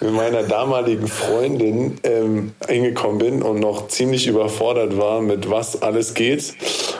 mit 0.00 0.12
meiner 0.12 0.42
damaligen 0.42 1.08
Freundin 1.08 1.98
ähm, 2.02 2.52
hingekommen 2.68 3.18
bin 3.18 3.42
und 3.42 3.60
noch 3.60 3.88
ziemlich 3.88 4.26
überfordert 4.26 4.96
war, 4.96 5.20
mit 5.20 5.50
was 5.50 5.82
alles 5.82 6.14
geht. 6.14 6.54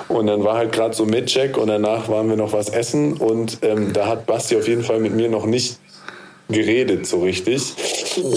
Und 0.09 0.27
dann 0.27 0.45
war 0.45 0.57
halt 0.57 0.73
gerade 0.73 0.95
so 0.95 1.05
Mitcheck 1.05 1.57
und 1.57 1.69
danach 1.69 2.09
waren 2.09 2.29
wir 2.29 2.37
noch 2.37 2.53
was 2.53 2.69
essen 2.69 3.15
und 3.15 3.59
ähm, 3.63 3.93
da 3.93 4.07
hat 4.07 4.27
Basti 4.27 4.57
auf 4.57 4.69
jeden 4.69 4.85
Fall 4.85 5.01
mit 5.01 5.15
mir 5.15 5.29
noch 5.29 5.47
nicht 5.47 5.79
geredet 6.49 7.07
so 7.07 7.23
richtig. 7.23 7.75
Deswegen, 7.77 8.35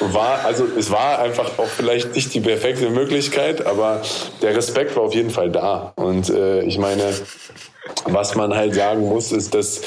war, 0.00 0.44
also 0.44 0.66
es 0.78 0.90
war 0.90 1.18
einfach 1.18 1.58
auch 1.58 1.66
vielleicht 1.66 2.14
nicht 2.14 2.34
die 2.34 2.40
perfekte 2.40 2.90
Möglichkeit, 2.90 3.66
aber 3.66 4.02
der 4.42 4.56
Respekt 4.56 4.96
war 4.96 5.04
auf 5.04 5.14
jeden 5.14 5.30
Fall 5.30 5.50
da. 5.50 5.92
Und 5.96 6.30
äh, 6.30 6.62
ich 6.62 6.78
meine, 6.78 7.04
was 8.04 8.34
man 8.34 8.54
halt 8.54 8.74
sagen 8.74 9.08
muss, 9.08 9.32
ist, 9.32 9.54
dass 9.54 9.82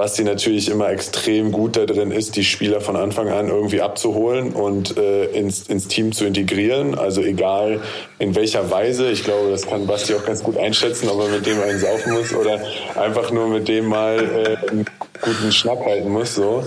Basti 0.00 0.24
natürlich 0.24 0.70
immer 0.70 0.88
extrem 0.88 1.52
gut 1.52 1.76
da 1.76 1.84
drin 1.84 2.10
ist, 2.10 2.36
die 2.36 2.44
Spieler 2.44 2.80
von 2.80 2.96
Anfang 2.96 3.28
an 3.28 3.48
irgendwie 3.48 3.82
abzuholen 3.82 4.54
und 4.54 4.96
äh, 4.96 5.26
ins, 5.26 5.68
ins 5.68 5.88
Team 5.88 6.12
zu 6.12 6.24
integrieren. 6.24 6.94
Also 6.94 7.20
egal 7.20 7.82
in 8.18 8.34
welcher 8.34 8.70
Weise. 8.70 9.10
Ich 9.10 9.24
glaube, 9.24 9.50
das 9.50 9.66
kann 9.66 9.86
Basti 9.86 10.14
auch 10.14 10.24
ganz 10.24 10.42
gut 10.42 10.56
einschätzen, 10.56 11.10
ob 11.10 11.20
er 11.20 11.28
mit 11.28 11.44
dem 11.44 11.60
einen 11.60 11.78
saufen 11.78 12.14
muss 12.14 12.32
oder 12.32 12.62
einfach 12.94 13.30
nur 13.30 13.48
mit 13.48 13.68
dem 13.68 13.88
mal 13.88 14.56
äh, 14.70 14.84
guten 15.20 15.52
Schnapp 15.52 15.84
halten 15.84 16.10
muss. 16.10 16.34
So. 16.34 16.64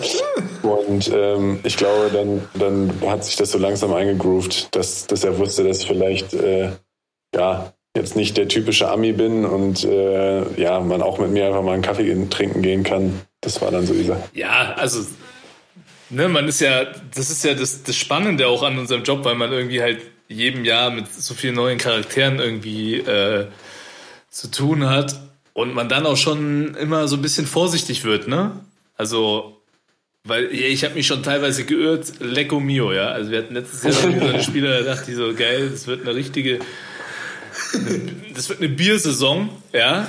Und 0.62 1.12
ähm, 1.14 1.60
ich 1.64 1.78
glaube, 1.78 2.10
dann, 2.12 2.48
dann 2.54 3.10
hat 3.10 3.26
sich 3.26 3.36
das 3.36 3.52
so 3.52 3.58
langsam 3.58 3.94
eingegroovt, 3.94 4.76
dass, 4.76 5.08
dass 5.08 5.24
er 5.24 5.38
wusste, 5.38 5.64
dass 5.64 5.80
ich 5.80 5.88
vielleicht 5.88 6.34
äh, 6.34 6.72
ja, 7.36 7.74
jetzt 7.96 8.16
nicht 8.16 8.38
der 8.38 8.48
typische 8.48 8.90
Ami 8.90 9.12
bin 9.12 9.46
und 9.46 9.84
äh, 9.84 10.60
ja, 10.60 10.80
man 10.80 11.02
auch 11.02 11.20
mit 11.20 11.32
mir 11.32 11.48
einfach 11.48 11.62
mal 11.62 11.74
einen 11.74 11.84
Kaffee 11.84 12.28
trinken 12.30 12.62
gehen 12.62 12.84
kann. 12.84 13.22
Das 13.42 13.62
war 13.62 13.72
dann 13.72 13.86
so 13.86 13.94
dieser. 13.94 14.18
Ja, 14.34 14.74
also 14.78 15.06
ne, 16.10 16.28
man 16.30 16.48
ist 16.48 16.62
ja, 16.62 16.86
das 17.14 17.30
ist 17.30 17.44
ja 17.44 17.54
das, 17.54 17.84
das 17.84 17.96
Spannende 17.96 18.48
auch 18.48 18.64
an 18.64 18.78
unserem 18.80 19.04
Job, 19.04 19.26
weil 19.26 19.36
man 19.36 19.52
irgendwie 19.52 19.82
halt 19.82 20.02
jedem 20.28 20.66
Jahr 20.66 20.90
mit 20.90 21.14
so 21.14 21.34
vielen 21.34 21.56
neuen 21.56 21.78
Charakteren 21.78 22.40
irgendwie 22.40 22.98
äh, 23.00 23.48
zu 24.30 24.50
tun 24.50 24.90
hat 24.90 25.33
und 25.54 25.74
man 25.74 25.90
dann 25.90 26.06
auch 26.06 26.18
schon 26.18 26.76
immer 26.76 27.08
so 27.08 27.16
ein 27.16 27.22
bisschen 27.22 27.46
vorsichtig 27.46 28.04
wird, 28.04 28.28
ne? 28.28 28.52
Also 28.98 29.60
weil 30.26 30.46
ich 30.54 30.86
habe 30.86 30.96
mich 30.96 31.06
schon 31.06 31.22
teilweise 31.22 31.66
geirrt, 31.66 32.14
Lecco 32.22 32.60
Mio, 32.60 32.94
ja. 32.94 33.10
Also 33.10 33.32
wir 33.32 33.40
hatten 33.40 33.56
letztes 33.56 33.84
Jahr 33.84 33.94
so 33.94 34.08
eine 34.08 34.42
Spieler, 34.42 34.82
da 34.82 34.96
dachte 34.96 35.12
ich 35.12 35.18
so, 35.18 35.34
geil, 35.34 35.70
das 35.70 35.86
wird 35.86 36.02
eine 36.02 36.16
richtige 36.16 36.60
das 38.34 38.50
wird 38.50 38.60
eine 38.60 38.70
Biersaison, 38.70 39.50
ja. 39.74 40.08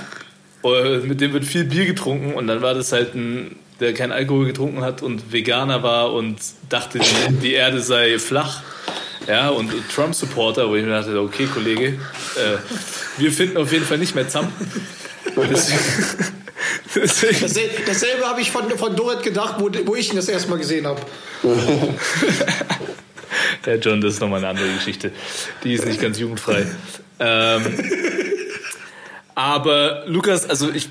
Mit 0.63 1.21
dem 1.21 1.35
wird 1.35 1.45
viel 1.45 1.65
Bier 1.65 1.85
getrunken 1.85 2.33
und 2.35 2.47
dann 2.47 2.63
war 2.63 2.73
das 2.73 2.93
halt 2.93 3.15
ein, 3.15 3.57
der 3.81 3.93
kein 3.93 4.13
Alkohol 4.13 4.47
getrunken 4.47 4.81
hat 4.81 5.03
und 5.03 5.33
Veganer 5.33 5.83
war 5.83 6.13
und 6.15 6.39
dachte, 6.71 7.01
die, 7.01 7.35
die 7.43 7.53
Erde 7.53 7.81
sei 7.81 8.19
flach. 8.19 8.63
Ja, 9.27 9.49
und 9.49 9.73
Trump-Supporter, 9.95 10.69
wo 10.69 10.77
ich 10.77 10.85
mir 10.85 10.91
dachte, 10.91 11.19
okay, 11.21 11.47
Kollege, 11.47 11.87
äh, 11.87 12.59
wir 13.19 13.33
finden 13.33 13.57
auf 13.57 13.73
jeden 13.73 13.85
Fall 13.85 13.99
nicht 13.99 14.15
mehr 14.15 14.27
zusammen. 14.27 14.53
Deswegen, 16.95 17.41
Dasselbe, 17.41 17.83
dasselbe 17.87 18.25
habe 18.27 18.41
ich 18.41 18.51
von, 18.51 18.71
von 18.71 18.95
Dorit 18.95 19.23
gedacht, 19.23 19.57
wo, 19.59 19.69
wo 19.85 19.95
ich 19.97 20.11
ihn 20.11 20.17
das 20.17 20.29
erste 20.29 20.49
Mal 20.49 20.59
gesehen 20.59 20.87
habe. 20.87 21.01
ja, 23.67 23.75
John, 23.75 24.01
das 24.01 24.15
ist 24.15 24.21
nochmal 24.21 24.39
eine 24.39 24.49
andere 24.49 24.69
Geschichte. 24.75 25.11
Die 25.65 25.75
ist 25.75 25.85
nicht 25.87 26.01
ganz 26.01 26.19
jugendfrei. 26.19 26.67
Ähm, 27.19 27.63
aber 29.35 30.05
Lukas, 30.07 30.49
also 30.49 30.71
ich, 30.71 30.89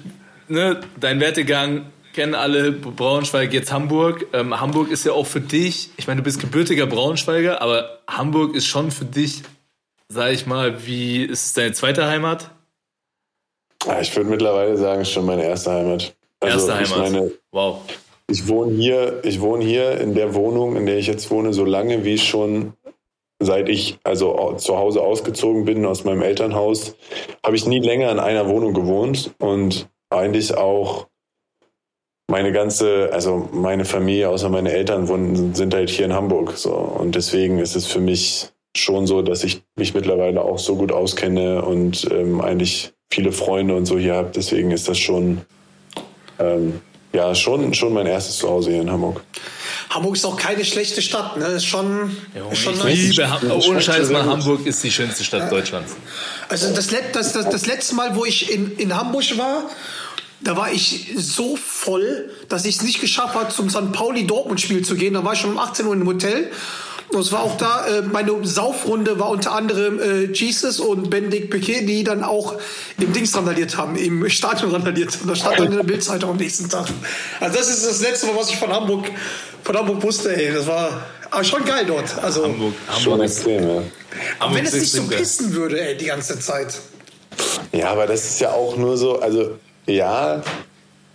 ne, 0.48 0.82
dein 1.00 1.20
Wertegang 1.20 1.86
kennen 2.14 2.36
alle 2.36 2.72
Braunschweig, 2.72 3.54
jetzt 3.54 3.72
Hamburg. 3.72 4.28
Ähm, 4.34 4.60
Hamburg 4.60 4.92
ist 4.92 5.06
ja 5.06 5.14
auch 5.14 5.28
für 5.28 5.42
dich, 5.42 5.90
ich 5.98 6.08
meine, 6.08 6.22
du 6.22 6.24
bist 6.24 6.40
gebürtiger 6.40 6.86
Braunschweiger, 6.86 7.62
aber 7.62 8.00
Hamburg 8.08 8.56
ist 8.56 8.68
schon 8.68 8.92
für 8.92 9.06
dich, 9.06 9.42
sag 10.10 10.32
ich 10.32 10.46
mal, 10.46 10.86
wie 10.86 11.24
ist 11.24 11.46
es 11.46 11.54
deine 11.54 11.74
zweite 11.74 12.08
Heimat? 12.08 12.52
Ja, 13.86 14.02
ich 14.02 14.16
würde 14.16 14.30
mittlerweile 14.30 14.78
sagen, 14.78 15.02
es 15.02 15.10
ist 15.10 15.14
schon 15.14 15.26
meine 15.26 15.44
erste 15.44 15.72
Heimat. 15.72 16.16
Also, 16.40 16.70
erste 16.70 16.76
Heimat. 16.76 17.12
Meine, 17.12 17.32
wow. 17.52 17.80
Ich 18.30 18.48
wohne 18.48 18.74
hier, 18.74 19.20
ich 19.24 19.42
wohne 19.42 19.64
hier 19.64 20.00
in 20.00 20.14
der 20.16 20.34
Wohnung, 20.34 20.76
in 20.76 20.86
der 20.86 20.98
ich 20.98 21.08
jetzt 21.08 21.30
wohne, 21.30 21.54
so 21.54 21.66
lange 21.66 22.06
wie 22.06 22.18
schon 22.18 22.74
seit 23.40 23.70
ich 23.70 24.00
also 24.04 24.54
zu 24.58 24.78
Hause 24.78 25.02
ausgezogen 25.02 25.66
bin 25.66 25.86
aus 25.86 26.04
meinem 26.04 26.22
Elternhaus, 26.22 26.96
habe 27.46 27.56
ich 27.56 27.66
nie 27.66 27.80
länger 27.80 28.12
in 28.12 28.20
einer 28.20 28.48
Wohnung 28.48 28.74
gewohnt 28.74 29.34
und 29.40 29.90
eigentlich 30.10 30.56
auch 30.56 31.08
meine 32.30 32.52
ganze, 32.52 33.10
also 33.12 33.50
meine 33.52 33.86
Familie, 33.86 34.30
außer 34.30 34.50
meine 34.50 34.72
Eltern 34.72 35.08
wohnen, 35.08 35.54
sind 35.54 35.74
halt 35.74 35.90
hier 35.90 36.06
in 36.06 36.14
Hamburg. 36.14 36.54
So. 36.58 36.72
Und 36.74 37.16
deswegen 37.16 37.60
ist 37.60 37.76
es 37.76 37.86
für 37.86 38.00
mich 38.00 38.50
schon 38.76 39.06
so, 39.06 39.22
dass 39.22 39.44
ich 39.44 39.62
mich 39.76 39.94
mittlerweile 39.94 40.42
auch 40.42 40.58
so 40.58 40.76
gut 40.76 40.92
auskenne 40.92 41.64
und 41.64 42.10
ähm, 42.12 42.42
eigentlich 42.42 42.93
viele 43.14 43.32
Freunde 43.32 43.76
und 43.76 43.86
so 43.86 43.98
hier 43.98 44.16
habe. 44.16 44.32
Deswegen 44.36 44.72
ist 44.72 44.88
das 44.88 44.98
schon, 44.98 45.42
ähm, 46.40 46.82
ja, 47.14 47.36
schon, 47.36 47.74
schon 47.74 47.94
mein 47.94 48.08
erstes 48.08 48.38
Zuhause 48.38 48.72
hier 48.72 48.82
in 48.82 48.92
Hamburg. 48.92 49.22
Hamburg 49.90 50.16
ist 50.16 50.26
auch 50.26 50.38
keine 50.38 50.66
schlechte 50.66 51.02
Stadt, 51.02 51.38
ne? 51.38 51.46
Ist 51.46 51.66
schon, 51.66 52.18
ist 52.52 52.60
schon 52.60 52.74
ich 52.74 52.84
nice. 52.84 52.98
liebe 52.98 53.30
Ham 53.30 53.52
ohne 53.52 53.82
Scheiß 53.82 54.10
mal. 54.10 54.26
Hamburg 54.26 54.66
ist 54.66 54.84
die 54.84 54.92
schönste 54.92 55.24
Stadt 55.24 55.52
Deutschlands. 55.52 55.96
Also 56.50 56.74
das, 56.74 56.88
das, 57.12 57.34
das, 57.34 57.50
das 57.50 57.66
letzte 57.68 57.94
Mal, 57.96 58.16
wo 58.16 58.26
ich 58.26 58.52
in, 58.52 58.76
in 58.78 58.96
Hamburg 58.96 59.38
war, 59.38 59.70
da 60.42 60.58
war 60.58 60.74
ich 60.74 61.14
so 61.16 61.56
voll, 61.56 62.32
dass 62.50 62.66
ich 62.66 62.78
es 62.78 62.82
nicht 62.82 63.00
geschafft 63.00 63.36
habe, 63.36 63.50
zum 63.54 63.70
St. 63.70 63.92
Pauli-Dortmund-Spiel 63.94 64.84
zu 64.84 64.96
gehen. 64.96 65.14
Da 65.14 65.24
war 65.24 65.34
ich 65.34 65.40
schon 65.40 65.52
um 65.52 65.60
18 65.60 65.86
Uhr 65.86 65.94
im 65.94 66.08
Hotel. 66.08 66.52
Und 67.10 67.20
es 67.20 67.32
war 67.32 67.44
auch 67.44 67.58
da, 67.58 67.86
äh, 67.88 68.02
meine 68.02 68.32
Saufrunde 68.44 69.20
war 69.20 69.30
unter 69.30 69.54
anderem 69.54 70.00
äh, 70.00 70.24
Jesus 70.32 70.80
und 70.80 71.10
Benedikt 71.10 71.50
Piquet, 71.50 71.86
die 71.86 72.04
dann 72.04 72.24
auch 72.24 72.56
im 72.98 73.14
Dings 73.14 73.36
randaliert 73.36 73.78
haben, 73.78 73.96
im 73.96 74.28
Stadion 74.30 74.72
randaliert 74.72 75.14
haben. 75.14 75.28
Da 75.28 75.36
stand 75.36 75.60
dann 75.60 75.68
in 75.68 75.78
der 75.78 75.84
Bildzeitung 75.84 76.32
am 76.32 76.38
nächsten 76.38 76.70
Tag. 76.70 76.88
Also 77.40 77.58
das 77.58 77.70
ist 77.70 77.86
das 77.86 78.02
letzte 78.02 78.28
Mal, 78.28 78.36
was 78.36 78.50
ich 78.50 78.58
von 78.58 78.72
Hamburg, 78.72 79.06
von 79.64 79.78
Hamburg 79.78 80.02
wusste, 80.02 80.36
ey. 80.36 80.54
Das 80.54 80.66
war 80.66 81.04
aber 81.30 81.44
schon 81.44 81.66
geil 81.66 81.86
dort. 81.86 82.24
Also, 82.24 82.44
Hamburg, 82.44 82.74
Schon 82.88 83.14
Hamburg 83.14 83.26
ist, 83.26 83.38
extrem, 83.38 83.64
ja. 83.64 83.70
aber 83.70 83.84
Hamburg 84.40 84.58
wenn 84.58 84.66
es 84.66 84.74
nicht 84.74 84.92
so 84.92 85.04
pissen 85.04 85.54
würde, 85.54 85.82
ey, 85.82 85.98
die 85.98 86.06
ganze 86.06 86.40
Zeit. 86.40 86.80
Ja, 87.72 87.90
aber 87.90 88.08
das 88.08 88.24
ist 88.24 88.40
ja 88.40 88.52
auch 88.52 88.78
nur 88.78 88.98
so, 88.98 89.20
also 89.20 89.58
ja, 89.88 90.44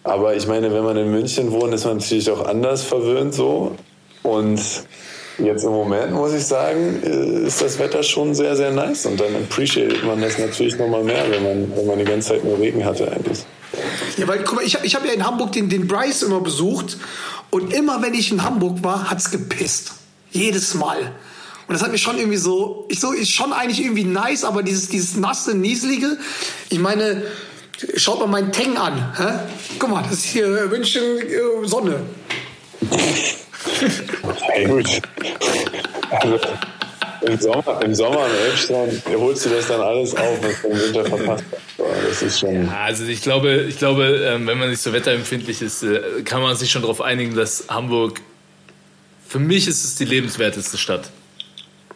aber 0.04 0.34
ich 0.36 0.46
meine, 0.46 0.72
wenn 0.72 0.84
man 0.84 0.96
in 0.96 1.10
München 1.10 1.52
wohnt, 1.52 1.74
ist 1.74 1.84
man 1.84 1.98
natürlich 1.98 2.30
auch 2.30 2.46
anders 2.46 2.82
verwöhnt 2.82 3.34
so. 3.34 3.76
Und 4.22 4.60
jetzt 5.38 5.64
im 5.64 5.70
Moment 5.70 6.12
muss 6.12 6.32
ich 6.32 6.44
sagen, 6.44 7.02
äh, 7.04 7.46
ist 7.46 7.60
das 7.62 7.78
Wetter 7.78 8.02
schon 8.02 8.34
sehr, 8.34 8.56
sehr 8.56 8.70
nice 8.70 9.06
und 9.06 9.20
dann 9.20 9.34
appreciatet 9.34 10.04
man 10.04 10.20
das 10.20 10.38
natürlich 10.38 10.76
nochmal 10.76 11.04
mehr, 11.04 11.24
wenn 11.30 11.42
man, 11.42 11.76
wenn 11.76 11.86
man 11.86 11.98
die 11.98 12.04
ganze 12.04 12.28
Zeit 12.28 12.44
nur 12.44 12.58
Regen 12.58 12.84
hatte 12.84 13.10
eigentlich. 13.10 13.44
Ja, 14.16 14.26
weil, 14.26 14.42
guck 14.44 14.56
mal, 14.56 14.64
ich 14.64 14.74
habe 14.74 14.86
ich 14.86 14.94
hab 14.94 15.04
ja 15.04 15.12
in 15.12 15.24
Hamburg 15.24 15.52
den, 15.52 15.68
den 15.68 15.86
Bryce 15.86 16.22
immer 16.22 16.40
besucht 16.40 16.96
und 17.50 17.72
immer, 17.72 18.02
wenn 18.02 18.14
ich 18.14 18.32
in 18.32 18.42
Hamburg 18.42 18.82
war, 18.82 19.10
hat's 19.10 19.30
gepisst. 19.30 19.92
Jedes 20.30 20.74
Mal. 20.74 20.98
Und 21.68 21.74
das 21.74 21.82
hat 21.82 21.92
mich 21.92 22.02
schon 22.02 22.18
irgendwie 22.18 22.38
so, 22.38 22.86
ich 22.88 22.98
so, 22.98 23.12
ist 23.12 23.30
schon 23.30 23.52
eigentlich 23.52 23.80
irgendwie 23.82 24.04
nice, 24.04 24.44
aber 24.44 24.62
dieses, 24.62 24.88
dieses 24.88 25.16
nasse, 25.16 25.54
nieselige, 25.54 26.16
ich 26.70 26.78
meine, 26.78 27.22
schaut 27.96 28.20
mal 28.20 28.26
meinen 28.26 28.52
Teng 28.52 28.76
an, 28.76 29.14
hä? 29.16 29.38
Guck 29.78 29.90
mal, 29.90 30.02
das 30.02 30.14
ist 30.14 30.24
hier 30.24 30.48
München 30.70 31.02
äh, 31.02 31.66
Sonne. 31.66 32.00
Hey, 34.40 34.64
gut. 34.66 34.86
Also, 36.10 36.40
im 37.22 37.38
Sommer, 37.38 37.82
im 37.82 37.94
Sommer 37.94 38.20
am 38.20 38.30
Elbstrand 38.46 39.02
holst 39.16 39.46
du 39.46 39.50
das 39.50 39.66
dann 39.66 39.80
alles 39.80 40.14
auf, 40.14 40.38
was 40.42 40.62
du 40.62 40.68
im 40.68 40.80
Winter 40.80 41.04
verpasst 41.04 41.44
hast. 41.50 42.08
Das 42.08 42.22
ist 42.22 42.38
schon. 42.38 42.66
Ja, 42.66 42.80
Also 42.84 43.04
ich 43.04 43.22
glaube, 43.22 43.62
ich 43.68 43.78
glaube, 43.78 44.04
ähm, 44.04 44.46
wenn 44.46 44.58
man 44.58 44.70
nicht 44.70 44.80
so 44.80 44.92
wetterempfindlich 44.92 45.60
ist, 45.62 45.82
äh, 45.82 46.00
kann 46.24 46.40
man 46.42 46.54
sich 46.56 46.70
schon 46.70 46.82
darauf 46.82 47.00
einigen, 47.00 47.34
dass 47.34 47.64
Hamburg 47.68 48.20
für 49.28 49.38
mich 49.38 49.68
ist 49.68 49.84
es 49.84 49.94
die 49.96 50.06
lebenswerteste 50.06 50.78
Stadt. 50.78 51.10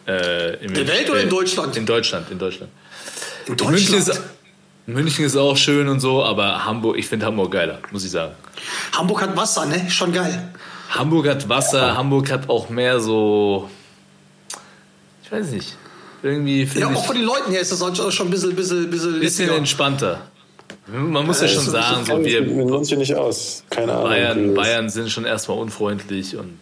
Äh, 0.07 0.63
in 0.63 0.73
Der 0.73 0.87
Welt 0.87 1.09
oder 1.09 1.21
in 1.21 1.29
Deutschland? 1.29 1.75
In 1.75 1.85
Deutschland, 1.85 2.29
in 2.29 2.37
Deutschland. 2.37 2.71
In 3.47 3.55
München 3.55 3.93
Deutschland. 3.95 4.19
ist, 4.19 4.21
München 4.85 5.25
ist 5.25 5.35
auch 5.35 5.57
schön 5.57 5.87
und 5.87 5.99
so, 5.99 6.23
aber 6.23 6.65
Hamburg, 6.65 6.97
ich 6.97 7.07
finde 7.07 7.25
Hamburg 7.25 7.51
geiler, 7.51 7.79
muss 7.91 8.03
ich 8.05 8.11
sagen. 8.11 8.33
Hamburg 8.91 9.21
hat 9.21 9.35
Wasser, 9.35 9.65
ne? 9.65 9.89
Schon 9.89 10.11
geil. 10.13 10.49
Hamburg 10.95 11.27
hat 11.27 11.49
Wasser, 11.49 11.97
Hamburg 11.97 12.31
hat 12.31 12.49
auch 12.49 12.69
mehr 12.69 12.99
so, 12.99 13.69
ich 15.23 15.31
weiß 15.31 15.47
nicht, 15.51 15.75
irgendwie 16.21 16.63
Ja, 16.75 16.87
auch 16.87 17.05
von 17.05 17.15
den 17.15 17.25
Leuten 17.25 17.51
her 17.51 17.61
ist 17.61 17.71
das 17.71 17.81
auch 17.81 17.93
schon 18.11 18.27
ein 18.27 18.31
bisschen, 18.31 18.55
bisschen, 18.55 18.89
bisschen, 18.89 19.15
ein 19.15 19.19
bisschen 19.19 19.49
entspannter. 19.49 20.21
Man 20.87 21.25
muss 21.25 21.39
ja 21.41 21.47
schon 21.47 21.63
so- 21.63 21.71
sagen, 21.71 22.05
so 22.05 22.17
Ich 22.19 22.25
wir 22.25 22.45
kenne 22.45 22.65
München 22.65 22.99
nicht 22.99 23.15
aus. 23.15 23.63
Keine 23.69 23.93
Ahnung. 23.93 24.53
Bayern, 24.53 24.89
sind 24.89 25.09
schon 25.09 25.23
erstmal 25.25 25.57
unfreundlich 25.57 26.35
und 26.35 26.57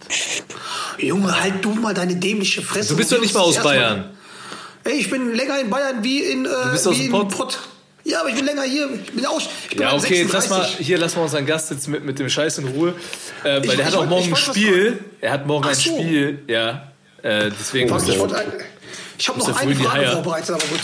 Junge, 0.99 1.41
halt 1.41 1.63
du 1.65 1.73
mal 1.73 1.93
deine 1.93 2.15
dämliche 2.15 2.61
Fresse. 2.61 2.89
du 2.89 2.97
bist 2.97 3.11
doch 3.11 3.19
nicht 3.19 3.33
mal 3.33 3.39
aus 3.41 3.57
Bayern. 3.61 4.11
Ey, 4.83 4.93
ich 4.93 5.09
bin 5.09 5.33
länger 5.35 5.59
in 5.59 5.69
Bayern 5.69 6.03
wie 6.03 6.19
in, 6.19 6.45
äh, 6.45 6.49
bist 6.71 6.87
aus 6.87 6.95
wie 6.95 7.03
dem 7.03 7.05
in 7.05 7.11
Pott? 7.11 7.29
Pott. 7.29 7.59
Ja, 8.03 8.21
aber 8.21 8.29
ich 8.29 8.35
bin 8.35 8.45
länger 8.45 8.63
hier. 8.63 8.89
Ich 9.05 9.11
bin 9.13 9.25
auch. 9.25 9.39
Ich 9.39 9.69
bin 9.75 9.81
Ja, 9.81 9.93
okay, 9.93 10.21
jetzt 10.23 10.33
lass 10.33 10.49
mal, 10.49 10.57
36. 10.61 10.85
hier 10.87 10.97
lassen 10.97 11.17
wir 11.17 11.23
unseren 11.23 11.45
Gast 11.45 11.69
jetzt 11.71 11.87
mit, 11.87 12.03
mit 12.03 12.17
dem 12.19 12.29
Scheiß 12.29 12.57
in 12.59 12.67
Ruhe. 12.69 12.95
Äh, 13.43 13.57
weil 13.57 13.65
Ich- 13.65 13.75
der 13.75 13.85
hat 13.85 13.91
ich 13.91 13.95
auch 13.95 13.99
wollt- 14.01 14.09
morgen 14.09 14.29
ein 14.29 14.35
Spiel. 14.35 14.99
Er 15.21 15.31
hat 15.33 15.45
morgen 15.47 15.65
Ach 15.65 15.69
ein 15.69 15.75
so. 15.75 15.81
Spiel, 15.99 16.39
ja. 16.47 16.91
Äh, 17.21 17.51
deswegen 17.59 17.89
muss 17.89 18.07
ich 18.07 18.15
er- 18.15 18.19
wollte 18.21 18.37
ein- 18.37 18.51
ich 19.19 19.27
habe 19.29 19.37
noch 19.37 19.55
eine 19.55 19.75
Frage 19.75 20.07
vorbereitet, 20.13 20.49
aber 20.49 20.65
gut. 20.65 20.79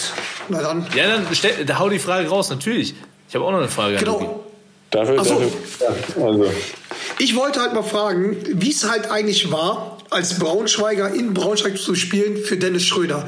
Na 0.50 0.62
dann. 0.62 0.86
Ja, 0.96 1.08
dann 1.08 1.26
stell, 1.34 1.66
da 1.66 1.80
hau 1.80 1.90
die 1.90 1.98
Frage 1.98 2.28
raus, 2.30 2.50
natürlich. 2.52 2.94
Ich 3.28 3.34
habe 3.36 3.44
auch 3.46 3.52
noch 3.52 3.58
eine 3.60 3.68
Frage. 3.70 3.96
Genau. 3.98 4.44
Dafür, 4.92 5.24
so. 5.26 5.34
dafür, 5.40 5.52
ja, 6.20 6.24
also. 6.26 6.54
Ich 7.20 7.36
wollte 7.36 7.60
halt 7.62 7.74
mal 7.74 7.82
fragen, 7.84 8.38
wie 8.54 8.70
es 8.72 8.88
halt 8.88 9.10
eigentlich 9.10 9.52
war, 9.52 9.98
als 10.12 10.38
Braunschweiger 10.40 11.14
in 11.14 11.34
Braunschweig 11.34 11.78
zu 11.80 11.96
spielen 11.96 12.38
für 12.38 12.56
Dennis 12.58 12.86
Schröder. 12.86 13.28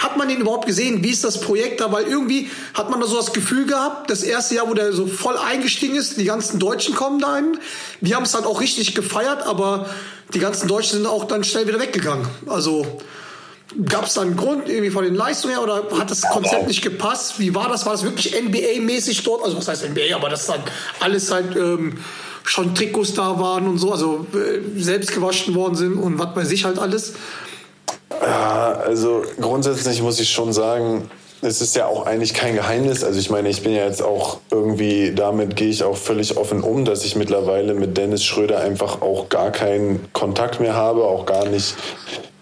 Hat 0.00 0.16
man 0.16 0.28
den 0.28 0.40
überhaupt 0.40 0.66
gesehen? 0.66 1.04
Wie 1.04 1.10
ist 1.10 1.24
das 1.24 1.42
Projekt 1.42 1.82
da? 1.82 1.92
Weil 1.92 2.04
irgendwie 2.04 2.50
hat 2.72 2.88
man 2.90 3.00
da 3.00 3.06
so 3.06 3.16
das 3.16 3.34
Gefühl 3.34 3.66
gehabt, 3.66 4.08
das 4.08 4.22
erste 4.22 4.54
Jahr, 4.54 4.66
wo 4.66 4.72
der 4.72 4.94
so 4.94 5.06
voll 5.06 5.36
eingestiegen 5.36 5.94
ist, 5.94 6.16
die 6.16 6.24
ganzen 6.24 6.58
Deutschen 6.58 6.94
kommen 6.94 7.20
dahin. 7.20 7.58
Wir 8.00 8.16
haben 8.16 8.22
es 8.22 8.32
dann 8.32 8.44
auch 8.44 8.62
richtig 8.62 8.94
gefeiert, 8.94 9.42
aber 9.42 9.90
die 10.32 10.38
ganzen 10.38 10.68
Deutschen 10.68 10.98
sind 10.98 11.06
auch 11.06 11.24
dann 11.24 11.44
schnell 11.44 11.68
wieder 11.68 11.78
weggegangen. 11.78 12.26
Also 12.46 12.98
gab 13.84 14.06
es 14.06 14.14
da 14.14 14.22
einen 14.22 14.38
Grund 14.38 14.70
irgendwie 14.70 14.90
von 14.90 15.04
den 15.04 15.14
Leistungen 15.14 15.52
her 15.52 15.62
oder 15.62 15.84
hat 15.98 16.10
das 16.10 16.22
Konzept 16.22 16.66
nicht 16.66 16.80
gepasst? 16.80 17.38
Wie 17.38 17.54
war 17.54 17.68
das? 17.68 17.84
War 17.84 17.92
das 17.92 18.02
wirklich 18.02 18.34
NBA-mäßig 18.34 19.22
dort? 19.22 19.44
Also 19.44 19.58
was 19.58 19.68
heißt 19.68 19.86
NBA? 19.86 20.16
Aber 20.16 20.30
dass 20.30 20.46
dann 20.46 20.62
alles 21.00 21.30
halt 21.30 21.54
ähm, 21.56 21.98
schon 22.44 22.74
Trikots 22.74 23.12
da 23.12 23.38
waren 23.38 23.66
und 23.66 23.76
so, 23.76 23.92
also 23.92 24.26
äh, 24.32 24.80
selbst 24.80 25.12
gewaschen 25.12 25.54
worden 25.54 25.74
sind 25.74 25.98
und 25.98 26.18
was 26.18 26.32
bei 26.34 26.44
sich 26.46 26.64
halt 26.64 26.78
alles. 26.78 27.12
Ja, 28.10 28.72
also 28.84 29.22
grundsätzlich 29.40 30.02
muss 30.02 30.20
ich 30.20 30.30
schon 30.30 30.52
sagen, 30.52 31.10
es 31.42 31.60
ist 31.60 31.74
ja 31.74 31.86
auch 31.86 32.06
eigentlich 32.06 32.34
kein 32.34 32.54
Geheimnis. 32.54 33.02
Also 33.02 33.18
ich 33.18 33.30
meine, 33.30 33.48
ich 33.48 33.62
bin 33.62 33.72
ja 33.72 33.84
jetzt 33.84 34.02
auch 34.02 34.38
irgendwie, 34.50 35.14
damit 35.14 35.56
gehe 35.56 35.68
ich 35.68 35.82
auch 35.84 35.96
völlig 35.96 36.36
offen 36.36 36.62
um, 36.62 36.84
dass 36.84 37.04
ich 37.04 37.16
mittlerweile 37.16 37.74
mit 37.74 37.96
Dennis 37.96 38.24
Schröder 38.24 38.60
einfach 38.60 39.00
auch 39.00 39.28
gar 39.28 39.50
keinen 39.50 40.12
Kontakt 40.12 40.60
mehr 40.60 40.74
habe, 40.74 41.04
auch 41.04 41.24
gar 41.24 41.46
nicht 41.46 41.74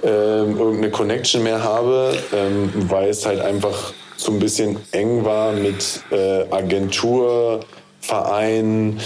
ähm, 0.02 0.58
irgendeine 0.58 0.90
Connection 0.90 1.42
mehr 1.42 1.62
habe, 1.62 2.16
ähm, 2.32 2.72
weil 2.88 3.10
es 3.10 3.24
halt 3.26 3.40
einfach 3.40 3.92
so 4.16 4.32
ein 4.32 4.38
bisschen 4.40 4.76
eng 4.92 5.24
war 5.24 5.52
mit 5.52 6.00
äh, 6.10 6.44
Agentur, 6.50 7.60
Verein, 8.00 9.00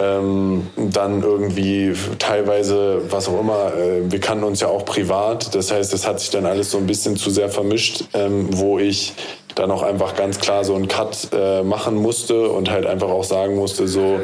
ähm, 0.00 0.66
dann 0.76 1.22
irgendwie 1.22 1.92
teilweise, 2.18 3.02
was 3.10 3.28
auch 3.28 3.38
immer, 3.38 3.74
äh, 3.74 4.10
wir 4.10 4.20
kannten 4.20 4.44
uns 4.44 4.60
ja 4.60 4.68
auch 4.68 4.84
privat. 4.84 5.54
Das 5.54 5.70
heißt, 5.70 5.92
das 5.92 6.06
hat 6.06 6.20
sich 6.20 6.30
dann 6.30 6.46
alles 6.46 6.70
so 6.70 6.78
ein 6.78 6.86
bisschen 6.86 7.16
zu 7.16 7.30
sehr 7.30 7.50
vermischt, 7.50 8.04
ähm, 8.14 8.48
wo 8.50 8.78
ich 8.78 9.12
dann 9.54 9.70
auch 9.70 9.82
einfach 9.82 10.16
ganz 10.16 10.38
klar 10.38 10.64
so 10.64 10.74
einen 10.74 10.88
Cut 10.88 11.28
äh, 11.32 11.62
machen 11.62 11.96
musste 11.96 12.48
und 12.48 12.70
halt 12.70 12.86
einfach 12.86 13.08
auch 13.08 13.24
sagen 13.24 13.56
musste, 13.56 13.88
so, 13.88 14.20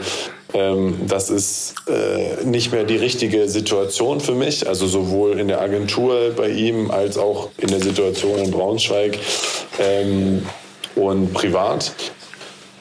ähm, 0.54 1.00
das 1.06 1.30
ist 1.30 1.74
äh, 1.88 2.44
nicht 2.44 2.72
mehr 2.72 2.84
die 2.84 2.96
richtige 2.96 3.48
Situation 3.48 4.20
für 4.20 4.34
mich. 4.34 4.68
Also 4.68 4.86
sowohl 4.86 5.38
in 5.38 5.48
der 5.48 5.60
Agentur 5.60 6.32
bei 6.36 6.48
ihm 6.48 6.90
als 6.90 7.18
auch 7.18 7.50
in 7.58 7.68
der 7.68 7.80
Situation 7.80 8.38
in 8.38 8.50
Braunschweig 8.50 9.18
ähm, 9.78 10.46
und 10.94 11.34
privat. 11.34 11.92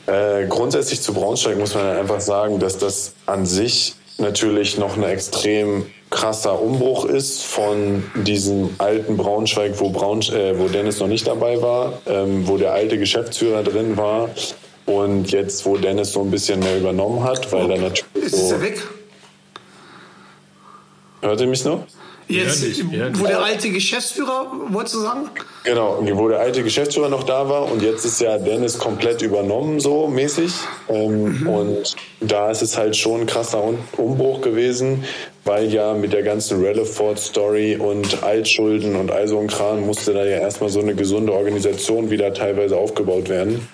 Äh, 0.08 0.46
grundsätzlich 0.48 1.02
zu 1.02 1.14
Braunschweig 1.14 1.58
muss 1.58 1.74
man 1.74 1.86
einfach 1.86 2.22
sagen, 2.22 2.60
dass 2.60 2.78
das 2.78 3.14
an 3.26 3.46
sich 3.46 3.96
natürlich 4.18 4.78
noch 4.78 4.98
ein 4.98 5.04
extrem 5.04 5.86
krasser 6.10 6.62
Umbruch 6.62 7.06
ist 7.06 7.44
von 7.44 8.04
diesem 8.16 8.70
alten 8.78 9.18
Braunschweig, 9.18 9.80
wo, 9.80 9.90
Braunsch 9.90 10.32
äh, 10.32 10.58
wo 10.58 10.68
Dennis 10.68 11.00
noch 11.00 11.08
nicht 11.08 11.28
dabei 11.28 11.62
war, 11.62 12.00
ähm, 12.06 12.48
wo 12.48 12.58
der 12.58 12.74
alte 12.74 12.98
Geschäftsführer 12.98 13.64
drin 13.64 13.98
war 13.98 14.30
und 14.86 15.32
jetzt, 15.32 15.66
wo 15.66 15.78
Dennis 15.78 16.12
so 16.12 16.22
ein 16.22 16.32
bisschen 16.32 16.60
mehr 16.60 16.78
übernommen 16.78 17.24
hat, 17.24 17.52
weil 17.52 17.72
er 17.72 17.80
natürlich 17.80 18.06
Ist 18.14 18.50
so... 18.50 18.56
er 18.56 18.62
weg? 18.62 18.82
Hört 21.22 21.42
ihr 21.42 21.48
mich 21.48 21.66
noch? 21.66 21.86
Jetzt, 22.28 22.84
wo 23.20 23.28
der 23.28 23.44
alte 23.44 23.70
Geschäftsführer, 23.70 24.52
wolltest 24.70 24.96
du 24.96 25.00
sagen? 25.00 25.30
Genau, 25.64 26.00
wo 26.14 26.28
der 26.28 26.40
alte 26.40 26.64
Geschäftsführer 26.64 27.10
noch 27.10 27.24
da 27.24 27.48
war 27.48 27.72
und 27.72 27.82
jetzt 27.82 28.04
ist 28.04 28.20
ja 28.20 28.38
Dennis 28.38 28.80
komplett 28.80 29.22
übernommen, 29.22 29.80
so 29.80 30.08
mäßig. 30.08 30.52
Ähm, 30.90 31.48
Und 31.48 31.96
da 32.22 32.50
ist 32.50 32.62
es 32.62 32.78
halt 32.78 32.96
schon 32.96 33.22
ein 33.22 33.28
krasser 33.28 33.64
Umbruch 33.98 34.42
gewesen, 34.42 35.04
weil 35.44 35.72
ja 35.72 35.94
mit 35.94 36.14
der 36.14 36.24
ganzen 36.24 36.66
Ralliford-Story 36.66 37.76
und 37.78 38.24
Altschulden 38.24 38.96
und 38.96 39.12
all 39.12 39.28
so 39.28 39.40
ein 39.40 39.48
Kram 39.48 39.86
musste 39.86 40.14
da 40.14 40.26
ja 40.26 40.40
erstmal 40.40 40.70
so 40.70 40.80
eine 40.80 40.96
gesunde 40.96 41.34
Organisation 41.34 42.10
wieder 42.10 42.34
teilweise 42.34 42.76
aufgebaut 42.78 43.30
werden. 43.30 43.68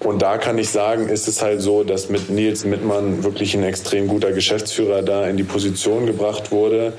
Und 0.00 0.22
da 0.22 0.38
kann 0.38 0.56
ich 0.56 0.68
sagen, 0.70 1.08
ist 1.08 1.26
es 1.26 1.42
halt 1.42 1.60
so, 1.60 1.82
dass 1.82 2.08
mit 2.08 2.30
Nils 2.30 2.64
Mittmann 2.64 3.24
wirklich 3.24 3.54
ein 3.54 3.64
extrem 3.64 4.06
guter 4.06 4.30
Geschäftsführer 4.30 5.02
da 5.02 5.26
in 5.26 5.36
die 5.36 5.42
Position 5.42 6.06
gebracht 6.06 6.52
wurde, 6.52 6.92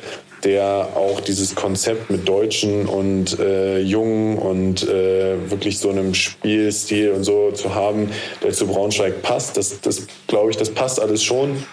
der 0.44 0.90
auch 0.96 1.20
dieses 1.20 1.56
Konzept 1.56 2.10
mit 2.10 2.28
Deutschen 2.28 2.86
und 2.86 3.40
äh, 3.40 3.80
Jungen 3.80 4.38
und 4.38 4.88
äh, 4.88 5.50
wirklich 5.50 5.80
so 5.80 5.90
einem 5.90 6.14
Spielstil 6.14 7.12
und 7.12 7.24
so 7.24 7.52
zu 7.52 7.74
haben, 7.74 8.10
der 8.44 8.54
zu 8.54 8.68
Braunschweig 8.68 9.22
passt. 9.22 9.58
Das, 9.58 9.82
das 9.82 10.08
glaube 10.28 10.52
ich, 10.52 10.58
das 10.58 10.70
passt 10.70 11.00
alles 11.00 11.24
schon. 11.24 11.64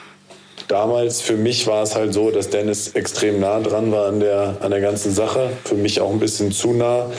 damals 0.69 1.21
für 1.21 1.37
mich 1.37 1.67
war 1.67 1.83
es 1.83 1.95
halt 1.95 2.15
so, 2.15 2.31
dass 2.31 2.51
Dennis 2.51 2.89
extrem 2.89 3.41
nah 3.41 3.61
dran 3.61 3.93
war 3.93 4.07
an 4.07 4.21
der, 4.21 4.57
an 4.61 4.71
der 4.71 4.81
ganzen 4.81 5.13
Sache. 5.13 5.51
Für 5.65 5.75
mich 5.75 6.01
auch 6.01 6.11
ein 6.11 6.21
bisschen 6.21 6.53
zu 6.53 6.73
nah, 6.73 7.11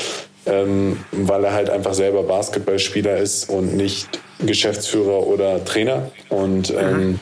ähm, 0.46 1.00
weil 1.12 1.44
er 1.44 1.54
halt 1.54 1.70
einfach 1.70 1.94
selber 1.94 2.24
Basketballspieler 2.24 3.18
ist 3.18 3.50
und 3.50 3.76
nicht 3.76 4.08
Geschäftsführer 4.40 5.28
oder 5.28 5.64
Trainer. 5.64 6.12
Und 6.30 6.72
ähm, 6.72 7.20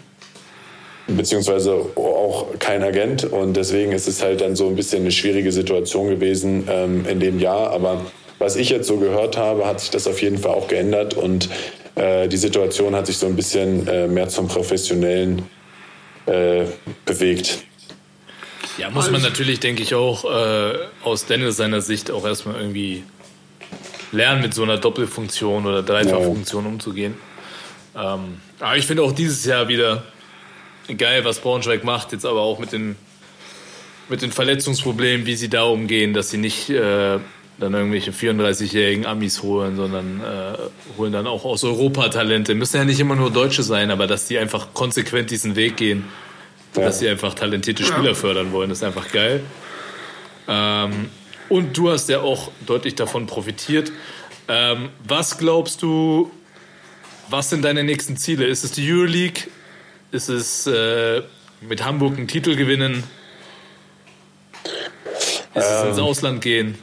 beziehungsweise 1.08 1.74
auch 1.96 2.48
kein 2.60 2.84
Agent. 2.84 3.26
Und 3.26 3.54
deswegen 3.54 3.92
ist 3.92 4.08
es 4.08 4.22
halt 4.22 4.42
dann 4.42 4.56
so 4.56 4.68
ein 4.68 4.76
bisschen 4.76 5.02
eine 5.02 5.12
schwierige 5.12 5.52
Situation 5.52 6.10
gewesen 6.10 6.68
ähm, 6.70 7.06
in 7.08 7.20
dem 7.20 7.40
Jahr. 7.40 7.72
Aber 7.72 8.06
was 8.40 8.56
ich 8.56 8.70
jetzt 8.70 8.88
so 8.88 8.98
gehört 8.98 9.38
habe, 9.38 9.66
hat 9.66 9.80
sich 9.80 9.90
das 9.90 10.08
auf 10.08 10.22
jeden 10.22 10.38
Fall 10.38 10.54
auch 10.54 10.68
geändert 10.68 11.14
und 11.14 11.50
äh, 11.96 12.28
die 12.28 12.38
Situation 12.38 12.96
hat 12.96 13.08
sich 13.08 13.18
so 13.18 13.28
ein 13.28 13.36
bisschen 13.36 13.88
äh, 13.88 14.08
mehr 14.08 14.28
zum 14.28 14.48
Professionellen 14.48 15.44
äh, 16.26 16.66
bewegt. 17.06 17.60
Ja, 18.78 18.90
muss 18.90 19.12
man 19.12 19.22
natürlich, 19.22 19.60
denke 19.60 19.84
ich, 19.84 19.94
auch 19.94 20.26
äh, 20.26 20.74
aus 21.04 21.26
Dennis 21.26 21.58
seiner 21.58 21.82
Sicht 21.82 22.10
auch 22.10 22.26
erstmal 22.26 22.56
irgendwie 22.56 23.04
lernen, 24.12 24.42
mit 24.42 24.54
so 24.54 24.64
einer 24.64 24.78
Doppelfunktion 24.78 25.66
oder 25.66 25.84
Dreifachfunktion 25.84 26.66
umzugehen. 26.66 27.14
Ähm, 27.96 28.42
aber 28.60 28.78
ich 28.78 28.88
finde 28.88 29.04
auch 29.04 29.12
dieses 29.12 29.46
Jahr 29.46 29.68
wieder 29.68 30.04
geil, 30.98 31.24
was 31.26 31.40
Braunschweig 31.40 31.84
macht, 31.84 32.12
jetzt 32.12 32.26
aber 32.26 32.42
auch 32.42 32.60
mit 32.60 32.72
den, 32.72 32.96
mit 34.10 34.22
den 34.22 34.32
Verletzungsproblemen, 34.32 35.26
wie 35.26 35.36
sie 35.36 35.50
da 35.50 35.64
umgehen, 35.64 36.14
dass 36.14 36.30
sie 36.30 36.38
nicht 36.38 36.70
äh, 36.70 37.20
dann 37.60 37.74
irgendwelche 37.74 38.12
34-jährigen 38.12 39.06
Amis 39.06 39.42
holen, 39.44 39.76
sondern 39.76 40.22
äh, 40.22 40.98
holen 40.98 41.14
dann 41.14 41.28
auch 41.28 41.46
aus 41.46 41.64
Europa 41.64 42.10
Talente. 42.10 42.56
Müssen 42.56 42.78
ja 42.78 42.86
nicht 42.86 43.00
immer 43.00 43.16
nur 43.16 43.32
Deutsche 43.32 43.64
sein, 43.64 43.92
aber 43.92 44.08
dass 44.08 44.28
die 44.28 44.38
einfach 44.38 44.74
konsequent 44.74 45.30
diesen 45.32 45.56
Weg 45.56 45.78
gehen, 45.78 46.06
Ja. 46.76 46.84
dass 46.84 47.00
sie 47.00 47.08
einfach 47.08 47.34
talentierte 47.36 47.84
Spieler 47.84 48.16
fördern 48.16 48.52
wollen, 48.52 48.72
ist 48.72 48.84
einfach 48.84 49.12
geil. 49.12 49.42
Ähm, 50.48 51.10
und 51.50 51.78
du 51.78 51.92
hast 51.92 52.10
ja 52.10 52.22
auch 52.22 52.52
deutlich 52.66 52.96
davon 52.96 53.28
profitiert. 53.28 53.92
Ähm, 54.48 54.90
was 55.08 55.38
glaubst 55.38 55.82
du, 55.84 56.32
was 57.30 57.50
sind 57.52 57.64
deine 57.64 57.84
nächsten 57.84 58.18
Ziele? 58.18 58.46
Ist 58.46 58.64
es 58.64 58.72
die 58.72 58.92
Euroleague? 58.92 59.44
Ist 60.14 60.30
es 60.30 60.68
äh, 60.68 61.24
mit 61.60 61.84
Hamburg 61.84 62.20
einen 62.20 62.28
Titel 62.28 62.56
gewinnen? 62.56 63.04
Ist 65.56 65.66
es 65.66 65.86
ins 65.86 65.98
Ausland 65.98 66.40
gehen? 66.40 66.78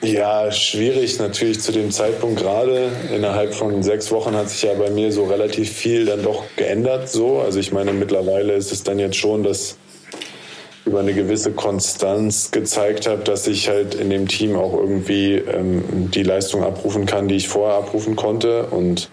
Ja, 0.00 0.50
schwierig 0.50 1.18
natürlich 1.18 1.60
zu 1.60 1.72
dem 1.72 1.90
Zeitpunkt 1.90 2.40
gerade. 2.40 2.90
Innerhalb 3.14 3.52
von 3.52 3.82
sechs 3.82 4.10
Wochen 4.10 4.34
hat 4.34 4.48
sich 4.48 4.62
ja 4.62 4.72
bei 4.72 4.88
mir 4.88 5.12
so 5.12 5.24
relativ 5.24 5.70
viel 5.70 6.06
dann 6.06 6.22
doch 6.22 6.44
geändert. 6.56 7.10
So, 7.10 7.40
also 7.40 7.60
ich 7.60 7.70
meine, 7.70 7.92
mittlerweile 7.92 8.54
ist 8.54 8.72
es 8.72 8.82
dann 8.82 8.98
jetzt 8.98 9.16
schon, 9.16 9.42
dass 9.42 9.76
über 10.86 11.00
eine 11.00 11.12
gewisse 11.12 11.52
Konstanz 11.52 12.50
gezeigt 12.50 13.06
habe, 13.06 13.22
dass 13.24 13.46
ich 13.46 13.68
halt 13.68 13.94
in 13.94 14.08
dem 14.08 14.26
Team 14.26 14.56
auch 14.56 14.72
irgendwie 14.72 15.34
ähm, 15.34 16.10
die 16.10 16.22
Leistung 16.22 16.64
abrufen 16.64 17.04
kann, 17.04 17.28
die 17.28 17.36
ich 17.36 17.48
vorher 17.48 17.76
abrufen 17.76 18.16
konnte. 18.16 18.64
Und 18.68 19.10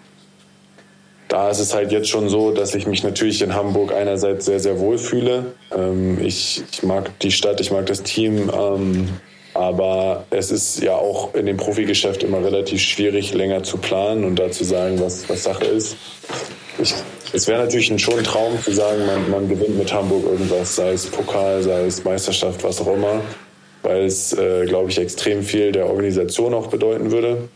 da 1.27 1.49
ist 1.49 1.59
es 1.59 1.73
halt 1.73 1.91
jetzt 1.91 2.09
schon 2.09 2.29
so, 2.29 2.51
dass 2.51 2.73
ich 2.73 2.87
mich 2.87 3.03
natürlich 3.03 3.41
in 3.41 3.53
Hamburg 3.53 3.93
einerseits 3.93 4.45
sehr, 4.45 4.59
sehr 4.59 4.79
wohl 4.79 4.97
fühle. 4.97 5.53
Ähm, 5.75 6.19
ich, 6.23 6.63
ich 6.71 6.83
mag 6.83 7.19
die 7.19 7.31
Stadt, 7.31 7.59
ich 7.59 7.71
mag 7.71 7.85
das 7.85 8.03
Team. 8.03 8.49
Ähm, 8.49 9.09
aber 9.53 10.25
es 10.29 10.51
ist 10.51 10.83
ja 10.83 10.93
auch 10.95 11.33
in 11.33 11.47
dem 11.47 11.57
Profigeschäft 11.57 12.23
immer 12.23 12.43
relativ 12.43 12.79
schwierig, 12.79 13.33
länger 13.33 13.63
zu 13.63 13.77
planen 13.77 14.23
und 14.23 14.37
da 14.37 14.51
zu 14.51 14.63
sagen, 14.63 14.99
was, 15.01 15.27
was 15.29 15.43
Sache 15.43 15.65
ist. 15.65 15.97
Ich, 16.77 16.93
es 17.33 17.47
wäre 17.47 17.63
natürlich 17.63 17.89
ein, 17.89 17.97
schon 17.97 18.23
Traum 18.23 18.61
zu 18.61 18.71
sagen, 18.71 19.05
man, 19.07 19.29
man 19.31 19.49
gewinnt 19.49 19.77
mit 19.77 19.91
Hamburg 19.91 20.25
irgendwas, 20.25 20.75
sei 20.75 20.91
es 20.91 21.07
Pokal, 21.07 21.63
sei 21.63 21.85
es 21.85 22.03
Meisterschaft, 22.03 22.63
was 22.63 22.79
auch 22.79 22.93
immer, 22.93 23.21
weil 23.81 24.05
es, 24.05 24.31
äh, 24.33 24.65
glaube 24.65 24.91
ich, 24.91 24.99
extrem 24.99 25.41
viel 25.41 25.71
der 25.71 25.87
Organisation 25.87 26.53
auch 26.53 26.67
bedeuten 26.67 27.11
würde. 27.11 27.49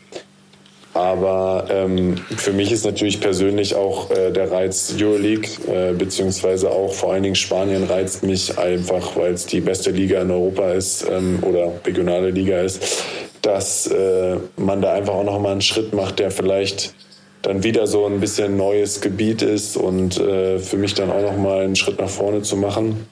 Aber 0.93 1.67
ähm, 1.69 2.17
für 2.35 2.51
mich 2.51 2.71
ist 2.71 2.83
natürlich 2.83 3.21
persönlich 3.21 3.75
auch 3.75 4.11
äh, 4.11 4.31
der 4.31 4.51
Reiz 4.51 4.93
Euroleague, 4.99 5.49
äh, 5.67 5.93
beziehungsweise 5.93 6.69
auch 6.69 6.93
vor 6.93 7.13
allen 7.13 7.23
Dingen 7.23 7.35
Spanien 7.35 7.85
reizt 7.85 8.23
mich 8.23 8.57
einfach, 8.57 9.15
weil 9.15 9.33
es 9.33 9.45
die 9.45 9.61
beste 9.61 9.91
Liga 9.91 10.21
in 10.21 10.31
Europa 10.31 10.71
ist 10.71 11.07
ähm, 11.09 11.39
oder 11.43 11.71
regionale 11.85 12.31
Liga 12.31 12.59
ist, 12.59 13.03
dass 13.41 13.87
äh, 13.87 14.35
man 14.57 14.81
da 14.81 14.93
einfach 14.93 15.13
auch 15.13 15.23
nochmal 15.23 15.53
einen 15.53 15.61
Schritt 15.61 15.93
macht, 15.93 16.19
der 16.19 16.29
vielleicht 16.29 16.93
dann 17.41 17.63
wieder 17.63 17.87
so 17.87 18.05
ein 18.05 18.19
bisschen 18.19 18.57
neues 18.57 19.01
Gebiet 19.01 19.41
ist 19.41 19.77
und 19.77 20.19
äh, 20.19 20.59
für 20.59 20.77
mich 20.77 20.93
dann 20.93 21.09
auch 21.09 21.21
nochmal 21.21 21.61
einen 21.61 21.75
Schritt 21.75 21.99
nach 21.99 22.09
vorne 22.09 22.41
zu 22.41 22.57
machen. 22.57 23.07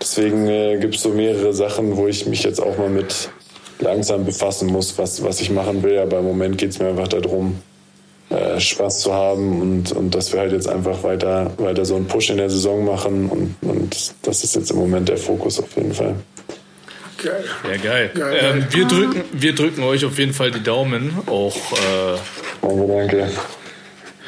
Deswegen 0.00 0.48
äh, 0.48 0.78
gibt 0.80 0.96
es 0.96 1.02
so 1.02 1.10
mehrere 1.10 1.54
Sachen, 1.54 1.96
wo 1.96 2.08
ich 2.08 2.26
mich 2.26 2.42
jetzt 2.42 2.60
auch 2.60 2.76
mal 2.76 2.90
mit 2.90 3.30
langsam 3.78 4.24
befassen 4.24 4.68
muss, 4.68 4.96
was, 4.98 5.22
was 5.22 5.40
ich 5.40 5.50
machen 5.50 5.82
will. 5.82 5.98
Aber 5.98 6.18
im 6.18 6.24
Moment 6.24 6.58
geht 6.58 6.70
es 6.70 6.78
mir 6.78 6.88
einfach 6.88 7.08
darum, 7.08 7.58
äh, 8.30 8.58
Spaß 8.58 9.00
zu 9.00 9.12
haben 9.12 9.60
und, 9.60 9.92
und 9.92 10.14
dass 10.14 10.32
wir 10.32 10.40
halt 10.40 10.52
jetzt 10.52 10.68
einfach 10.68 11.02
weiter, 11.02 11.52
weiter 11.58 11.84
so 11.84 11.96
einen 11.96 12.06
Push 12.06 12.30
in 12.30 12.38
der 12.38 12.50
Saison 12.50 12.84
machen. 12.84 13.28
Und, 13.28 13.56
und 13.62 14.14
das 14.22 14.44
ist 14.44 14.56
jetzt 14.56 14.70
im 14.70 14.78
Moment 14.78 15.08
der 15.08 15.18
Fokus 15.18 15.60
auf 15.60 15.76
jeden 15.76 15.92
Fall. 15.92 16.14
Geil. 17.22 17.44
Ja, 17.70 17.76
geil. 17.76 18.10
Geil, 18.14 18.36
ähm, 18.40 18.60
geil. 18.60 18.68
wir, 18.70 18.84
drücken, 18.86 19.24
wir 19.32 19.54
drücken 19.54 19.82
euch 19.82 20.04
auf 20.04 20.18
jeden 20.18 20.34
Fall 20.34 20.50
die 20.50 20.62
Daumen. 20.62 21.16
Auch, 21.26 21.56
äh, 21.72 22.18
Danke, 22.62 22.86
danke. 23.18 23.28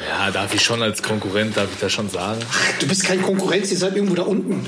ja, 0.07 0.31
darf 0.31 0.53
ich 0.53 0.61
schon 0.61 0.81
als 0.81 1.01
Konkurrent, 1.01 1.57
darf 1.57 1.67
ich 1.73 1.79
das 1.79 1.91
schon 1.91 2.09
sagen. 2.09 2.39
Du 2.79 2.87
bist 2.87 3.03
kein 3.03 3.21
Konkurrenz, 3.21 3.71
ihr 3.71 3.77
seid 3.77 3.95
irgendwo 3.95 4.15
da 4.15 4.23
unten. 4.23 4.67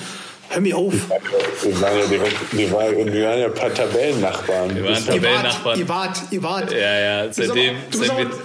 Hör 0.50 0.62
mir 0.62 0.78
auf. 0.78 0.94
Wir 0.94 1.82
waren 1.82 2.00
ja 2.00 2.06
direkt, 2.06 2.58
wir 2.58 2.72
waren, 2.72 3.14
wir 3.14 3.28
waren 3.28 3.40
ja 3.40 3.46
ein 3.46 3.54
paar 3.54 3.74
Tabellennachbarn. 3.74 4.76
Wir 4.76 4.84
waren 4.84 5.06
Tabellennachbarn. 5.06 5.80
ihr 5.80 5.88
wart, 5.90 6.18
ihr 6.32 6.44
wart. 6.44 6.72
Ja, 6.72 7.00
ja, 7.00 7.34
seitdem, 7.34 7.76
Du 7.92 7.98
seitdem, 8.00 8.18
wir, 8.18 8.38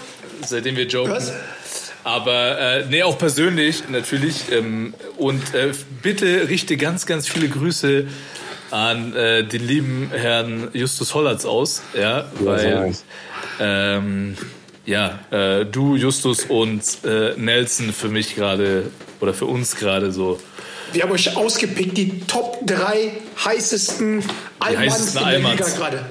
seitdem 0.46 0.76
wir 0.76 0.86
joken. 0.86 1.12
Was? 1.12 1.32
Aber 2.04 2.58
äh, 2.60 2.84
nee, 2.90 3.02
auch 3.02 3.16
persönlich 3.16 3.88
natürlich. 3.88 4.52
Ähm, 4.52 4.92
und 5.16 5.54
äh, 5.54 5.72
bitte 6.02 6.48
richte 6.48 6.76
ganz, 6.76 7.06
ganz 7.06 7.26
viele 7.26 7.48
Grüße 7.48 8.06
an 8.70 9.14
äh, 9.16 9.44
den 9.44 9.66
lieben 9.66 10.10
Herrn 10.12 10.68
Justus 10.74 11.14
Hollatz 11.14 11.46
aus. 11.46 11.82
Ja, 11.98 12.26
weil 12.40 12.74
nice. 12.74 13.04
ähm, 13.58 14.36
ja, 14.84 15.20
äh, 15.30 15.64
du, 15.64 15.96
Justus 15.96 16.44
und 16.44 16.82
äh, 17.04 17.32
Nelson 17.36 17.94
für 17.94 18.08
mich 18.08 18.36
gerade 18.36 18.90
oder 19.20 19.32
für 19.32 19.46
uns 19.46 19.76
gerade 19.76 20.12
so 20.12 20.38
Wir 20.94 21.02
haben 21.02 21.12
euch 21.12 21.36
ausgepickt, 21.36 21.98
die 21.98 22.20
Top 22.20 22.64
3 22.66 23.10
heißesten 23.44 24.22
heißesten 24.62 25.22
in 25.22 25.28
der 25.28 25.38
Liga 25.38 25.48
Allmanns. 25.50 25.74
gerade. 25.74 26.06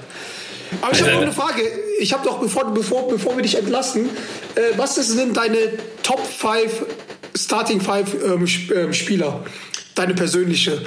Aber 0.82 0.92
ich 0.92 1.00
habe 1.00 1.12
noch 1.12 1.22
eine 1.22 1.32
Frage. 1.32 1.62
Ich 2.00 2.12
habe 2.12 2.24
doch, 2.24 2.38
bevor, 2.38 2.72
bevor, 2.72 3.08
bevor 3.08 3.34
wir 3.36 3.42
dich 3.42 3.56
entlassen, 3.56 4.10
äh, 4.54 4.60
was 4.76 4.94
sind 4.96 5.36
deine 5.36 5.56
Top 6.02 6.20
5 6.20 6.84
Starting 7.34 7.80
5 7.80 8.14
ähm, 8.24 8.46
ähm, 8.76 8.92
Spieler? 8.92 9.44
Deine 9.94 10.12
persönliche. 10.12 10.82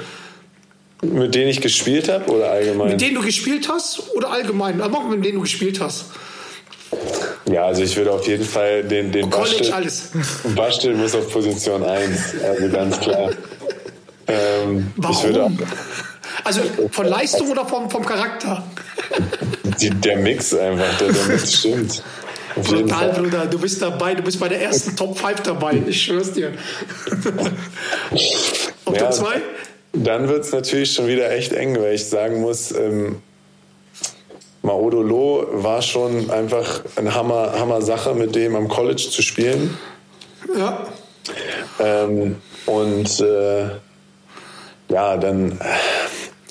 Mit 1.02 1.34
denen 1.34 1.48
ich 1.48 1.60
gespielt 1.60 2.08
habe 2.08 2.30
oder 2.30 2.50
allgemein? 2.50 2.90
Mit 2.90 3.00
denen 3.00 3.16
du 3.16 3.22
gespielt 3.22 3.68
hast 3.68 4.14
oder 4.14 4.30
allgemein? 4.30 4.80
Aber 4.80 4.98
auch 4.98 5.08
mit 5.08 5.24
denen 5.24 5.36
du 5.36 5.40
gespielt 5.40 5.80
hast. 5.80 6.06
Ja, 7.50 7.66
also 7.66 7.82
ich 7.82 7.96
würde 7.96 8.12
auf 8.12 8.26
jeden 8.28 8.44
Fall 8.44 8.84
den, 8.84 9.10
den 9.10 9.30
College, 9.30 9.58
Bastel, 9.58 9.72
alles. 9.72 10.10
Bastel 10.54 10.94
muss 10.94 11.14
auf 11.14 11.30
Position 11.32 11.82
1, 11.82 12.34
also 12.44 12.68
ganz 12.68 13.00
klar. 13.00 13.30
Ähm, 14.28 14.92
ich 14.96 15.24
würde 15.24 15.44
auch, 15.44 15.50
Warum? 15.50 15.68
Also 16.44 16.60
von 16.90 17.06
Leistung 17.06 17.50
oder 17.50 17.66
vom, 17.66 17.90
vom 17.90 18.04
Charakter? 18.04 18.62
die, 19.80 19.90
der 19.90 20.18
Mix 20.18 20.54
einfach, 20.54 20.96
der, 20.98 21.12
der 21.12 21.24
Mix 21.24 21.54
stimmt. 21.54 22.02
Total. 22.54 23.12
Bruder. 23.12 23.46
Du 23.46 23.58
bist 23.58 23.80
dabei. 23.82 24.14
Du 24.14 24.22
bist 24.22 24.40
bei 24.40 24.48
der 24.48 24.62
ersten 24.62 24.96
Top 24.96 25.18
5 25.18 25.42
dabei. 25.42 25.82
Ich 25.86 26.02
schwör's 26.02 26.32
dir. 26.32 26.52
Auf 28.84 28.94
Ja, 28.94 29.02
Top 29.04 29.12
2? 29.12 29.42
Dann 29.92 30.28
wird 30.28 30.44
es 30.44 30.52
natürlich 30.52 30.92
schon 30.92 31.06
wieder 31.06 31.30
echt 31.30 31.52
eng, 31.52 31.76
weil 31.80 31.94
ich 31.94 32.06
sagen 32.06 32.40
muss, 32.40 32.72
ähm, 32.72 33.22
Maodolo 34.62 35.46
war 35.52 35.82
schon 35.82 36.30
einfach 36.30 36.82
eine 36.96 37.14
Hammer, 37.14 37.52
Hammer 37.58 37.80
Sache, 37.80 38.14
mit 38.14 38.34
dem 38.34 38.54
am 38.56 38.68
College 38.68 39.08
zu 39.10 39.22
spielen. 39.22 39.78
Ja. 40.56 40.86
Ähm, 41.80 42.36
und 42.66 43.20
äh, 43.20 43.68
ja, 44.90 45.16
dann. 45.16 45.52
äh, 45.52 45.54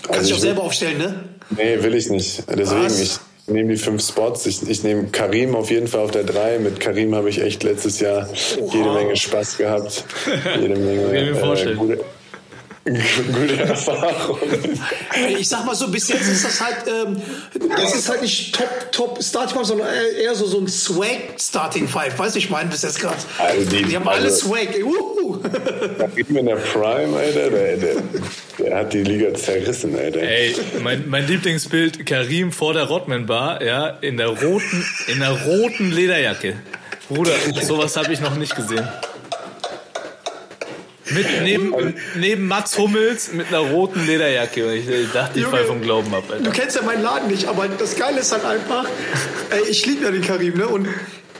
Kannst 0.03 0.09
Also 0.09 0.21
dich 0.23 0.33
auch 0.33 0.37
ich 0.37 0.41
selber 0.41 0.63
aufstellen, 0.63 0.97
ne? 0.97 1.23
Nee, 1.49 1.81
will 1.83 1.95
ich 1.95 2.09
nicht. 2.09 2.43
Deswegen, 2.49 2.85
Was? 2.85 2.99
ich 2.99 3.17
nehme 3.47 3.69
die 3.73 3.77
fünf 3.79 4.05
Spots. 4.05 4.45
Ich, 4.45 4.67
ich 4.69 4.83
nehme 4.83 5.07
Karim 5.07 5.55
auf 5.55 5.71
jeden 5.71 5.87
Fall 5.87 6.01
auf 6.01 6.11
der 6.11 6.23
drei. 6.23 6.59
Mit 6.59 6.79
Karim 6.79 7.15
habe 7.15 7.29
ich 7.29 7.41
echt 7.41 7.63
letztes 7.63 7.99
Jahr 7.99 8.27
jede 8.71 8.91
Menge 8.91 9.15
Spaß 9.15 9.57
gehabt. 9.57 10.03
Jede 10.59 10.75
Menge 10.79 11.13
äh, 11.13 11.75
gute, 11.75 11.99
gute 12.93 13.59
Erfahrung. 13.63 14.37
Ich 15.37 15.47
sag 15.49 15.65
mal 15.65 15.75
so, 15.75 15.89
bis 15.89 16.07
jetzt 16.07 16.27
ist 16.29 16.45
das 16.45 16.61
halt, 16.61 16.77
ähm, 16.87 17.21
das 17.75 17.95
ist 17.95 18.09
halt 18.09 18.21
nicht 18.21 18.55
Top, 18.55 18.91
Top 18.91 19.23
Starting 19.23 19.55
Five, 19.57 19.65
sondern 19.67 19.87
eher 20.19 20.35
so, 20.35 20.45
so 20.45 20.59
ein 20.59 20.67
Swag 20.67 21.39
Starting 21.39 21.87
Five. 21.87 22.17
Weißt 22.17 22.35
du, 22.35 22.39
ich 22.39 22.49
meine 22.49 22.69
bis 22.69 22.83
jetzt 22.83 22.99
gerade. 22.99 23.17
Also 23.37 23.69
die- 23.69 23.83
die, 23.83 23.95
haben 23.95 24.07
alle 24.07 24.25
also- 24.25 24.47
Swag. 24.47 24.73
Ey, 24.75 24.83
uhu. 24.83 25.39
Eben 26.15 26.37
in 26.37 26.45
der 26.45 26.55
Prime, 26.55 27.17
Alter, 27.17 27.49
der, 27.49 27.77
der, 27.77 27.95
der 28.59 28.77
hat 28.77 28.93
die 28.93 29.03
Liga 29.03 29.33
zerrissen, 29.33 29.97
Alter. 29.97 30.21
Ey, 30.21 30.55
mein, 30.81 31.07
mein 31.09 31.27
Lieblingsbild, 31.27 32.05
Karim 32.05 32.51
vor 32.51 32.73
der 32.73 32.83
Rodman 32.83 33.25
Bar, 33.25 33.61
ja, 33.63 33.87
in 34.01 34.17
der 34.17 34.27
roten, 34.27 34.85
in 35.07 35.19
der 35.19 35.31
roten 35.31 35.91
Lederjacke. 35.91 36.55
Bruder, 37.09 37.31
sowas 37.61 37.95
habe 37.95 38.11
ich 38.13 38.19
noch 38.19 38.35
nicht 38.35 38.55
gesehen. 38.55 38.87
Mit, 41.11 41.25
neben, 41.43 41.95
neben 42.15 42.47
Mats 42.47 42.77
Hummels 42.77 43.31
mit 43.31 43.47
einer 43.47 43.59
roten 43.59 44.05
Lederjacke. 44.05 44.67
Und 44.67 44.73
ich, 44.73 44.85
dachte, 45.13 45.39
ich 45.39 45.43
Junge, 45.45 45.57
fall 45.57 45.65
vom 45.65 45.81
Glauben 45.81 46.13
ab, 46.13 46.23
Du 46.27 46.33
Alter. 46.33 46.51
kennst 46.51 46.75
ja 46.75 46.81
meinen 46.81 47.03
Laden 47.03 47.29
nicht, 47.29 47.47
aber 47.47 47.67
das 47.67 47.95
Geile 47.95 48.19
ist 48.19 48.31
halt 48.31 48.45
einfach, 48.45 48.85
ey, 49.49 49.61
ich 49.69 49.85
liebe 49.85 50.03
ja 50.05 50.11
den 50.11 50.21
Karim, 50.21 50.57
ne? 50.57 50.67
Und 50.67 50.87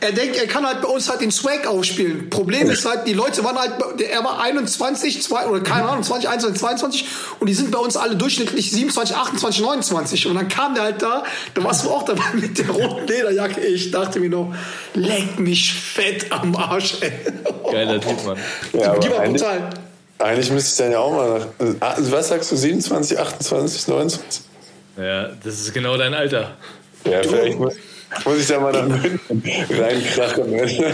er 0.01 0.11
denkt, 0.11 0.35
er 0.37 0.47
kann 0.47 0.65
halt 0.65 0.81
bei 0.81 0.87
uns 0.87 1.09
halt 1.09 1.21
den 1.21 1.31
Swag 1.31 1.65
aufspielen. 1.67 2.29
Problem 2.29 2.69
ist 2.69 2.85
halt, 2.85 3.07
die 3.07 3.13
Leute 3.13 3.43
waren 3.43 3.57
halt, 3.57 3.73
er 4.01 4.23
war 4.23 4.39
21, 4.41 5.21
2, 5.23 5.47
oder 5.47 5.61
keine 5.61 5.87
Ahnung, 5.89 6.03
20, 6.03 6.29
21, 6.29 6.59
22 6.59 7.05
und 7.39 7.47
die 7.47 7.53
sind 7.53 7.71
bei 7.71 7.79
uns 7.79 7.97
alle 7.97 8.15
durchschnittlich 8.15 8.71
27, 8.71 9.15
28, 9.15 9.61
29. 9.61 10.27
Und 10.27 10.35
dann 10.35 10.47
kam 10.47 10.73
der 10.75 10.83
halt 10.83 11.01
da, 11.01 11.23
da 11.53 11.63
warst 11.63 11.85
du 11.85 11.89
auch 11.89 12.03
dabei 12.03 12.23
mit 12.33 12.57
der 12.59 12.69
roten 12.69 13.07
Lederjacke. 13.07 13.61
Ich 13.61 13.91
dachte 13.91 14.19
mir 14.19 14.29
nur, 14.29 14.55
leck 14.93 15.39
mich 15.39 15.73
fett 15.73 16.31
am 16.31 16.55
Arsch, 16.55 16.97
ey. 17.01 17.11
Geiler 17.71 17.99
Typ, 17.99 18.25
Mann. 18.25 18.37
Ja, 18.73 18.97
die 18.97 19.09
war 19.09 19.19
eigentlich- 19.19 19.41
brutal. 19.41 19.69
Eigentlich 20.19 20.49
müsste 20.49 20.71
ich 20.71 20.77
dann 20.77 20.91
ja 20.93 20.99
auch 20.99 21.11
mal 21.11 21.47
nach. 21.59 21.75
Ah, 21.79 21.95
Was 21.99 22.29
sagst 22.29 22.51
du, 22.51 22.55
27, 22.55 23.19
28, 23.19 23.87
29? 23.87 24.41
Ja, 24.97 25.27
das 25.43 25.59
ist 25.59 25.73
genau 25.75 25.95
dein 25.95 26.15
Alter. 26.15 26.55
Ja, 27.11 27.23
vielleicht 27.23 27.59
muss, 27.59 27.73
muss 28.25 28.37
ich 28.39 28.47
da 28.47 28.59
mal 28.59 28.71
nach 28.71 28.87
München 28.87 29.43
reinkrachen. 29.69 30.49
ne? 30.49 30.65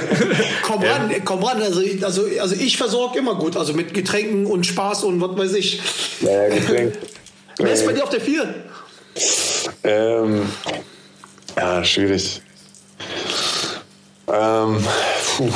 Komm 0.64 0.84
ran, 0.84 1.12
komm 1.24 1.44
ran. 1.44 1.62
Also, 1.62 1.82
also, 2.02 2.26
also 2.40 2.56
ich 2.56 2.78
versorge 2.78 3.20
immer 3.20 3.36
gut, 3.36 3.56
also 3.58 3.74
mit 3.74 3.94
Getränken 3.94 4.46
und 4.46 4.66
Spaß 4.66 5.04
und 5.04 5.22
was 5.22 5.38
weiß 5.38 5.54
ich. 5.54 5.82
Naja, 6.22 6.56
Getränk. 6.56 6.94
Wer 7.60 7.74
ist 7.74 7.86
bei 7.86 7.94
dir 7.94 8.04
auf 8.04 8.10
der 8.10 8.22
4? 8.22 8.54
Ähm, 9.84 10.42
ja, 11.56 11.84
schwierig. 11.84 12.42
Ähm, 14.28 14.84
puh. 15.38 15.52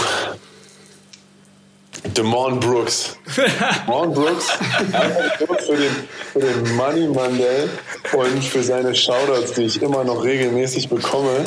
Demon 2.16 2.60
Brooks. 2.60 3.18
Demon 3.86 4.14
Brooks, 4.14 4.52
für 5.66 5.76
den, 5.76 5.92
für 6.34 6.40
den 6.40 6.76
Money 6.76 7.08
Mandel 7.08 7.70
und 8.14 8.44
für 8.44 8.64
seine 8.64 8.94
Shoutouts, 8.96 9.54
die 9.54 9.64
ich 9.64 9.82
immer 9.82 10.04
noch 10.04 10.24
regelmäßig 10.24 10.90
bekomme. 10.90 11.46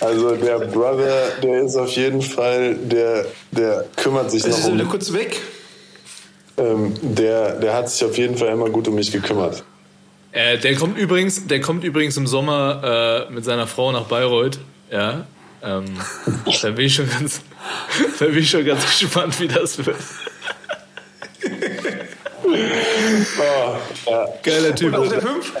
Also 0.00 0.36
der 0.36 0.58
Brother, 0.60 1.32
der 1.42 1.62
ist 1.62 1.76
auf 1.76 1.90
jeden 1.92 2.22
Fall, 2.22 2.76
der, 2.76 3.26
der 3.50 3.84
kümmert 3.96 4.30
sich 4.30 4.44
noch 4.44 4.50
ist 4.50 4.72
wieder 4.72 4.84
um, 4.84 4.90
kurz 4.90 5.12
weg. 5.12 5.40
ähm, 6.56 6.94
der, 7.02 7.56
der 7.56 7.74
hat 7.74 7.90
sich 7.90 8.04
auf 8.04 8.16
jeden 8.16 8.36
Fall 8.36 8.48
immer 8.48 8.70
gut 8.70 8.86
um 8.88 8.94
mich 8.94 9.10
gekümmert. 9.10 9.64
Äh, 10.32 10.58
der 10.58 10.76
kommt 10.76 10.98
übrigens, 10.98 11.46
der 11.46 11.60
kommt 11.60 11.84
übrigens 11.84 12.16
im 12.16 12.26
Sommer 12.26 13.26
äh, 13.28 13.32
mit 13.32 13.44
seiner 13.44 13.66
Frau 13.66 13.90
nach 13.90 14.04
Bayreuth. 14.04 14.58
Ja. 14.90 15.26
Ähm, 15.62 15.84
da 16.62 16.70
bin 16.70 16.86
ich 16.86 16.94
schon 16.94 17.08
ganz, 17.10 17.40
da 18.18 18.24
bin 18.26 18.38
ich 18.38 18.50
schon 18.50 18.64
ganz 18.64 18.84
gespannt, 18.98 19.38
wie 19.40 19.48
das 19.48 19.78
wird. 19.84 19.96
Oh, 22.46 24.10
ja. 24.10 24.26
Geiler 24.42 24.74
Typ. 24.74 24.88
Und 24.94 25.00
auf 25.00 25.08
der 25.08 25.20
5? 25.22 25.52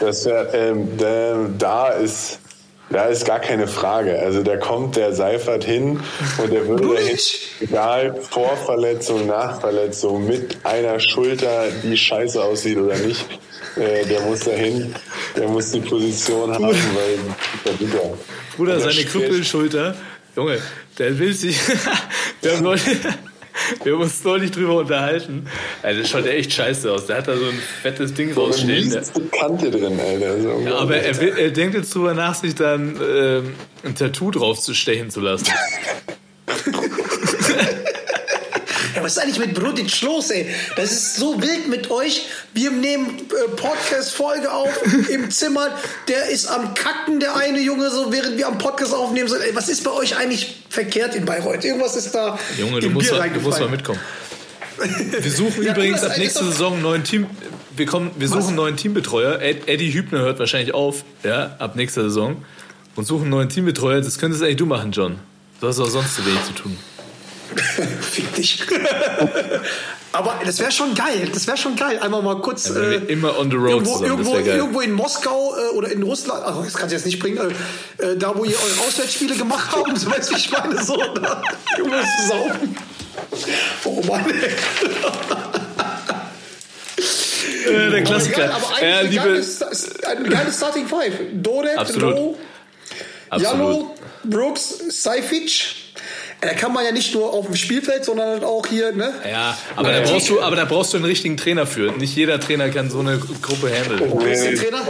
Das 0.00 0.24
wär, 0.24 0.54
ähm, 0.54 0.96
da, 0.98 1.48
da 1.58 1.88
ist 1.90 2.40
da 2.88 3.06
ist 3.06 3.24
gar 3.24 3.40
keine 3.40 3.66
Frage. 3.66 4.16
Also 4.20 4.42
da 4.44 4.56
kommt 4.56 4.94
der 4.94 5.12
Seifert 5.12 5.64
hin 5.64 6.00
und 6.40 6.52
der 6.52 6.68
würde 6.68 6.94
dahin, 6.94 7.18
egal 7.60 8.14
Vorverletzung, 8.14 9.26
Nachverletzung, 9.26 10.24
mit 10.26 10.58
einer 10.64 11.00
Schulter, 11.00 11.64
die 11.82 11.96
scheiße 11.96 12.40
aussieht 12.42 12.78
oder 12.78 12.96
nicht, 12.98 13.26
äh, 13.76 14.04
der 14.06 14.20
muss 14.20 14.40
dahin, 14.40 14.94
der 15.36 15.48
muss 15.48 15.72
die 15.72 15.80
Position 15.80 16.52
haben, 16.54 16.62
weil 16.64 17.18
der. 17.64 17.72
Bruder, 18.56 18.72
der 18.74 18.80
seine 18.80 18.92
spielt- 18.92 19.10
Krüppelschulter. 19.10 19.96
Junge, 20.36 20.58
der 20.98 21.18
will 21.18 21.32
sich. 21.32 21.58
wir, 22.42 22.52
haben 22.52 22.62
neulich, 22.62 22.84
wir 23.82 23.92
haben 23.94 24.02
uns 24.02 24.22
neulich 24.22 24.50
drüber 24.50 24.74
unterhalten. 24.76 25.46
Also, 25.82 26.02
das 26.02 26.10
schaut 26.10 26.26
echt 26.26 26.52
scheiße 26.52 26.92
aus. 26.92 27.06
Der 27.06 27.16
hat 27.16 27.28
da 27.28 27.36
so 27.36 27.46
ein 27.46 27.58
fettes 27.82 28.12
Ding 28.12 28.34
So 28.34 28.44
rausstehen. 28.44 28.90
Der, 28.90 29.00
letzte 29.00 29.22
Kante 29.22 29.70
drin, 29.70 29.98
Alter. 29.98 30.58
Ja, 30.60 30.76
aber 30.76 30.98
er, 30.98 31.18
will, 31.20 31.34
er 31.38 31.50
denkt 31.50 31.74
jetzt 31.74 31.94
drüber 31.94 32.12
nach, 32.12 32.34
sich 32.34 32.54
dann 32.54 33.00
ähm, 33.02 33.54
ein 33.82 33.94
Tattoo 33.94 34.30
drauf 34.30 34.60
zu 34.60 34.74
stechen 34.74 35.10
zu 35.10 35.20
lassen. 35.20 35.46
Was 39.06 39.18
ist 39.18 39.22
eigentlich 39.22 39.38
mit 39.38 39.54
Brudic 39.54 40.02
los, 40.02 40.30
ey? 40.32 40.48
Das 40.74 40.90
ist 40.90 41.14
so 41.14 41.40
wild 41.40 41.68
mit 41.68 41.92
euch. 41.92 42.26
Wir 42.54 42.72
nehmen 42.72 43.20
äh, 43.20 43.48
Podcast-Folge 43.50 44.50
auf 44.50 44.68
im 45.08 45.30
Zimmer. 45.30 45.68
Der 46.08 46.28
ist 46.28 46.48
am 46.48 46.74
Kacken, 46.74 47.20
der 47.20 47.36
eine 47.36 47.60
Junge, 47.60 47.88
so 47.88 48.10
während 48.10 48.36
wir 48.36 48.48
am 48.48 48.58
Podcast 48.58 48.92
aufnehmen. 48.92 49.28
So, 49.28 49.36
ey, 49.36 49.54
was 49.54 49.68
ist 49.68 49.84
bei 49.84 49.92
euch 49.92 50.16
eigentlich 50.16 50.56
verkehrt 50.70 51.14
in 51.14 51.24
Bayreuth? 51.24 51.64
Irgendwas 51.64 51.94
ist 51.94 52.16
da 52.16 52.36
Junge, 52.58 52.80
du 52.80 52.88
im 52.88 52.94
musst, 52.94 53.10
Bier 53.10 53.18
mal, 53.20 53.30
du 53.30 53.40
musst 53.42 53.60
mal 53.60 53.68
mitkommen. 53.68 54.00
Wir 55.20 55.30
suchen 55.30 55.62
Ja, 55.62 55.72
übrigens 55.72 56.02
ab 56.02 56.18
nächste 56.18 56.44
Saison 56.44 56.72
einen 56.72 56.82
neuen 56.82 57.04
Team. 57.04 57.28
Wir, 57.76 57.86
kommen, 57.86 58.10
wir 58.16 58.26
suchen 58.26 58.48
einen 58.48 58.56
neuen 58.56 58.76
Teambetreuer. 58.76 59.40
Ed, 59.40 59.68
Eddie 59.68 59.94
Hübner 59.94 60.18
hört 60.18 60.40
wahrscheinlich 60.40 60.74
auf, 60.74 61.04
ja, 61.22 61.54
ab 61.60 61.76
nächster 61.76 62.02
Saison. 62.02 62.44
Und 62.96 63.04
suchen 63.04 63.22
einen 63.22 63.30
neuen 63.30 63.48
Teambetreuer. 63.50 64.00
Das 64.00 64.18
könntest 64.18 64.42
eigentlich 64.42 64.56
du 64.56 64.66
machen, 64.66 64.90
John. 64.90 65.20
Du 65.60 65.68
hast 65.68 65.78
auch 65.78 65.88
sonst 65.88 66.16
zu 66.16 66.26
wenig 66.26 66.42
zu 66.44 66.54
tun. 66.54 66.76
Fick 68.00 68.34
dich. 68.34 68.64
Aber 70.12 70.40
das 70.44 70.58
wäre 70.60 70.72
schon 70.72 70.94
geil. 70.94 71.28
Das 71.32 71.46
wäre 71.46 71.56
schon 71.56 71.76
geil. 71.76 71.98
Einmal 71.98 72.22
mal 72.22 72.40
kurz. 72.40 72.72
Wenn 72.74 73.06
äh, 73.06 73.12
immer 73.12 73.38
on 73.38 73.50
the 73.50 73.56
road 73.56 73.70
Irgendwo, 73.70 73.92
zusammen, 73.92 74.10
irgendwo, 74.10 74.36
irgendwo 74.36 74.80
in 74.80 74.92
Moskau 74.92 75.54
äh, 75.54 75.74
oder 75.74 75.90
in 75.90 76.02
Russland, 76.02 76.42
also 76.44 76.62
das 76.62 76.74
kannst 76.74 76.92
du 76.92 76.96
jetzt 76.96 77.04
nicht 77.04 77.18
bringen, 77.18 77.38
äh, 77.98 78.04
äh, 78.04 78.16
da 78.16 78.34
wo 78.34 78.44
ihr 78.44 78.56
eure 78.56 78.88
Auswärtsspiele 78.88 79.34
gemacht 79.34 79.70
habt, 79.72 79.98
so 79.98 80.10
weißt 80.10 80.30
du, 80.30 80.34
wie 80.34 80.38
ich 80.38 80.50
meine, 80.50 80.82
so, 80.82 80.96
da 80.96 81.42
irgendwo 81.76 81.98
zu 81.98 82.28
saufen. 82.28 82.76
Oh 83.84 84.02
Mann. 84.06 84.24
Äh, 87.66 87.90
der 87.90 88.04
Klassiker. 88.04 88.44
Egal, 88.44 88.52
aber 88.52 88.86
ja, 88.86 89.00
liebe, 89.00 89.42
geile, 89.42 90.18
eine 90.18 90.28
geile 90.28 90.52
Starting 90.52 90.86
Five. 90.86 91.14
Dore, 91.32 91.76
Absolut. 91.76 92.14
Low, 92.14 92.38
absolut. 93.28 93.58
Jallo, 93.58 93.94
Brooks, 94.24 95.02
Seific. 95.02 95.85
Da 96.40 96.52
kann 96.52 96.72
man 96.72 96.84
ja 96.84 96.92
nicht 96.92 97.14
nur 97.14 97.32
auf 97.32 97.46
dem 97.46 97.56
Spielfeld, 97.56 98.04
sondern 98.04 98.28
halt 98.28 98.44
auch 98.44 98.66
hier, 98.66 98.92
ne? 98.92 99.12
Ja, 99.28 99.56
aber 99.74 99.90
da 99.90 100.00
brauchst 100.00 100.28
du, 100.28 100.40
aber 100.42 100.54
da 100.54 100.66
brauchst 100.66 100.92
du 100.92 100.98
einen 100.98 101.06
richtigen 101.06 101.36
Trainer 101.38 101.66
für. 101.66 101.92
Nicht 101.92 102.14
jeder 102.14 102.38
Trainer 102.38 102.68
kann 102.68 102.90
so 102.90 103.00
eine 103.00 103.18
Gruppe 103.18 103.70
handeln. 103.70 104.12
Ist 104.28 104.44
der 104.44 104.50
Nee, 104.52 104.56
Trainer? 104.58 104.82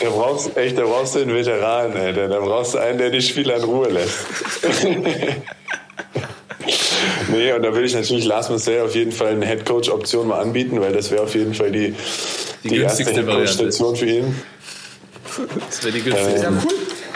Da 0.00 0.08
brauchst, 0.10 0.56
echt, 0.56 0.78
da 0.78 0.84
brauchst 0.84 1.14
du 1.14 1.18
einen 1.20 1.34
Veteran, 1.34 1.92
Alter. 1.94 2.28
Da 2.28 2.40
brauchst 2.40 2.74
du 2.74 2.78
einen, 2.78 2.98
der 2.98 3.10
die 3.10 3.20
Spieler 3.20 3.56
in 3.56 3.64
Ruhe 3.64 3.88
lässt. 3.90 4.16
nee, 7.32 7.52
und 7.52 7.62
da 7.62 7.74
will 7.74 7.84
ich 7.84 7.94
natürlich 7.94 8.24
Lars 8.24 8.48
Marcel 8.48 8.80
auf 8.82 8.94
jeden 8.94 9.12
Fall 9.12 9.32
eine 9.32 9.46
Headcoach-Option 9.46 10.26
mal 10.28 10.40
anbieten, 10.40 10.80
weil 10.80 10.92
das 10.92 11.10
wäre 11.10 11.22
auf 11.22 11.34
jeden 11.34 11.54
Fall 11.54 11.70
die, 11.70 11.94
Die 12.64 12.68
die, 12.68 12.76
erste. 12.78 13.04
Headcoach-Station 13.04 13.96
für 13.96 14.06
ihn. 14.06 14.42
Das 15.68 15.84
wäre 15.84 15.92
die 15.92 16.02
günstigste. 16.02 16.42
Ja, 16.42 16.50
cool. 16.64 16.72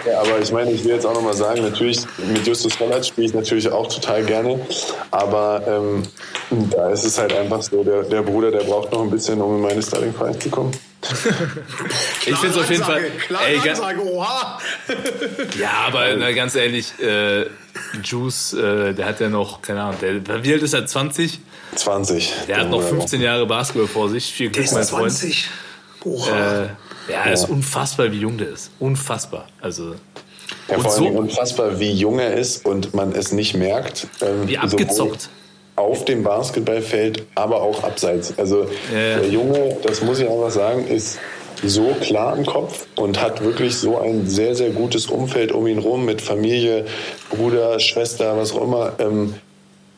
Ja, 0.07 0.21
aber 0.21 0.41
ich 0.41 0.51
meine, 0.51 0.71
ich 0.73 0.85
will 0.85 0.93
jetzt 0.93 1.07
auch 1.07 1.15
nochmal 1.15 1.35
sagen, 1.35 1.63
natürlich, 1.63 2.01
mit 2.19 2.47
Justus 2.47 2.77
Collard 2.77 3.07
spiele 3.07 3.29
ich 3.29 3.35
natürlich 3.35 3.71
auch 3.71 3.93
total 3.93 4.25
gerne. 4.25 4.61
Aber 5.11 5.63
ähm, 5.67 6.03
da 6.71 6.91
ist 6.91 7.05
es 7.05 7.19
halt 7.19 7.33
einfach 7.33 7.63
so, 7.63 7.85
der, 7.85 8.03
der 8.03 8.23
Bruder, 8.23 8.51
der 8.51 8.65
braucht 8.65 8.93
noch 8.93 9.03
ein 9.03 9.11
bisschen, 9.11 9.41
um 9.41 9.57
in 9.57 9.63
meine 9.63 9.83
Starting 9.83 10.13
Five 10.15 10.39
zu 10.39 10.51
kommen. 10.51 10.73
Ich 12.25 12.37
finde 12.37 12.57
es 12.57 12.63
auf 12.63 12.71
jeden 12.71 12.85
Fall. 12.85 13.03
Ey, 13.49 13.69
Ansage, 13.69 14.01
oha. 14.05 14.61
ja, 15.59 15.71
aber 15.89 16.15
na, 16.17 16.31
ganz 16.31 16.55
ehrlich, 16.55 16.93
äh, 17.01 17.47
Juice, 18.05 18.53
äh, 18.53 18.95
der 18.95 19.07
hat 19.07 19.19
ja 19.19 19.29
noch, 19.29 19.61
keine 19.61 19.83
Ahnung, 19.83 19.97
der, 20.01 20.45
wie 20.45 20.53
alt 20.53 20.63
ist 20.63 20.73
er? 20.73 20.87
20? 20.87 21.41
20. 21.75 22.33
Der 22.47 22.59
hat 22.61 22.71
noch 22.71 22.81
15 22.81 23.21
Jahre 23.21 23.47
Basketball 23.47 23.89
vor 23.89 24.09
sich. 24.09 24.33
Viel 24.33 24.51
Der 24.51 24.63
Glück, 24.63 24.67
ist 24.67 24.73
mein 24.73 24.85
Freund. 24.85 25.13
20. 25.13 25.49
Oha. 26.05 26.63
Äh, 26.63 26.69
ja, 27.09 27.25
ist 27.31 27.49
unfassbar, 27.49 28.11
wie 28.13 28.19
jung 28.19 28.39
der 28.39 28.49
ist. 28.51 28.71
Unfassbar. 28.79 29.47
Also, 29.61 29.95
Ja, 30.69 30.79
vor 30.79 30.91
so- 30.91 31.05
allem 31.07 31.17
unfassbar, 31.17 31.79
wie 31.81 31.93
jung 31.93 32.19
er 32.19 32.35
ist 32.35 32.65
und 32.67 32.95
man 32.95 33.13
es 33.13 33.33
nicht 33.33 33.55
merkt. 33.55 34.07
Ähm, 34.21 34.47
Wie 34.49 34.59
abgezockt. 34.59 35.29
Auf 35.75 36.05
dem 36.05 36.23
Basketballfeld, 36.23 37.25
aber 37.35 37.63
auch 37.63 37.83
abseits. 37.83 38.35
Also 38.39 38.67
Ja. 38.93 39.19
der 39.21 39.29
Junge, 39.29 39.77
das 39.83 40.03
muss 40.03 40.19
ich 40.19 40.29
einfach 40.29 40.51
sagen, 40.51 40.87
ist 40.87 41.19
so 41.65 41.95
klar 42.01 42.37
im 42.37 42.45
Kopf 42.45 42.87
und 42.97 43.21
hat 43.23 43.43
wirklich 43.43 43.77
so 43.77 43.99
ein 43.99 44.29
sehr, 44.29 44.55
sehr 44.55 44.71
gutes 44.71 45.07
Umfeld 45.07 45.53
um 45.53 45.67
ihn 45.67 45.79
rum 45.79 46.05
mit 46.05 46.21
Familie, 46.21 46.85
Bruder, 47.31 47.79
Schwester, 47.81 48.37
was 48.37 48.53
auch 48.53 48.63
immer. 48.63 48.93
Ähm, 48.99 49.35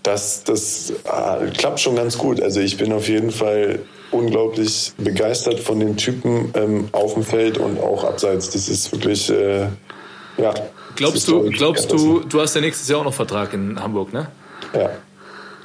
das 0.04 0.44
das 0.44 0.92
ah, 1.06 1.38
klappt 1.56 1.80
schon 1.80 1.96
ganz 1.96 2.18
gut. 2.18 2.40
Also 2.40 2.60
ich 2.60 2.76
bin 2.76 2.92
auf 2.92 3.08
jeden 3.08 3.30
Fall 3.30 3.80
unglaublich 4.14 4.92
begeistert 4.98 5.60
von 5.60 5.80
den 5.80 5.96
Typen 5.96 6.50
ähm, 6.54 6.88
auf 6.92 7.14
dem 7.14 7.22
Feld 7.24 7.58
und 7.58 7.80
auch 7.80 8.04
abseits. 8.04 8.50
Das 8.50 8.68
ist 8.68 8.90
wirklich, 8.92 9.28
äh, 9.30 9.62
ja. 10.38 10.54
Glaubst 10.96 11.26
du, 11.28 11.50
glaubst 11.50 11.90
du, 11.90 12.20
du 12.20 12.40
hast 12.40 12.54
ja 12.54 12.60
nächstes 12.60 12.88
Jahr 12.88 13.00
auch 13.00 13.04
noch 13.04 13.14
Vertrag 13.14 13.52
in 13.52 13.80
Hamburg, 13.80 14.12
ne? 14.12 14.28
Ja. 14.74 14.90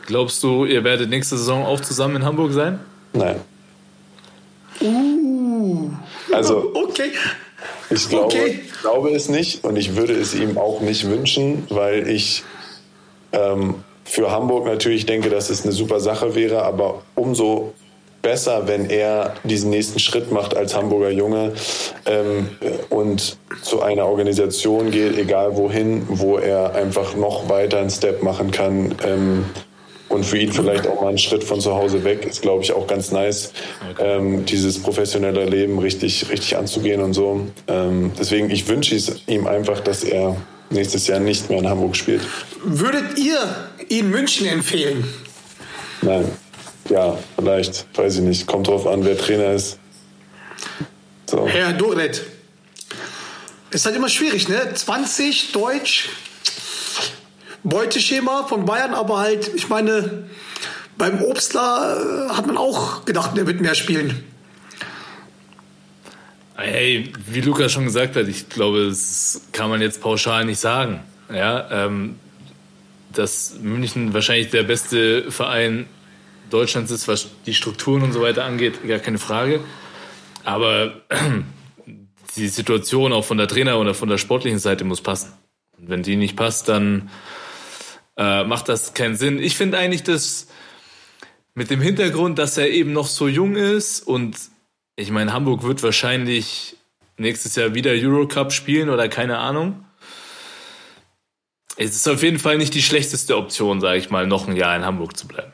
Glaubst 0.08 0.42
du, 0.42 0.66
ihr 0.66 0.84
werdet 0.84 1.10
nächste 1.10 1.38
Saison 1.38 1.66
auch 1.66 1.80
zusammen 1.82 2.18
in 2.18 2.26
Hamburg 2.26 2.52
sein? 2.52 2.80
Nein. 3.14 3.40
Uh. 4.82 5.90
Also, 6.32 6.72
Okay. 6.76 7.12
ich 7.90 8.10
glaube, 8.10 8.26
Okay. 8.26 8.62
ich 8.64 8.82
glaube 8.82 9.12
es 9.12 9.30
nicht 9.30 9.64
und 9.64 9.76
ich 9.76 9.96
würde 9.96 10.14
es 10.14 10.34
ihm 10.34 10.58
auch 10.58 10.82
nicht 10.82 11.08
wünschen, 11.10 11.68
weil 11.70 12.08
ich 12.10 12.44
ähm, 13.34 13.76
für 14.04 14.32
Hamburg 14.32 14.66
natürlich 14.66 15.06
denke, 15.06 15.30
dass 15.30 15.50
es 15.52 15.64
eine 15.64 15.72
super 15.74 16.00
Sache 16.00 16.34
wäre, 16.34 16.64
aber 16.64 17.04
umso 17.16 17.74
besser, 18.22 18.68
wenn 18.68 18.90
er 18.90 19.36
diesen 19.44 19.70
nächsten 19.70 20.00
Schritt 20.00 20.32
macht 20.32 20.56
als 20.56 20.76
Hamburger 20.76 21.10
Junge 21.10 21.54
ähm, 22.06 22.50
und 22.90 23.38
zu 23.62 23.82
einer 23.82 24.06
Organisation 24.06 24.92
geht, 24.92 25.18
egal 25.18 25.56
wohin, 25.56 26.04
wo 26.10 26.38
er 26.38 26.76
einfach 26.76 27.16
noch 27.16 27.50
weiter 27.50 27.80
einen 27.80 27.90
Step 27.90 28.24
machen 28.24 28.52
kann. 28.52 28.96
Ähm, 29.06 29.46
und 30.10 30.26
für 30.26 30.40
ihn 30.40 30.52
vielleicht 30.52 30.88
auch 30.88 31.02
mal 31.02 31.10
einen 31.10 31.18
Schritt 31.20 31.44
von 31.44 31.62
zu 31.62 31.76
Hause 31.76 32.04
weg 32.04 32.26
ist, 32.26 32.42
glaube 32.42 32.64
ich, 32.64 32.74
auch 32.74 32.88
ganz 32.88 33.12
nice, 33.12 33.54
ähm, 34.00 34.44
dieses 34.44 34.82
professionelle 34.82 35.46
Leben 35.46 35.78
richtig, 35.78 36.30
richtig 36.30 36.58
anzugehen 36.58 37.02
und 37.02 37.14
so. 37.14 37.42
Ähm, 37.68 38.12
deswegen, 38.20 38.50
ich 38.50 38.68
wünsche 38.68 38.96
es 38.96 39.22
ihm 39.28 39.46
einfach, 39.46 39.80
dass 39.82 40.04
er 40.04 40.36
nächstes 40.72 41.08
Jahr 41.08 41.20
nicht 41.20 41.50
mehr 41.50 41.60
in 41.60 41.70
Hamburg 41.70 41.96
spielt. 41.96 42.22
Würdet 42.64 43.20
ihr 43.20 43.40
ihn 43.88 44.10
München 44.10 44.48
empfehlen? 44.48 45.04
Nein. 46.02 46.26
Ja, 46.90 47.18
vielleicht. 47.36 47.86
Weiß 47.98 48.16
ich 48.16 48.22
nicht. 48.22 48.48
Kommt 48.48 48.68
drauf 48.68 48.88
an, 48.88 49.06
wer 49.06 49.18
Trainer 49.18 49.54
ist. 49.54 49.80
So. 51.28 51.48
Herr 51.48 51.74
Doret. 51.74 52.24
Ist 53.72 53.86
halt 53.86 53.96
immer 53.96 54.10
schwierig, 54.10 54.50
ne? 54.50 54.74
20, 54.74 55.52
Deutsch, 55.52 56.10
Beuteschema 57.64 58.46
von 58.48 58.66
Bayern, 58.66 58.96
aber 58.96 59.20
halt, 59.20 59.52
ich 59.54 59.70
meine, 59.70 60.24
beim 60.98 61.22
Obstler 61.22 62.30
äh, 62.30 62.34
hat 62.34 62.48
man 62.48 62.58
auch 62.58 63.06
gedacht, 63.06 63.38
der 63.38 63.46
wird 63.46 63.62
mehr 63.62 63.76
spielen. 63.76 64.24
Hey, 66.56 67.14
wie 67.28 67.42
Lukas 67.42 67.72
schon 67.72 67.86
gesagt 67.86 68.16
hat, 68.16 68.28
ich 68.28 68.50
glaube, 68.50 68.88
das 68.88 69.42
kann 69.52 69.70
man 69.70 69.82
jetzt 69.82 70.02
pauschal 70.02 70.46
nicht 70.46 70.60
sagen. 70.60 71.02
Ja, 71.32 71.86
ähm, 71.86 72.16
dass 73.14 73.56
München 73.62 74.14
wahrscheinlich 74.14 74.50
der 74.50 74.64
beste 74.64 75.32
Verein 75.32 75.86
Deutschlands 76.50 76.92
ist, 76.92 77.08
was 77.08 77.30
die 77.46 77.54
Strukturen 77.54 78.04
und 78.04 78.14
so 78.14 78.22
weiter 78.22 78.46
angeht, 78.46 78.88
gar 78.88 79.00
keine 79.00 79.20
Frage. 79.20 79.62
Aber 80.44 81.02
die 82.36 82.48
Situation 82.48 83.14
auch 83.14 83.26
von 83.26 83.38
der 83.38 83.48
Trainer- 83.48 83.80
oder 83.80 83.94
von 83.94 84.10
der 84.10 84.18
sportlichen 84.18 84.60
Seite 84.60 84.84
muss 84.84 85.02
passen. 85.02 85.34
Und 85.78 85.90
wenn 85.90 86.04
die 86.04 86.16
nicht 86.16 86.36
passt, 86.36 86.70
dann 86.70 87.10
äh, 88.18 88.44
macht 88.44 88.70
das 88.70 88.94
keinen 88.94 89.16
Sinn. 89.16 89.40
Ich 89.40 89.56
finde 89.56 89.78
eigentlich, 89.78 90.04
dass 90.04 90.48
mit 91.54 91.70
dem 91.70 91.82
Hintergrund, 91.82 92.40
dass 92.40 92.58
er 92.58 92.70
eben 92.70 92.94
noch 92.94 93.08
so 93.08 93.28
jung 93.28 93.56
ist 93.56 94.02
und 94.02 94.38
ich 94.96 95.12
meine, 95.12 95.34
Hamburg 95.34 95.64
wird 95.64 95.82
wahrscheinlich 95.82 96.76
nächstes 97.18 97.56
Jahr 97.56 97.74
wieder 97.74 97.92
Eurocup 97.92 98.52
spielen 98.52 98.90
oder 98.90 99.08
keine 99.08 99.38
Ahnung. 99.38 99.86
Es 101.78 101.96
ist 101.96 102.08
auf 102.10 102.24
jeden 102.24 102.40
Fall 102.40 102.58
nicht 102.58 102.74
die 102.74 102.82
schlechteste 102.82 103.38
Option, 103.38 103.80
sage 103.80 103.98
ich 103.98 104.10
mal, 104.10 104.28
noch 104.28 104.48
ein 104.48 104.58
Jahr 104.58 104.76
in 104.76 104.84
Hamburg 104.84 105.16
zu 105.16 105.28
bleiben. 105.28 105.54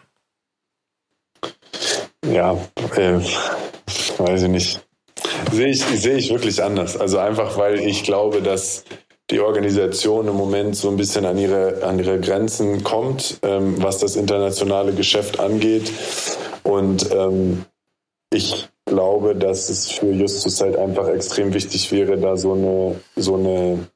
Ja, 2.32 2.58
äh, 2.96 3.20
weiß 4.18 4.44
ich 4.44 4.50
nicht. 4.50 4.82
Sehe 5.52 5.68
ich, 5.68 5.84
sehe 5.84 6.18
ich 6.18 6.30
wirklich 6.32 6.64
anders. 6.64 6.98
Also 6.98 7.20
einfach, 7.20 7.58
weil 7.58 7.80
ich 7.80 8.04
glaube, 8.04 8.42
dass 8.42 8.84
die 9.30 9.40
Organisation 9.40 10.28
im 10.28 10.36
Moment 10.36 10.76
so 10.76 10.90
ein 10.90 10.98
bisschen 10.98 11.26
an 11.26 11.38
ihre, 11.38 11.84
an 11.84 11.98
ihre 12.00 12.20
Grenzen 12.20 12.84
kommt, 12.84 13.40
ähm, 13.44 13.82
was 13.82 14.00
das 14.00 14.16
internationale 14.16 14.94
Geschäft 14.94 15.40
angeht. 15.40 15.92
Und 16.64 17.12
ähm, 17.12 17.66
ich 18.32 18.68
glaube, 18.86 19.36
dass 19.36 19.70
es 19.70 19.92
für 19.92 20.12
Justus 20.12 20.62
halt 20.62 20.76
einfach 20.76 21.08
extrem 21.08 21.54
wichtig 21.54 21.92
wäre, 21.92 22.18
da 22.18 22.38
so 22.38 22.54
eine, 22.54 23.00
so 23.16 23.36
eine 23.36 23.88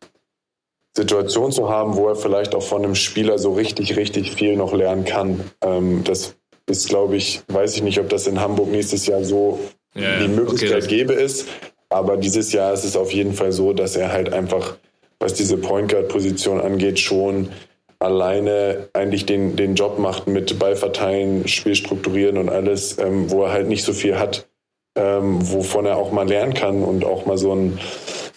Situation 0.95 1.51
zu 1.51 1.69
haben, 1.69 1.95
wo 1.95 2.07
er 2.07 2.15
vielleicht 2.15 2.55
auch 2.55 2.63
von 2.63 2.83
einem 2.83 2.95
Spieler 2.95 3.37
so 3.37 3.53
richtig, 3.53 3.95
richtig 3.95 4.31
viel 4.33 4.55
noch 4.55 4.73
lernen 4.73 5.05
kann. 5.05 5.51
Ähm, 5.61 6.03
das 6.03 6.35
ist, 6.69 6.89
glaube 6.89 7.15
ich, 7.15 7.41
weiß 7.47 7.75
ich 7.75 7.83
nicht, 7.83 7.99
ob 7.99 8.09
das 8.09 8.27
in 8.27 8.39
Hamburg 8.39 8.71
nächstes 8.71 9.07
Jahr 9.07 9.23
so 9.23 9.59
Ja, 9.95 10.19
die 10.19 10.27
Möglichkeit 10.27 10.83
okay, 10.83 10.97
gäbe 10.97 11.13
ist. 11.13 11.47
Aber 11.89 12.17
dieses 12.17 12.51
Jahr 12.53 12.73
ist 12.73 12.83
es 12.83 12.95
auf 12.95 13.11
jeden 13.11 13.33
Fall 13.33 13.51
so, 13.51 13.73
dass 13.73 13.95
er 13.95 14.11
halt 14.11 14.31
einfach, 14.31 14.77
was 15.19 15.33
diese 15.33 15.57
Point 15.57 15.91
Guard 15.91 16.07
Position 16.07 16.61
angeht, 16.61 16.99
schon 16.99 17.49
alleine 17.97 18.89
eigentlich 18.93 19.25
den, 19.25 19.55
den 19.55 19.75
Job 19.75 19.99
macht 19.99 20.27
mit 20.27 20.57
Ball 20.59 20.75
verteilen, 20.75 21.47
Spiel 21.47 21.75
strukturieren 21.75 22.37
und 22.37 22.49
alles, 22.49 22.97
ähm, 22.97 23.29
wo 23.29 23.43
er 23.43 23.51
halt 23.51 23.67
nicht 23.67 23.83
so 23.83 23.91
viel 23.91 24.17
hat, 24.17 24.47
ähm, 24.95 25.39
wovon 25.51 25.85
er 25.85 25.97
auch 25.97 26.11
mal 26.11 26.27
lernen 26.27 26.53
kann 26.53 26.83
und 26.83 27.03
auch 27.03 27.25
mal 27.25 27.37
so 27.37 27.53
ein, 27.53 27.79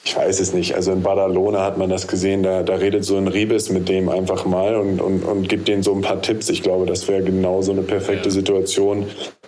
ich 0.04 0.16
weiß 0.16 0.40
es 0.40 0.52
nicht, 0.52 0.74
also 0.74 0.92
in 0.92 1.02
Badalona 1.02 1.62
hat 1.62 1.78
man 1.78 1.88
das 1.88 2.08
gesehen, 2.08 2.42
da, 2.42 2.62
da 2.62 2.74
redet 2.74 3.04
so 3.04 3.16
ein 3.16 3.28
Riebes 3.28 3.70
mit 3.70 3.88
dem 3.88 4.08
einfach 4.08 4.44
mal 4.44 4.74
und, 4.76 5.00
und, 5.00 5.22
und 5.22 5.48
gibt 5.48 5.68
denen 5.68 5.84
so 5.84 5.94
ein 5.94 6.00
paar 6.00 6.20
Tipps. 6.20 6.48
Ich 6.48 6.62
glaube, 6.62 6.86
das 6.86 7.06
wäre 7.06 7.22
genau 7.22 7.62
so 7.62 7.70
eine 7.70 7.82
perfekte 7.82 8.30
Situation 8.30 9.06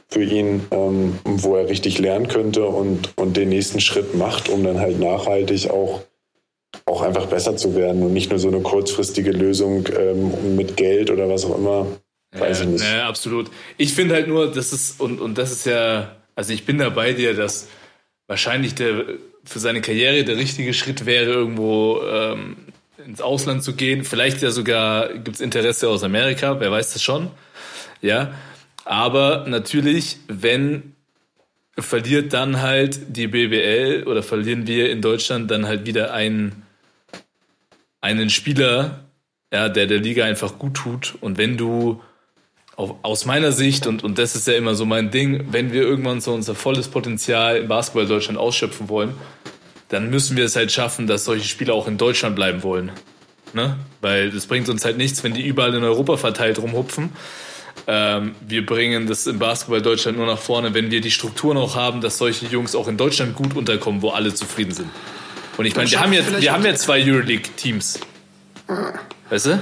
für 0.08 0.22
ihn, 0.22 0.64
ähm, 0.70 1.18
wo 1.24 1.56
er 1.56 1.68
richtig 1.68 1.98
lernen 1.98 2.28
könnte 2.28 2.66
und, 2.66 3.10
und 3.16 3.36
den 3.36 3.48
nächsten 3.48 3.80
Schritt 3.80 4.14
macht, 4.14 4.48
um 4.48 4.62
dann 4.62 4.78
halt 4.78 5.00
nachhaltig 5.00 5.70
auch, 5.70 6.02
auch 6.86 7.02
einfach 7.02 7.26
besser 7.26 7.56
zu 7.56 7.74
werden 7.74 8.02
und 8.04 8.12
nicht 8.12 8.30
nur 8.30 8.38
so 8.38 8.48
eine 8.48 8.60
kurzfristige 8.60 9.32
Lösung 9.32 9.88
ähm, 9.98 10.54
mit 10.54 10.76
Geld 10.76 11.10
oder 11.10 11.28
was 11.28 11.44
auch 11.46 11.58
immer. 11.58 11.86
Weiß 12.36 12.60
ich 12.60 12.66
nicht. 12.68 12.84
Ja, 12.84 13.08
absolut. 13.08 13.50
Ich 13.76 13.92
finde 13.92 14.14
halt 14.14 14.28
nur, 14.28 14.52
das 14.52 14.72
ist, 14.72 15.00
und, 15.00 15.20
und 15.20 15.36
das 15.36 15.50
ist 15.50 15.66
ja, 15.66 16.14
also 16.36 16.52
ich 16.52 16.64
bin 16.64 16.78
da 16.78 16.90
bei 16.90 17.12
dir, 17.12 17.34
dass 17.34 17.68
wahrscheinlich 18.28 18.74
der 18.74 19.04
für 19.44 19.58
seine 19.58 19.80
Karriere 19.80 20.24
der 20.24 20.36
richtige 20.36 20.74
Schritt 20.74 21.06
wäre, 21.06 21.30
irgendwo 21.30 22.00
ähm, 22.02 22.56
ins 23.04 23.20
Ausland 23.20 23.62
zu 23.62 23.74
gehen. 23.74 24.04
Vielleicht 24.04 24.42
ja 24.42 24.50
sogar 24.50 25.12
gibt 25.12 25.36
es 25.36 25.40
Interesse 25.40 25.88
aus 25.88 26.02
Amerika, 26.02 26.60
wer 26.60 26.70
weiß 26.70 26.92
das 26.92 27.02
schon. 27.02 27.30
Ja. 28.00 28.34
Aber 28.84 29.46
natürlich, 29.48 30.18
wenn 30.28 30.94
verliert 31.78 32.32
dann 32.32 32.60
halt 32.60 33.16
die 33.16 33.26
BBL 33.26 34.04
oder 34.06 34.22
verlieren 34.22 34.66
wir 34.66 34.90
in 34.90 35.02
Deutschland 35.02 35.50
dann 35.50 35.66
halt 35.66 35.86
wieder 35.86 36.12
einen, 36.12 36.62
einen 38.00 38.30
Spieler, 38.30 39.04
ja, 39.52 39.68
der 39.68 39.86
der 39.86 39.98
Liga 39.98 40.24
einfach 40.24 40.58
gut 40.58 40.74
tut. 40.74 41.14
Und 41.20 41.36
wenn 41.36 41.56
du 41.56 42.00
aus 42.76 43.24
meiner 43.24 43.52
Sicht, 43.52 43.86
und, 43.86 44.02
und 44.02 44.18
das 44.18 44.34
ist 44.34 44.46
ja 44.46 44.54
immer 44.54 44.74
so 44.74 44.84
mein 44.84 45.10
Ding, 45.10 45.46
wenn 45.50 45.72
wir 45.72 45.82
irgendwann 45.82 46.20
so 46.20 46.32
unser 46.32 46.54
volles 46.54 46.88
Potenzial 46.88 47.56
im 47.56 47.68
Basketball 47.68 48.06
Deutschland 48.06 48.38
ausschöpfen 48.38 48.88
wollen, 48.88 49.14
dann 49.88 50.10
müssen 50.10 50.36
wir 50.36 50.44
es 50.44 50.56
halt 50.56 50.72
schaffen, 50.72 51.06
dass 51.06 51.24
solche 51.24 51.46
Spieler 51.46 51.74
auch 51.74 51.86
in 51.86 51.98
Deutschland 51.98 52.34
bleiben 52.34 52.62
wollen. 52.62 52.90
Ne? 53.52 53.76
Weil 54.00 54.30
das 54.30 54.46
bringt 54.46 54.68
uns 54.68 54.84
halt 54.84 54.96
nichts, 54.96 55.22
wenn 55.22 55.34
die 55.34 55.46
überall 55.46 55.72
in 55.74 55.84
Europa 55.84 56.16
verteilt 56.16 56.58
rumhupfen. 56.58 57.10
Ähm, 57.86 58.34
wir 58.46 58.66
bringen 58.66 59.06
das 59.06 59.26
im 59.26 59.38
Basketball 59.38 59.82
Deutschland 59.82 60.16
nur 60.16 60.26
nach 60.26 60.38
vorne, 60.38 60.74
wenn 60.74 60.90
wir 60.90 61.00
die 61.00 61.10
Strukturen 61.10 61.56
auch 61.56 61.76
haben, 61.76 62.00
dass 62.00 62.18
solche 62.18 62.46
Jungs 62.46 62.74
auch 62.74 62.88
in 62.88 62.96
Deutschland 62.96 63.36
gut 63.36 63.54
unterkommen, 63.54 64.02
wo 64.02 64.10
alle 64.10 64.34
zufrieden 64.34 64.72
sind. 64.72 64.90
Und 65.56 65.66
ich 65.66 65.76
meine, 65.76 65.90
wir 65.90 66.00
haben 66.00 66.12
jetzt, 66.12 66.40
wir 66.40 66.52
haben 66.52 66.64
ja 66.64 66.74
zwei 66.74 67.04
Euroleague-Teams. 67.04 68.00
Weißt 69.30 69.46
du? 69.46 69.60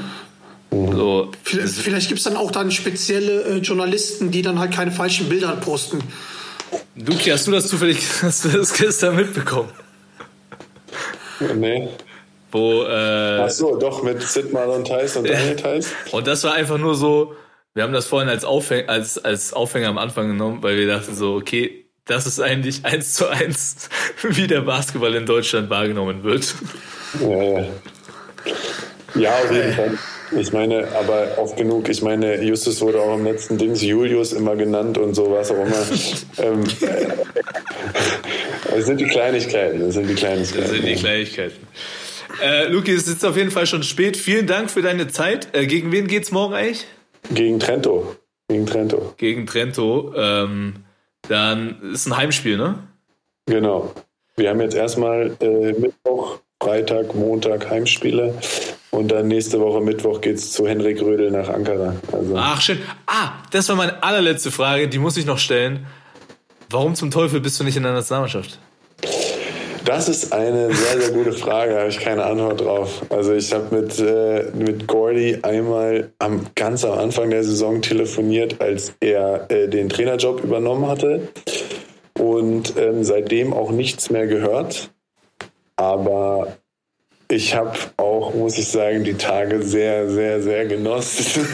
So, 0.73 1.31
Vielleicht, 1.43 1.75
vielleicht 1.75 2.09
gibt 2.09 2.19
es 2.19 2.25
dann 2.25 2.37
auch 2.37 2.51
dann 2.51 2.71
spezielle 2.71 3.43
äh, 3.43 3.57
Journalisten, 3.59 4.31
die 4.31 4.41
dann 4.41 4.59
halt 4.59 4.73
keine 4.73 4.91
falschen 4.91 5.29
Bilder 5.29 5.55
posten. 5.57 6.03
Luki, 6.97 7.29
hast 7.29 7.47
du 7.47 7.51
das 7.51 7.69
zufällig, 7.69 7.99
hast 8.23 8.47
du 8.47 8.49
das 8.49 8.73
gestern 8.73 9.17
mitbekommen? 9.17 9.69
Nee. 11.57 11.89
Wo, 12.51 12.85
äh, 12.85 13.41
Ach 13.41 13.51
so, 13.51 13.77
doch, 13.77 14.03
mit 14.03 14.23
Sid 14.23 14.53
Marlon 14.53 14.85
Theis 14.85 15.17
und 15.17 15.29
Daniel 15.29 15.57
Theis. 15.63 15.91
und 16.11 16.27
das 16.27 16.43
war 16.45 16.55
einfach 16.55 16.79
nur 16.79 16.95
so, 16.95 17.35
wir 17.75 17.83
haben 17.83 17.93
das 17.93 18.07
vorhin 18.07 18.31
als, 18.31 18.45
Aufhäng, 18.45 18.89
als, 18.89 19.23
als 19.23 19.53
Aufhänger 19.53 19.89
am 19.89 19.99
Anfang 19.99 20.29
genommen, 20.29 20.63
weil 20.63 20.79
wir 20.79 20.87
dachten 20.87 21.15
so, 21.15 21.35
okay, 21.35 21.87
das 22.07 22.27
ist 22.27 22.41
eigentlich 22.41 22.85
eins 22.87 23.15
zu 23.15 23.29
eins, 23.29 23.91
wie 24.23 24.47
der 24.47 24.63
Basketball 24.63 25.15
in 25.15 25.27
Deutschland 25.27 25.69
wahrgenommen 25.69 26.23
wird. 26.25 26.55
Ja, 27.21 27.43
ja. 27.43 27.67
ja, 29.15 29.35
auf 29.35 29.53
jeden 29.53 29.75
Fall. 29.75 29.99
Ich 30.37 30.53
meine, 30.53 30.89
aber 30.93 31.39
oft 31.39 31.57
genug, 31.57 31.89
ich 31.89 32.03
meine, 32.03 32.43
Justus 32.43 32.81
wurde 32.81 33.01
auch 33.01 33.17
im 33.17 33.25
letzten 33.25 33.59
Dings 33.59 33.83
Julius 33.83 34.33
immer 34.33 34.57
genannt 34.57 34.97
und 34.99 35.15
so 35.15 35.31
was 35.31 35.51
auch 35.51 35.57
immer. 35.57 35.87
ähm, 36.39 36.65
das 38.71 38.87
sind 38.87 39.01
die 39.01 39.07
Kleinigkeiten, 39.07 39.81
das 39.81 39.95
sind 39.95 40.09
die 40.09 40.15
Kleinigkeiten. 40.15 40.63
Das 40.63 40.71
sind 40.71 40.87
die 40.87 40.95
Kleinigkeiten. 40.95 41.67
Äh, 42.43 42.69
Luki, 42.69 42.93
es 42.93 43.07
ist 43.07 43.25
auf 43.25 43.37
jeden 43.37 43.51
Fall 43.51 43.67
schon 43.67 43.83
spät. 43.83 44.17
Vielen 44.17 44.47
Dank 44.47 44.71
für 44.71 44.83
deine 44.83 45.09
Zeit. 45.09 45.49
Äh, 45.55 45.67
gegen 45.67 45.93
wen 45.93 46.07
geht's 46.07 46.33
morgen 46.33 46.55
eigentlich? 46.55 46.87
Gegen 47.33 47.61
Trento. 47.61 48.17
Gegen 48.49 48.67
Trento. 48.67 49.15
Gegen 49.17 49.47
Trento. 49.47 50.15
Ähm, 50.17 50.77
Dann 51.29 51.93
ist 51.93 52.07
ein 52.07 52.17
Heimspiel, 52.17 52.57
ne? 52.57 52.79
Genau. 53.47 53.93
Wir 54.37 54.51
haben 54.51 54.61
jetzt 54.61 54.75
erstmal 54.75 55.37
äh, 55.41 55.73
Mittwoch, 55.73 56.41
Freitag, 56.61 57.15
Montag 57.15 57.69
Heimspiele 57.71 58.35
und 58.93 59.09
dann 59.09 59.27
nächste 59.27 59.59
Woche 59.59 59.81
Mittwoch 59.81 60.21
geht's 60.21 60.53
zu 60.53 60.69
Henrik 60.69 61.01
Rödel 61.01 61.31
nach 61.31 61.49
Ankara. 61.49 61.97
Also, 62.13 62.35
Ach, 62.37 62.61
schön. 62.61 62.79
Ah, 63.07 63.33
das 63.51 63.69
war 63.69 63.77
meine 63.77 64.03
allerletzte 64.03 64.51
Frage, 64.51 64.87
die 64.89 64.99
muss 64.99 65.17
ich 65.17 65.27
noch 65.27 65.39
stellen. 65.39 65.87
Warum 66.71 66.95
zum 66.95 67.11
Teufel 67.11 67.41
bist 67.41 67.59
du 67.59 67.65
nicht 67.65 67.77
in 67.77 67.83
der 67.83 67.93
Nationalmannschaft? 67.93 68.59
Das 69.85 70.09
ist 70.09 70.33
eine 70.33 70.73
sehr, 70.73 71.01
sehr 71.01 71.11
gute 71.11 71.33
Frage, 71.33 71.73
da 71.73 71.81
habe 71.81 71.89
ich 71.89 71.99
keine 71.99 72.25
Antwort 72.25 72.61
drauf. 72.61 73.03
Also 73.09 73.33
ich 73.33 73.53
habe 73.53 73.75
mit, 73.75 73.99
äh, 73.99 74.51
mit 74.55 74.87
Gordy 74.87 75.39
einmal 75.43 76.13
am, 76.19 76.47
ganz 76.55 76.85
am 76.85 76.99
Anfang 76.99 77.31
der 77.31 77.43
Saison 77.43 77.83
telefoniert, 77.83 78.61
als 78.61 78.95
er 79.01 79.51
äh, 79.51 79.69
den 79.69 79.89
Trainerjob 79.89 80.45
übernommen 80.45 80.87
hatte 80.87 81.29
und 82.19 82.75
ähm, 82.77 83.03
seitdem 83.03 83.53
auch 83.53 83.71
nichts 83.71 84.11
mehr 84.11 84.27
gehört. 84.27 84.91
Aber 85.77 86.57
ich 87.33 87.55
habe 87.55 87.73
auch, 87.97 88.35
muss 88.35 88.59
ich 88.59 88.69
sagen, 88.69 89.05
die 89.05 89.15
Tage 89.15 89.63
sehr, 89.63 90.09
sehr, 90.11 90.43
sehr 90.43 90.67
genossen. 90.67 91.47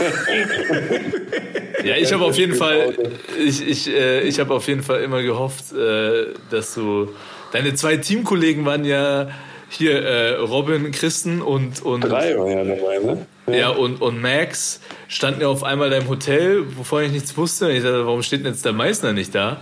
Ja, 1.85 1.95
ich 1.97 2.13
habe 2.13 2.25
auf 2.25 2.37
jeden 2.37 2.55
Fall, 2.55 2.93
ich, 3.39 3.67
ich, 3.67 3.89
äh, 3.89 4.23
ich 4.23 4.41
habe 4.41 4.53
auf 4.53 4.67
jeden 4.67 4.83
Fall 4.83 5.01
immer 5.03 5.23
gehofft, 5.23 5.73
äh, 5.73 6.27
dass 6.51 6.75
du, 6.75 7.11
deine 7.53 7.75
zwei 7.75 7.97
Teamkollegen 7.97 8.67
waren 8.67 8.85
ja 8.85 9.29
hier 9.71 10.03
äh, 10.03 10.35
Robin, 10.35 10.91
Christen 10.91 11.41
und 11.41 11.81
und 11.83 12.01
Drei 12.01 12.37
waren 12.37 12.51
ja 12.51 12.65
dabei, 12.65 12.99
ne? 12.99 13.27
ja 13.47 13.69
und 13.69 14.03
und 14.03 14.21
Max 14.21 14.81
standen 15.07 15.43
ja 15.43 15.49
auf 15.49 15.63
einmal 15.63 15.89
da 15.91 15.99
im 15.99 16.09
Hotel, 16.09 16.65
wovon 16.77 17.05
ich 17.05 17.13
nichts 17.13 17.37
wusste. 17.37 17.71
Ich 17.71 17.83
dachte, 17.83 18.05
warum 18.05 18.23
steht 18.23 18.41
denn 18.41 18.53
jetzt 18.53 18.65
der 18.65 18.73
Meißner 18.73 19.13
nicht 19.13 19.35
da? 19.35 19.61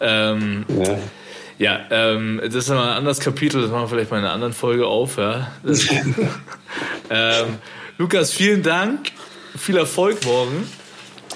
Ähm, 0.00 0.64
ja. 0.68 0.98
Ja, 1.60 1.78
ähm, 1.90 2.40
das 2.42 2.54
ist 2.54 2.68
mal 2.70 2.90
ein 2.92 2.96
anderes 2.96 3.20
Kapitel, 3.20 3.60
das 3.62 3.70
machen 3.70 3.82
wir 3.82 3.88
vielleicht 3.88 4.10
mal 4.10 4.18
in 4.18 4.24
einer 4.24 4.32
anderen 4.32 4.52
Folge 4.54 4.86
auf. 4.86 5.18
Ja. 5.18 5.52
Das, 5.62 5.86
ähm, 7.10 7.58
Lukas, 7.98 8.32
vielen 8.32 8.62
Dank, 8.62 9.12
viel 9.56 9.76
Erfolg 9.76 10.24
morgen. 10.24 10.66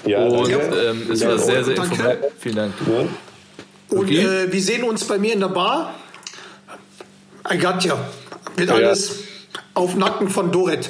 Ja, 0.05 0.19
Und 0.25 0.49
danke. 0.51 0.65
ähm, 0.75 1.11
es 1.11 1.25
war 1.25 1.37
sehr, 1.37 1.63
sehr 1.63 1.77
informativ. 1.77 2.17
Vielen 2.39 2.55
Dank. 2.55 2.73
Ja. 2.87 2.99
Und 2.99 3.99
Okay. 4.05 4.17
äh, 4.25 4.51
wir 4.51 4.61
sehen 4.61 4.83
uns 4.83 5.03
bei 5.05 5.17
mir 5.19 5.33
in 5.33 5.39
der 5.39 5.49
Bar. 5.49 5.93
I 7.51 7.57
got 7.57 7.83
ya. 7.83 7.97
Wird 8.55 8.69
Ja. 8.69 8.75
alles 8.75 9.19
auf 9.75 9.95
Nacken 9.95 10.29
von 10.29 10.51
Dorit. 10.51 10.89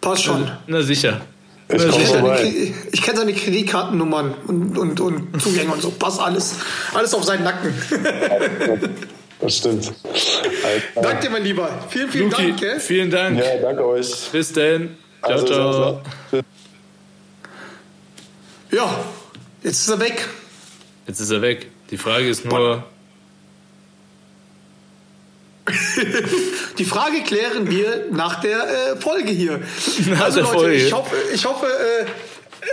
Passt 0.00 0.24
schon. 0.24 0.44
Na 0.44 0.58
Na 0.66 0.82
sicher. 0.82 1.20
Vorbei. 1.68 2.42
Ich, 2.44 2.72
ich 2.92 3.02
kenne 3.02 3.18
seine 3.18 3.32
Kreditkartennummern 3.34 4.34
und, 4.46 4.78
und, 4.78 5.00
und 5.00 5.40
Zugänge 5.42 5.72
und 5.72 5.82
so. 5.82 5.90
Passt 5.90 6.20
alles. 6.20 6.56
Alles 6.94 7.12
auf 7.14 7.24
seinen 7.24 7.44
Nacken. 7.44 7.74
Das 9.40 9.56
stimmt. 9.56 9.92
Klar. 10.92 11.02
Danke 11.04 11.22
dir, 11.22 11.30
mein 11.30 11.44
Lieber. 11.44 11.68
Vielen, 11.90 12.10
vielen 12.10 12.30
Luki, 12.30 12.46
Dank. 12.48 12.60
Gell? 12.60 12.80
vielen 12.80 13.10
Dank. 13.10 13.38
Ja, 13.38 13.56
danke 13.60 13.84
euch. 13.84 14.10
Bis 14.32 14.52
dann. 14.52 14.96
Ciao, 15.22 15.32
Also, 15.32 15.46
ciao. 15.46 16.02
Tschüss. 16.30 16.42
Ja, 18.72 19.04
jetzt 19.62 19.80
ist 19.80 19.88
er 19.88 20.00
weg. 20.00 20.28
Jetzt 21.06 21.20
ist 21.20 21.30
er 21.30 21.42
weg. 21.42 21.70
Die 21.90 21.98
Frage 21.98 22.28
ist 22.28 22.44
nur, 22.44 22.84
Die 26.78 26.84
Frage 26.84 27.22
klären 27.22 27.70
wir 27.70 28.06
nach 28.12 28.40
der 28.40 28.58
äh, 28.92 28.96
Folge 29.00 29.30
hier. 29.30 29.60
Nach 30.10 30.20
also 30.22 30.40
Leute, 30.40 30.52
Folge. 30.54 30.74
ich 30.76 30.92
hoffe, 30.92 31.16
ich 31.32 31.44
hoffe 31.44 31.66
äh, 31.66 32.06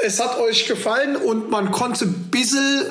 es 0.06 0.20
hat 0.20 0.38
euch 0.40 0.68
gefallen 0.68 1.16
und 1.16 1.50
man 1.50 1.72
konnte 1.72 2.06
ein 2.06 2.14
bisschen, 2.32 2.86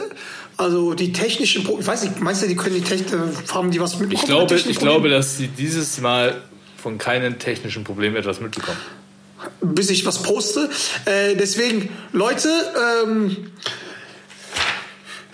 also 0.57 0.95
die 0.95 1.13
technischen, 1.13 1.65
Pro- 1.65 1.79
ich 1.81 1.87
weiß 1.87 2.05
nicht, 2.05 2.21
meinst 2.21 2.43
du, 2.43 2.47
die 2.47 2.57
können 2.57 2.77
die 2.77 2.81
Technik, 2.83 3.13
haben 3.53 3.71
die 3.71 3.81
was 3.81 3.99
mitbekommen? 3.99 4.23
ich 4.23 4.27
glaube, 4.27 4.55
ich 4.55 4.79
glaube, 4.79 4.93
Probleme? 5.01 5.17
dass 5.17 5.37
sie 5.37 5.49
dieses 5.49 6.01
Mal 6.01 6.41
von 6.81 6.99
keinen 6.99 7.39
technischen 7.39 7.85
Problemen 7.85 8.17
etwas 8.17 8.41
mitbekommen. 8.41 8.79
bis 9.61 9.91
ich 9.91 10.07
was 10.07 10.23
poste. 10.23 10.71
Äh, 11.05 11.35
deswegen, 11.37 11.89
Leute, 12.13 12.49
ähm, 13.05 13.37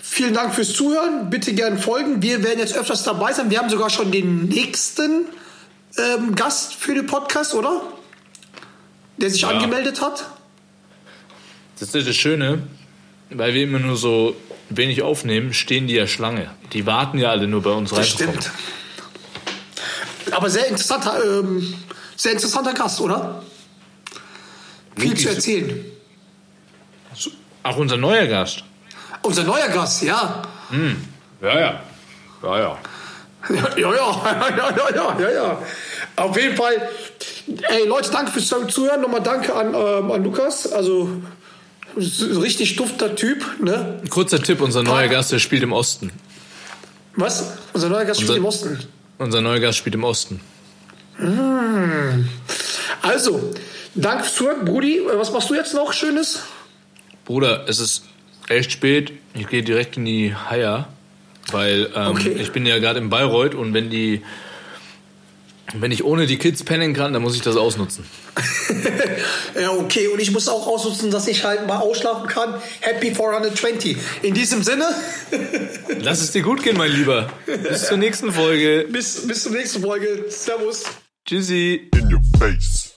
vielen 0.03 0.35
Dank 0.35 0.55
fürs 0.55 0.73
Zuhören. 0.73 1.31
Bitte 1.31 1.53
gerne 1.53 1.79
folgen. 1.79 2.23
Wir 2.23 2.43
werden 2.43 2.59
jetzt 2.59 2.77
öfters 2.77 3.03
dabei 3.05 3.33
sein. 3.33 3.51
Wir 3.51 3.59
haben 3.59 3.71
sogar 3.71 3.91
schon 3.91 4.11
den 4.11 4.47
nächsten 4.49 5.27
ähm, 5.99 6.35
Gast 6.35 6.75
für 6.75 6.95
den 6.95 7.07
Podcast, 7.07 7.55
oder? 7.55 7.83
Der 9.17 9.31
sich 9.31 9.43
Ja. 9.43 9.49
angemeldet 9.51 10.01
hat. 10.01 10.25
Das 11.81 11.95
ist 11.95 12.09
das 12.09 12.17
Schöne, 12.17 12.63
weil 13.31 13.55
wir 13.55 13.63
immer 13.65 13.79
nur 13.79 13.97
so 13.97 14.37
wenig 14.71 15.03
aufnehmen, 15.03 15.55
stehen 15.55 15.87
die 15.87 15.95
ja 15.95 16.07
Schlange. 16.07 16.51
Die 16.73 16.87
warten 16.87 17.19
ja 17.19 17.31
alle 17.31 17.47
nur 17.47 17.63
bei 17.63 17.71
uns 17.71 17.91
Das 17.91 17.99
reinzukommen. 18.01 18.41
stimmt. 18.43 18.55
Aber 20.35 20.51
sehr 20.51 20.67
interessanter, 20.69 21.25
ähm, 21.25 21.75
sehr 22.17 22.33
interessanter 22.33 22.75
Gast, 22.75 23.01
oder? 23.01 23.43
Viel 24.97 25.11
Wirklich? 25.11 25.27
zu 25.27 25.35
erzählen. 25.35 25.85
Ach, 27.63 27.77
unser 27.77 27.97
neuer 27.97 28.27
Gast. 28.27 28.65
Unser 29.23 29.45
neuer 29.45 29.69
Gast, 29.69 30.03
ja. 30.03 30.43
Ja, 31.41 31.61
ja. 31.61 31.81
Ja, 32.43 32.59
ja. 32.59 32.79
Ja, 33.49 33.77
ja, 33.79 33.95
ja, 33.95 33.95
ja, 33.95 34.57
ja, 34.57 34.91
ja, 34.95 35.21
ja, 35.21 35.31
ja. 35.31 35.59
Auf 36.19 36.37
jeden 36.41 36.57
Fall. 36.57 36.89
Ey, 37.69 37.87
Leute, 37.87 38.11
danke 38.11 38.33
fürs 38.33 38.49
Zuhören. 38.49 39.01
Nochmal 39.01 39.23
danke 39.23 39.55
an, 39.55 39.75
ähm, 39.75 40.11
an 40.11 40.23
Lukas. 40.25 40.71
Also, 40.73 41.09
richtig 41.97 42.77
dufter 42.77 43.15
Typ, 43.17 43.45
ne? 43.63 44.03
Kurzer 44.11 44.43
Tipp, 44.43 44.61
unser 44.61 44.83
neuer 44.83 45.09
Gast, 45.09 45.33
der 45.33 45.39
spielt 45.39 45.63
im 45.63 45.73
Osten. 45.73 46.11
Was? 47.17 47.53
Unser 47.73 47.89
neuer 47.89 48.05
Gast 48.05 48.21
spielt 48.21 48.31
Unser- 48.31 48.39
im 48.41 48.45
Osten. 48.47 48.79
Unser 49.19 49.41
neuer 49.41 49.61
Gast 49.61 49.79
spielt 49.79 49.95
im 49.95 50.05
Osten. 50.05 50.41
Also, 53.03 53.51
danke 53.95 54.23
fürs 54.25 54.35
Zuhören. 54.35 54.65
Brudi, 54.65 55.01
was 55.15 55.33
machst 55.33 55.51
du 55.51 55.55
jetzt 55.55 55.75
noch 55.75 55.93
Schönes? 55.93 56.41
Bruder, 57.25 57.65
es 57.69 57.79
ist 57.81 58.05
echt 58.49 58.73
spät. 58.73 59.13
Ich 59.35 59.49
gehe 59.49 59.63
direkt 59.63 59.97
in 59.97 60.05
die 60.05 60.35
Haier, 60.35 60.89
weil 61.51 61.91
ähm, 61.95 62.09
Okay. 62.13 62.31
ich 62.39 62.53
bin 62.53 62.67
ja 62.67 62.79
gerade 62.79 62.99
in 63.01 63.11
Bayreuth 63.11 63.55
und 63.55 63.75
wenn 63.75 63.91
die 63.91 64.23
wenn 65.75 65.93
ich 65.93 66.05
ohne 66.05 66.27
die 66.27 66.39
Kids 66.39 66.65
pennen 66.65 66.95
kann, 66.95 67.13
dann 67.13 67.23
muss 67.23 67.35
ich 67.35 67.43
das 67.43 67.57
ausnutzen. 67.57 68.05
Ja, 69.61 69.73
okay. 69.73 70.07
Und 70.07 70.21
ich 70.21 70.31
muss 70.31 70.49
auch 70.49 70.69
ausnutzen, 70.69 71.11
dass 71.11 71.27
ich 71.27 71.43
halt 71.43 71.67
mal 71.67 71.79
ausschlafen 71.79 72.29
kann. 72.29 72.55
Happy 72.81 73.13
420. 73.13 73.97
In 74.23 74.35
diesem 74.35 74.63
Sinne, 74.63 74.89
Lass 76.01 76.21
es 76.21 76.31
dir 76.31 76.43
gut 76.43 76.63
gehen, 76.63 76.77
mein 76.77 76.93
Lieber. 76.93 77.29
Bis 77.47 77.87
zur 77.87 77.97
nächsten 77.97 78.33
Folge. 78.33 78.87
bis, 78.89 79.27
bis 79.27 79.43
zur 79.43 79.53
nächsten 79.53 79.83
Folge. 79.83 80.27
Servus. 80.29 80.85
Tschüssi. 81.27 81.91
In 81.95 82.13
your 82.13 82.21
face. 82.39 82.88